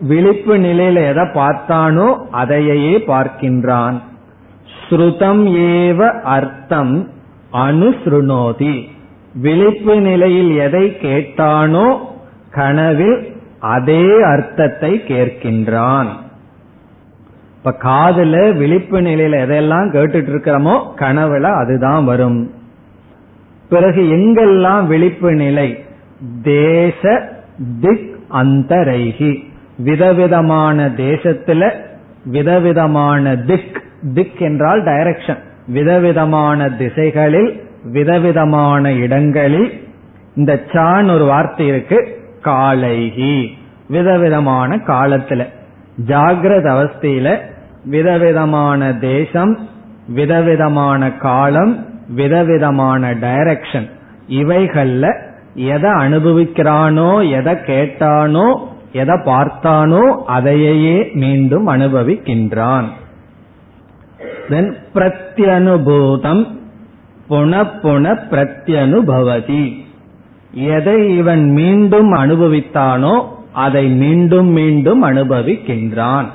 விழிப்பு 0.00 0.56
நிலையில 0.56 0.94
எதை 0.94 1.24
பார்த்தானோ 1.34 2.16
அதையே 2.30 2.96
பார்க்கின்றான். 2.98 3.96
ஸ்ருதம் 4.80 5.42
ஏவ 5.72 6.20
அர்த்தம் 6.20 7.08
அனுசுருணோதி. 7.52 8.88
விழிப்பு 9.34 10.00
நிலையில் 10.00 10.56
எதை 10.56 10.96
கேட்டானோ 11.02 11.96
கனவில் 12.50 13.38
அதே 13.60 14.22
அர்த்தத்தை 14.22 15.02
கேட்கின்றான். 15.08 16.08
இப்ப 17.56 17.72
காதல 17.72 18.50
விழிப்பு 18.50 19.00
நிலையில 19.00 19.34
எதையெல்லாம் 19.44 19.88
கேட்டுட்டு 19.92 20.30
இருக்கிறோமோ 20.32 20.74
கனவுல 20.96 21.42
அதுதான் 21.42 22.04
வரும். 22.04 22.50
பிறகு 23.70 24.02
எங்கெல்லாம் 24.02 24.86
விழிப்பு 24.86 25.32
நிலை? 25.32 25.84
தேச 26.42 27.28
திக் 27.80 28.18
அந்தரைகி. 28.32 29.44
விதவிதமான 29.78 30.88
தேசத்துல 30.88 31.74
விதவிதமான 32.24 33.36
திக். 33.36 33.82
திக் 34.14 34.38
என்றால் 34.38 34.82
டைரக்ஷன் 34.82 35.38
விதவிதமான 35.66 36.70
திசைகளில் 36.70 37.62
விதவிதமான 37.84 38.92
இடங்களில். 38.92 39.88
இந்த 40.36 40.60
சான் 40.72 41.08
ஒரு 41.08 41.24
வார்த்தை 41.24 41.66
இருக்கு 41.66 42.20
காலைகி. 42.44 43.48
விதவிதமான 43.88 44.76
காலத்துல. 44.76 45.46
ஜாகிரத 46.06 46.66
அவஸ்தையில 46.70 47.38
விதவிதமான 47.84 48.94
தேசம் 48.94 49.58
விதவிதமான 50.08 51.12
காலம் 51.12 51.89
விதவிதமான 52.14 53.10
டைரக்ஷன் 53.14 53.88
இவைகள்ல 54.28 55.04
எதை 55.54 55.90
அனுபவிக்கிறானோ 55.90 57.30
எதை 57.30 57.54
கேட்டானோ 57.54 58.48
எதை 58.92 59.16
பார்த்தானோ 59.24 60.02
அதையே 60.26 61.10
மீண்டும் 61.14 61.68
அனுபவிக்கின்றான். 61.68 62.88
தென் 64.48 64.76
பிரத்யனுபூதம் 64.94 66.42
புன 67.28 67.52
புன 67.82 68.14
பிரத்யனுபவதி. 68.30 69.64
எதை 70.52 71.16
இவன் 71.16 71.44
மீண்டும் 71.50 72.12
அனுபவித்தானோ 72.14 73.14
அதை 73.52 73.84
மீண்டும் 73.86 74.48
மீண்டும் 74.48 75.04
அனுபவிக்கின்றான். 75.04 76.28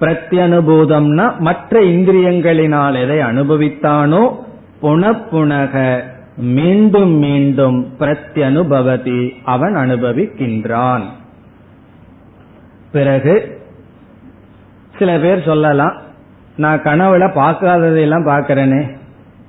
பிரத்யனுபூதம்னா 0.00 1.38
மற்ற 1.38 1.80
இந்திரியங்களினால் 1.80 2.96
எதை 3.02 3.18
அனுபவித்தானோ 3.18 4.22
புனப்புனக 4.82 6.02
மீண்டும் 6.36 7.12
மீண்டும் 7.18 7.78
பிரத்யனுபவதி 7.98 9.20
அவன் 9.44 9.76
அனுபவிக்கின்றான். 9.76 11.04
பிறகு 12.92 13.34
சில 14.98 15.18
பேர் 15.18 15.42
சொல்லலாம் 15.42 15.94
நான் 16.56 16.82
கனவுல 16.82 17.24
பார்க்காததையெல்லாம் 17.40 18.28
பார்க்கிறேனே. 18.28 18.82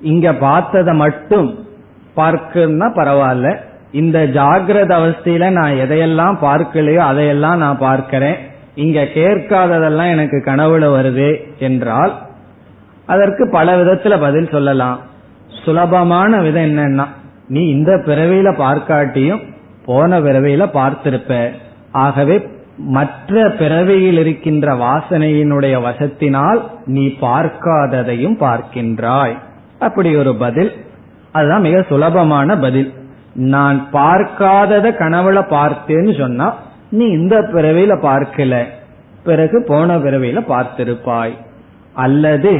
இங்க 0.00 0.32
பார்த்ததை 0.32 0.94
மட்டும் 0.94 1.48
பார்க்கணும்னா 2.16 2.88
பரவாயில்ல. 2.96 3.56
இந்த 3.92 4.18
ஜாகிரத 4.26 4.92
அவஸ்தையில 5.00 5.50
நான் 5.50 5.72
எதையெல்லாம் 5.72 6.36
பார்க்கலையோ 6.42 7.02
அதையெல்லாம் 7.10 7.58
நான் 7.58 7.78
பார்க்கிறேன். 7.78 8.38
இங்க 8.78 9.00
கேட்காததெல்லாம் 9.14 10.10
எனக்கு 10.10 10.38
கனவுல 10.46 10.86
வருது 10.96 11.28
என்றால் 11.58 12.12
அதற்கு 13.06 13.48
பல 13.52 13.76
விதத்துல 13.76 14.20
பதில் 14.20 14.48
சொல்லலாம். 14.50 14.98
சுலபமான 15.64 16.40
விதம் 16.40 16.62
என்னன்னா 16.62 17.06
நீ 17.48 17.62
இந்த 17.68 17.92
பிறவியில 18.06 18.48
பார்க்காட்டியும் 18.58 19.42
போன 19.84 20.20
பிறவியில 20.20 20.64
பார்த்திருப்ப. 20.78 21.50
ஆகவே 21.92 22.36
மற்ற 22.76 23.50
பிறவியில் 23.50 24.18
இருக்கின்ற 24.18 24.74
வாசனையினுடைய 24.74 25.76
வசத்தினால் 25.88 26.60
நீ 26.86 27.06
பார்க்காததையும் 27.20 28.38
பார்க்கின்றாய். 28.44 29.36
அப்படி 29.78 30.16
ஒரு 30.16 30.34
பதில். 30.36 30.72
அதுதான் 31.32 31.60
மிக 31.60 31.82
சுலபமான 31.82 32.58
பதில். 32.58 32.92
நான் 33.34 33.88
பார்க்காதத 33.92 34.86
கனவுல 35.02 35.38
பார்த்தேன்னு 35.54 36.18
சொன்னா 36.18 36.48
நீ 36.90 37.06
இந்த 37.18 37.36
பிறவியில 37.54 37.92
பார்க்கல. 38.08 38.54
பிறகு 39.24 39.56
போன 39.68 39.96
பிறவியில 39.96 40.40
பார்த்திருப்பாய். 40.52 41.34
அல்லது 42.04 42.52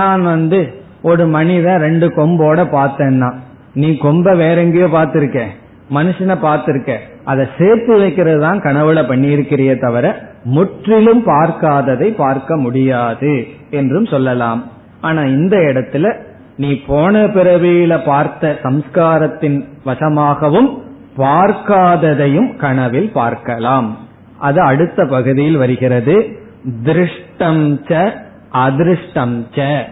நான் 0.00 0.22
வந்து 0.22 0.58
ஒரு 1.02 1.24
மனிதன் 1.26 1.82
ரெண்டு 1.86 2.06
கொம்போட 2.16 2.60
பார்த்தேன்னா 2.76 3.30
நீ 3.74 3.88
கொம்ப 4.02 4.36
வேற 4.36 4.56
எங்கேயோ 4.60 4.88
பார்த்திருக்க 4.94 5.40
மனுஷனை 5.96 6.36
பார்த்திருக்க 6.46 6.92
அதை 7.24 7.44
சேர்த்து 7.58 7.92
வைக்கிறது 7.98 8.40
தான் 8.40 8.58
கனவுல 8.58 9.00
பண்ணியிருக்கிறிய 9.10 9.72
தவிர 9.80 10.06
முற்றிலும் 10.56 11.22
பார்க்காததை 11.26 12.08
பார்க்க 12.14 12.56
முடியாது 12.56 13.32
என்றும் 13.70 14.08
சொல்லலாம். 14.14 14.60
ஆனா 15.00 15.22
இந்த 15.36 15.56
இடத்துல 15.70 16.12
நீ 16.56 16.70
போன 16.86 17.22
பிறவியில 17.36 17.94
பார்த்த 18.04 18.52
சம்ஸ்காரத்தின் 18.62 19.58
வசமாகவும் 19.84 20.70
பார்க்காததையும் 21.18 22.56
கனவில் 22.56 23.10
பார்க்கலாம். 23.12 23.98
அது 24.38 24.60
அடுத்த 24.60 25.04
பகுதியில் 25.04 25.56
வருகிறது. 25.56 26.38
திருஷ்டம் 26.84 27.80
ச 27.88 28.12
அதிருஷ்டம் 28.52 29.46
ச. 29.54 29.84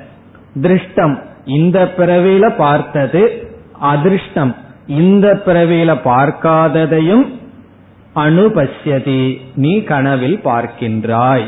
திருஷ்டம் 0.62 1.22
இந்த 1.45 1.93
பிறவியில 1.97 2.57
பார்த்தது 2.57 3.49
அதிருஷ்டம். 3.81 4.55
இந்த 4.87 5.43
பிறவியில 5.47 5.93
பார்க்காததையும் 6.05 7.27
அனுபஷ்யதி. 8.14 9.41
நீ 9.55 9.83
கனவில் 9.83 10.41
பார்க்கின்றாய். 10.45 11.47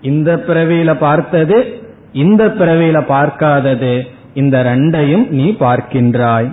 இந்த 0.00 0.44
பிறவியில 0.46 0.94
பார்த்தது 0.94 1.82
இந்த 2.12 2.46
பிறவியில 2.46 3.00
பார்க்காதது 3.00 4.06
இந்த 4.34 4.62
ரெண்டையும் 4.62 5.28
நீ 5.28 5.56
பார்க்கின்றாய். 5.60 6.52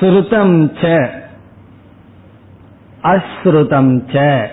ஸ்ருதம் 0.00 0.56
ச 0.80 1.10
அஸ்ருதம் 3.02 4.00
ச. 4.12 4.46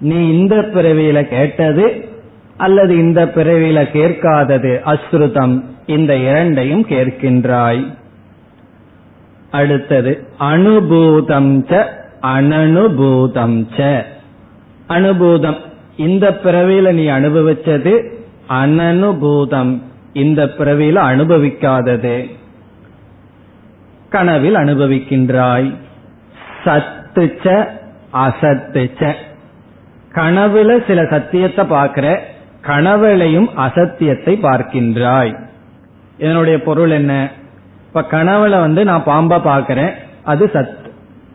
நீ 0.00 0.38
இந்த 0.38 0.56
பிறவியில 0.56 1.22
கேட்டது 1.22 2.08
அல்லது 2.56 2.96
இந்த 2.96 3.24
பிறவியில 3.24 3.90
கேட்காதது 3.90 4.80
அஸ்ருதம். 4.84 5.64
இந்த 5.86 6.16
இரண்டையும் 6.16 6.86
கேட்கின்றாய். 6.86 7.84
அடுத்தது 9.50 10.28
அனுபூதம் 10.40 11.64
ச 11.68 11.84
அனனுபூதம் 12.22 13.66
ச. 13.76 14.04
அனுபூதம் 14.88 15.56
இந்த 15.96 16.38
பிறவியில 16.44 16.92
நீ 16.92 17.06
அனுபவிச்சது 17.06 18.12
அனனுபூதம். 18.48 19.82
இந்த 20.12 20.44
பிறவியில 20.44 20.94
அனுபவிக்காதது. 20.94 22.30
கனவில் 24.08 24.54
அனுபவிக்கின்றாய். 24.54 25.74
சத்து 26.64 27.38
ச 27.42 27.78
அசத்து 28.10 28.90
கனவுல 30.14 30.86
சில 30.86 31.04
சத்தியத்தை 31.04 31.64
பார்க்கிற 31.64 32.22
கனவுலையும் 32.66 33.46
அசத்தியத்தை 33.56 34.38
பார்க்கின்றாய். 34.42 35.38
இதனுடைய 36.18 36.62
பொருள் 36.62 36.90
என்ன? 36.90 37.30
இப்ப 37.86 38.04
கனவுல 38.10 38.60
வந்து 38.60 38.84
நான் 38.84 39.04
பாம்பா 39.06 39.38
பாக்கிறேன் 39.46 39.92
அது 40.24 40.50
சத். 40.52 40.78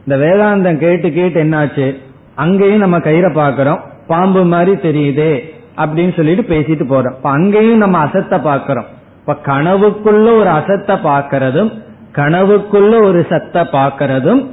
இந்த 0.05 0.25
வேதாந்தம் 0.25 0.77
கேட்டு 0.77 1.11
கேட்டு 1.11 1.43
என்னாச்சு? 1.43 1.97
அங்கேயும் 2.35 2.77
நம்ம 2.77 2.97
கயிறை 2.97 3.29
பாக்கிறோம் 3.33 3.79
பாம்பு 4.07 4.43
மாதிரி 4.43 4.71
தெரியுதே 4.71 5.53
அப்படின்னு 5.77 6.15
சொல்லிட்டு 6.15 6.55
பேசிட்டு 6.55 6.85
போறோம். 6.89 7.15
இப்ப 7.15 7.29
அங்கேயும் 7.29 7.77
நம்ம 7.77 7.97
அசத்தை 7.97 8.39
பாக்கிறோம் 8.39 8.85
இப்ப 9.19 9.37
கனவுக்குள்ள 9.45 10.27
ஒரு 10.37 10.47
அசத்தை 10.47 10.95
பாக்கிறதும் 10.95 11.71
கனவுக்குள்ள 12.13 13.01
ஒரு 13.01 13.25
சத்தை 13.29 13.61
பாக்கிறதும் 13.61 14.47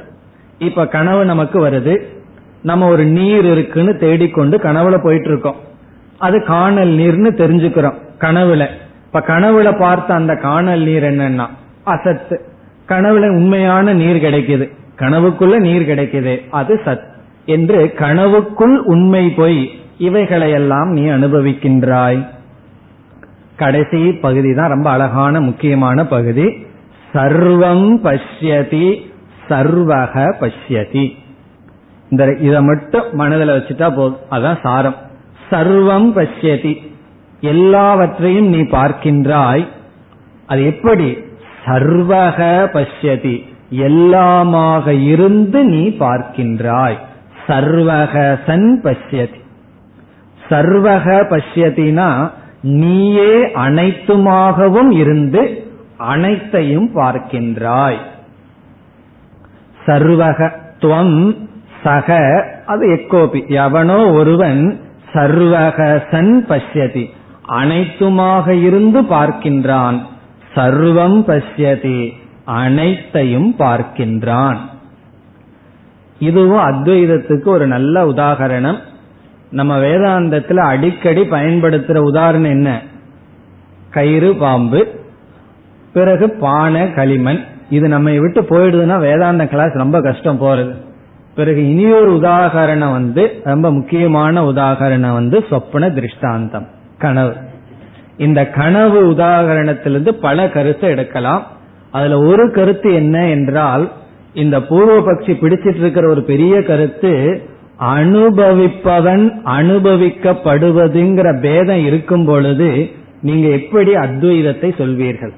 இப்ப 0.59 0.87
கனவு 0.87 1.25
நமக்கு 1.25 1.69
வருது. 1.69 2.01
நம்ம 2.61 2.87
ஒரு 2.87 3.05
நீர் 3.05 3.45
இருக்குன்னு 3.45 3.97
தேடிக்கொண்டு 3.97 4.57
கனவுல 4.57 5.03
போயிட்டு 5.03 5.27
இருக்கோம் 5.27 5.55
அது 6.17 6.43
காணல் 6.43 6.89
நீர்னு 6.89 7.31
தெரிஞ்சுக்கிறோம் 7.31 7.93
கனவுல. 8.19 8.67
இப்ப 9.05 9.19
கனவுல 9.19 9.77
பார்த்த 9.77 10.13
அந்த 10.13 10.35
காணல் 10.35 10.81
நீர் 10.81 11.03
என்னன்னா 11.03 11.45
அசத்து. 11.83 12.41
கனவுல 12.89 13.29
உண்மையான 13.29 13.93
நீர் 13.93 14.23
கிடைக்குது. 14.23 14.69
கனவுக்குள்ள 14.97 15.59
நீர் 15.59 15.81
கிடைக்குது. 15.81 16.49
அது 16.49 16.81
சத். 16.85 17.11
என்று 17.45 17.93
கனவுக்குள் 17.97 18.77
உண்மை 18.77 19.29
போய் 19.29 19.71
இவைகளையெல்லாம் 19.99 20.89
நீ 20.91 21.01
அனுபவிக்கின்றாய். 21.01 22.27
கடைசி 23.55 24.11
பகுதி 24.11 24.53
தான் 24.53 24.69
ரொம்ப 24.69 24.89
அழகான 24.89 25.41
முக்கியமான 25.41 26.05
பகுதி. 26.05 26.65
சர்வம் 27.13 27.95
பஷ்யதி 28.03 29.11
சர்வக 29.49 30.33
பஷ்யதி. 30.39 31.11
இந்த 32.09 32.35
இதை 32.39 32.61
மட்டும் 32.61 33.03
மனதில் 33.11 33.49
வச்சுட்டா 33.49 33.95
போதும். 33.95 34.17
அதான் 34.31 34.57
சாரம். 34.63 34.95
சர்வம் 35.51 36.15
பஷ்யதி. 36.15 36.91
எல்லாவற்றையும் 37.41 38.47
நீ 38.47 38.61
பார்க்கின்றாய். 38.61 39.67
அது 40.45 40.65
எப்படி? 40.65 41.17
சர்வக 41.65 42.67
பஷ்யதி. 42.73 43.43
எல்லாமாக 43.69 44.87
இருந்து 44.87 45.63
நீ 45.63 45.87
பார்க்கின்றாய். 45.87 46.97
சர்வக 47.47 48.39
சன் 48.45 48.81
பஷ்யதி. 48.83 49.41
சர்வக 50.49 51.23
பஷ்யத்தினா 51.23 52.31
நீயே 52.61 53.45
அனைத்துமாகவும் 53.45 54.91
இருந்து 54.91 55.72
அனைத்தையும் 55.97 56.95
பார்க்கின்றாய். 56.95 57.97
சர்வக 59.85 60.51
துவம் 60.79 61.37
சக 61.83 62.29
அது 62.65 62.87
எக்கோபி. 62.87 63.47
எவனோ 63.47 64.11
ஒருவன் 64.11 64.81
சர்வக 65.13 66.03
சன் 66.11 66.45
பஷ்யதி. 66.49 67.05
அனைத்துமாக 67.49 68.47
இருந்து 68.47 69.01
பார்க்கின்றான். 69.01 70.01
சர்வம் 70.55 71.23
பஷ்யதி. 71.27 72.13
அனைத்தையும் 72.45 73.55
பார்க்கின்றான். 73.59 74.57
இதுவும் 76.19 76.65
அத்வைதத்துக்கு 76.65 77.45
ஒரு 77.45 77.67
நல்ல 77.67 78.05
உதாகரணம். 78.05 78.77
நம்ம 79.49 79.77
வேதாந்தத்துல 79.77 80.55
அடிக்கடி 80.55 81.21
பயன்படுத்துற 81.21 81.97
உதாரணம் 81.97 82.49
என்ன? 82.49 82.81
கயிறு 83.89 84.35
பாம்பு. 84.35 85.02
பிறகு 85.93 86.29
பானை 86.29 86.93
களிமண் 86.93 87.39
இது 87.69 87.87
நம்ம 87.87 88.11
விட்டு 88.11 88.41
போயிடுதுன்னா 88.41 88.99
வேதாந்த 88.99 89.47
கிளாஸ் 89.47 89.73
ரொம்ப 89.73 90.01
கஷ்டம் 90.01 90.41
போறது. 90.41 90.73
பிறகு 91.35 91.61
இனியொரு 91.69 92.09
உதாகரணம் 92.15 92.91
வந்து 92.91 93.23
ரொம்ப 93.43 93.71
முக்கியமான 93.71 94.43
உதாகரணம் 94.51 95.13
வந்து 95.13 95.45
சொப்பன 95.49 95.89
திருஷ்டாந்தம் 95.89 96.67
கனவு. 96.97 97.33
இந்த 98.17 98.39
கனவு 98.49 98.99
உதாகரணத்திலிருந்து 99.11 100.09
பல 100.09 100.49
கருத்தை 100.49 100.89
எடுக்கலாம். 100.89 101.43
அதுல 101.91 102.19
ஒரு 102.19 102.51
கருத்து 102.51 102.93
என்ன 102.93 103.27
என்றால் 103.27 103.91
இந்த 104.33 104.61
பூர்வ 104.61 104.93
பட்சி 104.99 105.33
பிடிச்சிட்டு 105.41 105.75
இருக்கிற 105.75 106.09
ஒரு 106.09 106.23
பெரிய 106.23 106.63
கருத்து 106.63 107.13
அனுபவிப்பவன் 107.95 109.25
அனுபவிக்கப்படுவதுங்கிற 109.59 111.29
பேதம் 111.41 111.85
இருக்கும் 111.85 112.25
பொழுது 112.25 112.89
நீங்க 113.21 113.47
எப்படி 113.47 113.91
அத்வைதத்தை 113.93 114.69
சொல்வீர்கள்? 114.81 115.33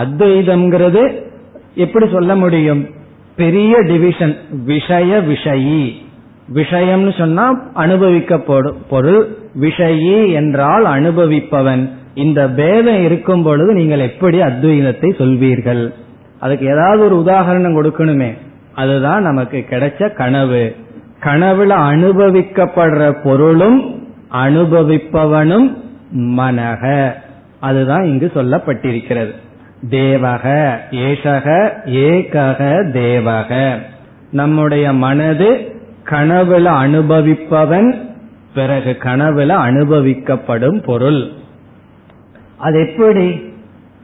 அத்வைதம்ங்கிறது 0.00 1.22
எப்படி 1.74 2.08
சொல்ல 2.12 2.34
முடியும்? 2.34 2.86
பெரிய 3.36 3.82
டிவிஷன் 3.82 4.36
விஷய 4.64 5.22
விஷயி. 5.28 5.92
விஷயம்னு 6.54 7.18
சொன்னா 7.18 7.52
அனுபவிக்கப்படும் 7.74 8.74
பொருள் 8.90 9.36
விஷயி 9.60 10.32
என்றால் 10.32 10.86
அனுபவிப்பவன். 10.86 11.88
இந்த 12.14 12.48
பேதம் 12.48 13.02
இருக்கும் 13.02 13.42
பொழுது 13.42 13.74
நீங்கள் 13.74 13.98
எப்படி 13.98 14.40
அத்வைதத்தை 14.40 15.14
சொல்வீர்கள்? 15.18 15.92
அதுக்கு 16.40 16.66
ஏதாவது 16.66 17.04
ஒரு 17.04 17.18
உதாரணம் 17.18 17.82
கொடுக்கணுமே. 17.82 18.38
அதுதான் 18.74 19.22
நமக்கு 19.22 19.64
கிடைச்ச 19.70 20.14
கனவு. 20.14 20.74
கனவுல 21.20 21.72
அனுபவிக்கப்படுற 21.92 23.16
பொருளும் 23.22 24.08
அனுபவிப்பவனும் 24.32 25.76
மனக. 26.16 27.12
அதுதான் 27.60 28.04
இங்கு 28.04 28.30
சொல்லப்பட்டிருக்கிறது. 28.34 29.34
தேவக 29.90 30.74
ஏஷக 30.90 31.70
ஏகக 31.86 32.60
தேவக. 32.92 33.76
நம்முடைய 34.30 34.92
மனது 34.92 35.74
கனவுல 36.04 36.66
அனுபவிப்பவன் 36.66 38.06
பிறகு 38.54 38.96
கனவுல 39.00 39.48
அனுபவிக்கப்படும் 39.48 40.82
பொருள். 40.82 41.28
அது 42.56 42.88
எப்படி? 42.88 43.54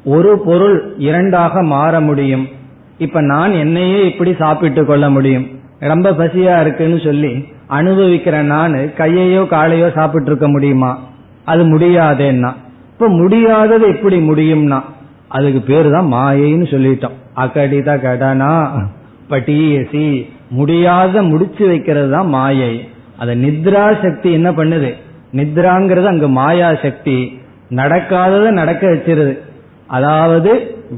ஒரு 0.04 0.38
பொருள் 0.38 0.94
இரண்டாக 0.98 1.62
மாற 1.62 2.00
முடியும். 2.00 2.48
இப்ப 2.98 3.20
நான் 3.20 3.52
என்னையே 3.52 4.06
இப்படி 4.06 4.34
சாப்பிட்டு 4.38 4.84
கொள்ள 4.84 5.10
முடியும். 5.10 5.46
ரொம்ப 5.78 6.10
பசியா 6.10 6.60
இருக்குன்னு 6.60 7.00
சொல்லி 7.04 7.46
அனுபவிக்கிற 7.70 8.40
நான் 8.40 8.72
கையையோ 8.72 9.42
காலையோ 9.42 9.92
சாப்பிட்டு 9.92 10.30
இருக்க 10.30 10.48
முடியுமா? 10.48 11.00
அது 11.44 11.78
முடியாதேன்னா. 11.78 12.52
இப்ப 12.92 13.08
முடியாதது 13.08 13.88
எப்படி 13.88 14.28
முடியும்னா 14.28 14.82
அதுக்கு 15.32 15.60
பேரு 15.60 15.90
தான் 15.90 16.12
மாயைன்னு 16.12 16.66
சொல்லிட்டோம். 16.74 17.16
அகடித 17.36 17.98
கடனா 18.02 18.52
பட்டியசி 19.30 20.26
முடியாத 20.50 21.22
முடிச்சு 21.22 21.66
வைக்கிறது 21.66 22.10
தான் 22.10 22.28
மாயை. 22.28 22.72
அத 23.18 23.34
நித்ரா 23.34 23.84
சக்தி 24.02 24.32
என்ன 24.32 24.50
பண்ணுது? 24.50 24.90
நித்ராங்கிறது 25.32 26.04
அங்க 26.04 26.28
மாயா 26.28 26.74
சக்தி. 26.74 27.18
நடக்காதத 27.70 28.50
நடக்க 28.50 28.82
வச்சிருது. 28.90 29.38
அதாவது 29.86 30.52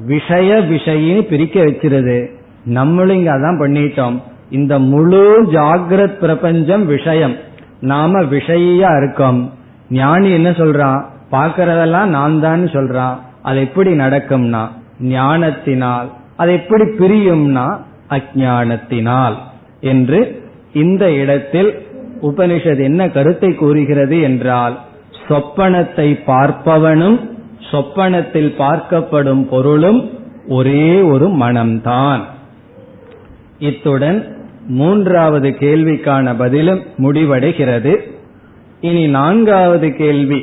விஷய 0.07 0.55
விஷயின்னு 0.71 1.23
பிரிக்க 1.23 1.65
வச்சிருது. 1.65 2.19
நம்மளும் 2.65 3.17
இங்க 3.17 3.33
அதான் 3.33 3.61
பண்ணிட்டோம். 3.61 4.17
இந்த 4.51 4.79
முழு 4.79 5.25
ஜாகிரத் 5.53 6.19
பிரபஞ்சம் 6.19 6.87
விஷயம். 6.87 7.37
நாம 7.81 8.23
விஷயா 8.23 8.91
இருக்கோம். 9.03 9.41
ஞானி 9.91 10.31
என்ன 10.31 10.51
சொல்றான்? 10.51 11.01
பாக்கிறதெல்லாம் 11.31 12.11
நான் 12.17 12.41
தான் 12.41 12.65
சொல்றான். 12.65 13.17
அது 13.45 13.61
எப்படி 13.61 13.91
நடக்கும்னா 13.93 14.63
ஞானத்தினால் 15.01 16.09
அது 16.37 16.53
எப்படி 16.53 16.85
பிரியும்னா 16.99 17.67
அஜானத்தினால் 18.11 19.37
என்று 19.81 20.21
இந்த 20.73 21.13
இடத்தில் 21.13 21.71
உபனிஷத் 22.23 22.83
என்ன 22.83 23.09
கருத்தை 23.09 23.55
கூறுகிறது 23.55 24.21
என்றால் 24.21 24.79
சொப்பனத்தை 25.29 26.09
பார்ப்பவனும் 26.27 27.19
சொப்பனத்தில் 27.71 28.51
பார்க்கப்படும் 28.59 29.45
பொருளும் 29.49 30.01
ஒரே 30.49 31.01
ஒரு 31.01 31.27
மனம்தான். 31.29 32.23
இத்துடன் 33.59 34.19
மூன்றாவது 34.69 35.49
கேள்விக்கான 35.61 36.35
பதிலும் 36.39 36.83
முடிவடைகிறது. 36.99 37.95
இனி 38.81 39.07
நான்காவது 39.07 39.89
கேள்வி. 39.93 40.41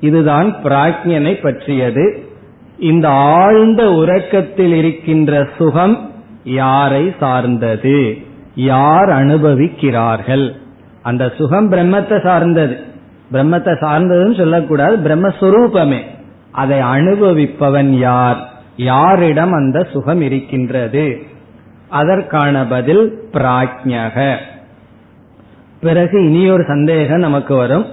இதுதான் 0.00 0.56
பிராக்ஞனை 0.64 1.42
பற்றியது. 1.42 2.28
இந்த 2.78 3.08
ஆழ்ந்த 3.08 3.92
உறக்கத்தில் 3.92 4.72
இருக்கின்ற 4.72 5.48
சுகம் 5.58 6.10
யாரை 6.44 7.14
சார்ந்தது? 7.20 8.16
யார் 8.54 9.08
அனுபவிக்கிறார்கள்? 9.08 10.56
அந்த 11.02 11.32
சுகம் 11.36 11.72
பிரம்மத்தை 11.72 12.22
சார்ந்தது. 12.22 12.76
பிரம்மத்தை 13.32 13.72
சார்ந்ததுன்னு 13.80 14.36
சொல்லக்கூடாது 14.36 14.96
பிரம்மஸ்வரூபமே. 14.96 16.00
அதை 16.50 16.78
அனுபவிப்பவன் 16.78 17.90
யார்? 17.90 18.50
யாரிடம் 18.76 19.52
அந்த 19.52 19.88
சுகம் 19.92 20.20
இருக்கின்றது? 20.20 21.18
அதற்கான 21.88 22.66
பதில் 22.66 23.28
பிராஜ்யக. 23.32 24.36
பிறகு 25.80 26.24
இனி 26.24 26.50
ஒரு 26.50 26.64
சந்தேகம் 26.64 27.18
நமக்கு 27.18 27.54
வரும். 27.54 27.86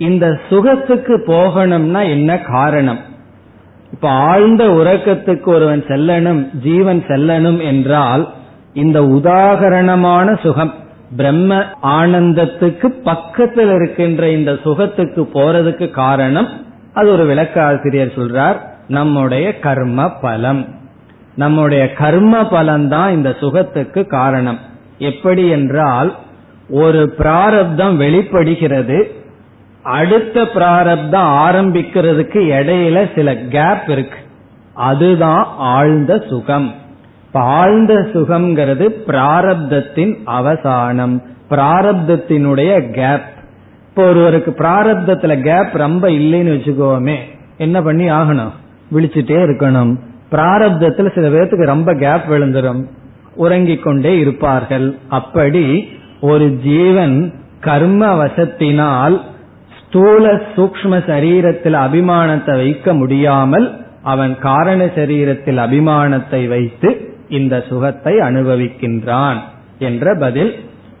இந்த 0.00 0.38
சுகத்துக்கு 0.48 1.22
போகணும்னா 1.26 2.08
என்ன 2.08 2.38
காரணம்? 2.38 2.98
இப்ப 3.92 4.08
ஆழ்ந்த 4.08 4.64
உறக்கத்துக்கு 4.64 5.48
ஒருவன் 5.48 5.84
செல்லணும் 5.88 6.56
ஜீவன் 6.62 7.04
செல்லணும் 7.08 7.62
என்றால் 7.62 8.32
இந்த 8.72 9.02
உதாகரணமான 9.02 10.40
சுகம் 10.40 10.74
பிரம்ம 11.16 11.64
ஆனந்தத்துக்கு 11.82 12.86
பக்கத்தில் 12.86 13.74
இருக்கின்ற 13.74 14.30
இந்த 14.30 14.58
சுகத்துக்கு 14.64 15.28
போறதுக்கு 15.34 15.90
காரணம் 15.90 16.48
அது 16.92 17.12
ஒரு 17.12 17.24
விளக்க 17.24 17.64
ஆசிரியர் 17.64 18.12
சொல்றார் 18.16 18.56
நம்முடைய 18.88 19.58
கர்ம 19.58 20.08
பலம். 20.10 20.66
நம்முடைய 21.34 21.92
கர்ம 21.92 22.42
பலம்தான் 22.42 23.10
இந்த 23.10 23.36
சுகத்துக்கு 23.40 24.06
காரணம். 24.06 24.58
எப்படி 24.98 25.48
என்றால் 25.48 26.14
ஒரு 26.70 27.10
பிராரப்தம் 27.10 27.96
வெளிப்படுகிறது 27.96 29.19
அடுத்த 29.82 30.46
பிராரப்தம் 30.46 31.28
ஆரம்பிக்கிறதுக்கு 31.28 32.38
இடையில 32.38 33.14
சில 33.14 33.36
கேப் 33.36 33.90
இருக்கு. 33.90 34.18
அதுதான் 34.74 35.46
ஆழ்ந்த 35.56 36.24
சுகம். 36.28 36.74
ஆழ்ந்த 37.32 37.94
சுகம்ங்கிறது 37.94 38.88
பிராரப்தத்தின் 39.06 40.14
அவசானம் 40.24 41.22
பிராரப்தத்தினுடைய 41.50 42.90
கேப் 42.90 43.22
இப்போ 43.88 44.04
ஒருவருக்கு 44.04 44.54
பிராரப்தத்துல 44.58 45.40
கேப் 45.40 45.74
ரொம்ப 45.74 46.08
இல்லைன்னு 46.08 46.56
வச்சுக்கோமே 46.56 47.16
என்ன 47.56 47.82
பண்ணி 47.82 48.10
ஆகணும்? 48.10 48.50
விழிச்சுட்டே 48.92 49.46
இருக்கணும். 49.46 49.96
பிராரப்தத்துல 50.32 51.14
சில 51.14 51.28
பேர்த்துக்கு 51.28 51.64
ரொம்ப 51.64 51.94
கேப் 51.94 52.32
விழுந்துடும் 52.32 52.84
உறங்கிக் 53.34 53.82
கொண்டே 53.82 54.18
இருப்பார்கள். 54.18 54.96
அப்படி 55.08 55.88
ஒரு 56.20 56.48
ஜீவன் 56.48 57.32
கர்ம 57.60 58.24
வசத்தினால் 58.24 59.20
ஸ்தூல 59.90 60.32
சூக்ம 60.56 60.98
சரீரத்தில் 61.06 61.76
அபிமானத்தை 61.76 62.56
வைக்க 62.56 62.94
முடியாமல் 62.94 63.84
அவன் 64.02 64.38
காரண 64.38 64.84
சரீரத்தில் 64.84 65.56
அபிமானத்தை 65.56 66.48
வைத்து 66.48 67.18
இந்த 67.28 67.64
சுகத்தை 67.68 68.16
அனுபவிக்கின்றான் 68.18 69.38
என்ற 69.78 70.14
பதில். 70.14 70.54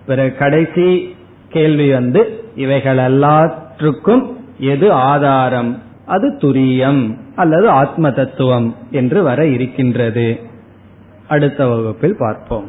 பிறகு 0.06 0.36
கடைசி 0.36 1.14
கேள்வி 1.48 1.92
வந்து 1.92 2.42
இவைகள் 2.56 2.96
எல்லாற்றுக்கும் 2.96 4.36
எது 4.58 4.92
ஆதாரம்? 4.92 5.82
அது 6.06 6.28
துரியம் 6.40 7.16
அல்லது 7.36 7.68
ஆத்ம 7.68 8.10
தத்துவம் 8.10 8.76
என்று 8.90 9.22
வர 9.22 9.46
இருக்கின்றது. 9.46 10.40
அடுத்த 11.28 11.66
வகுப்பில் 11.66 12.16
பார்ப்போம். 12.18 12.68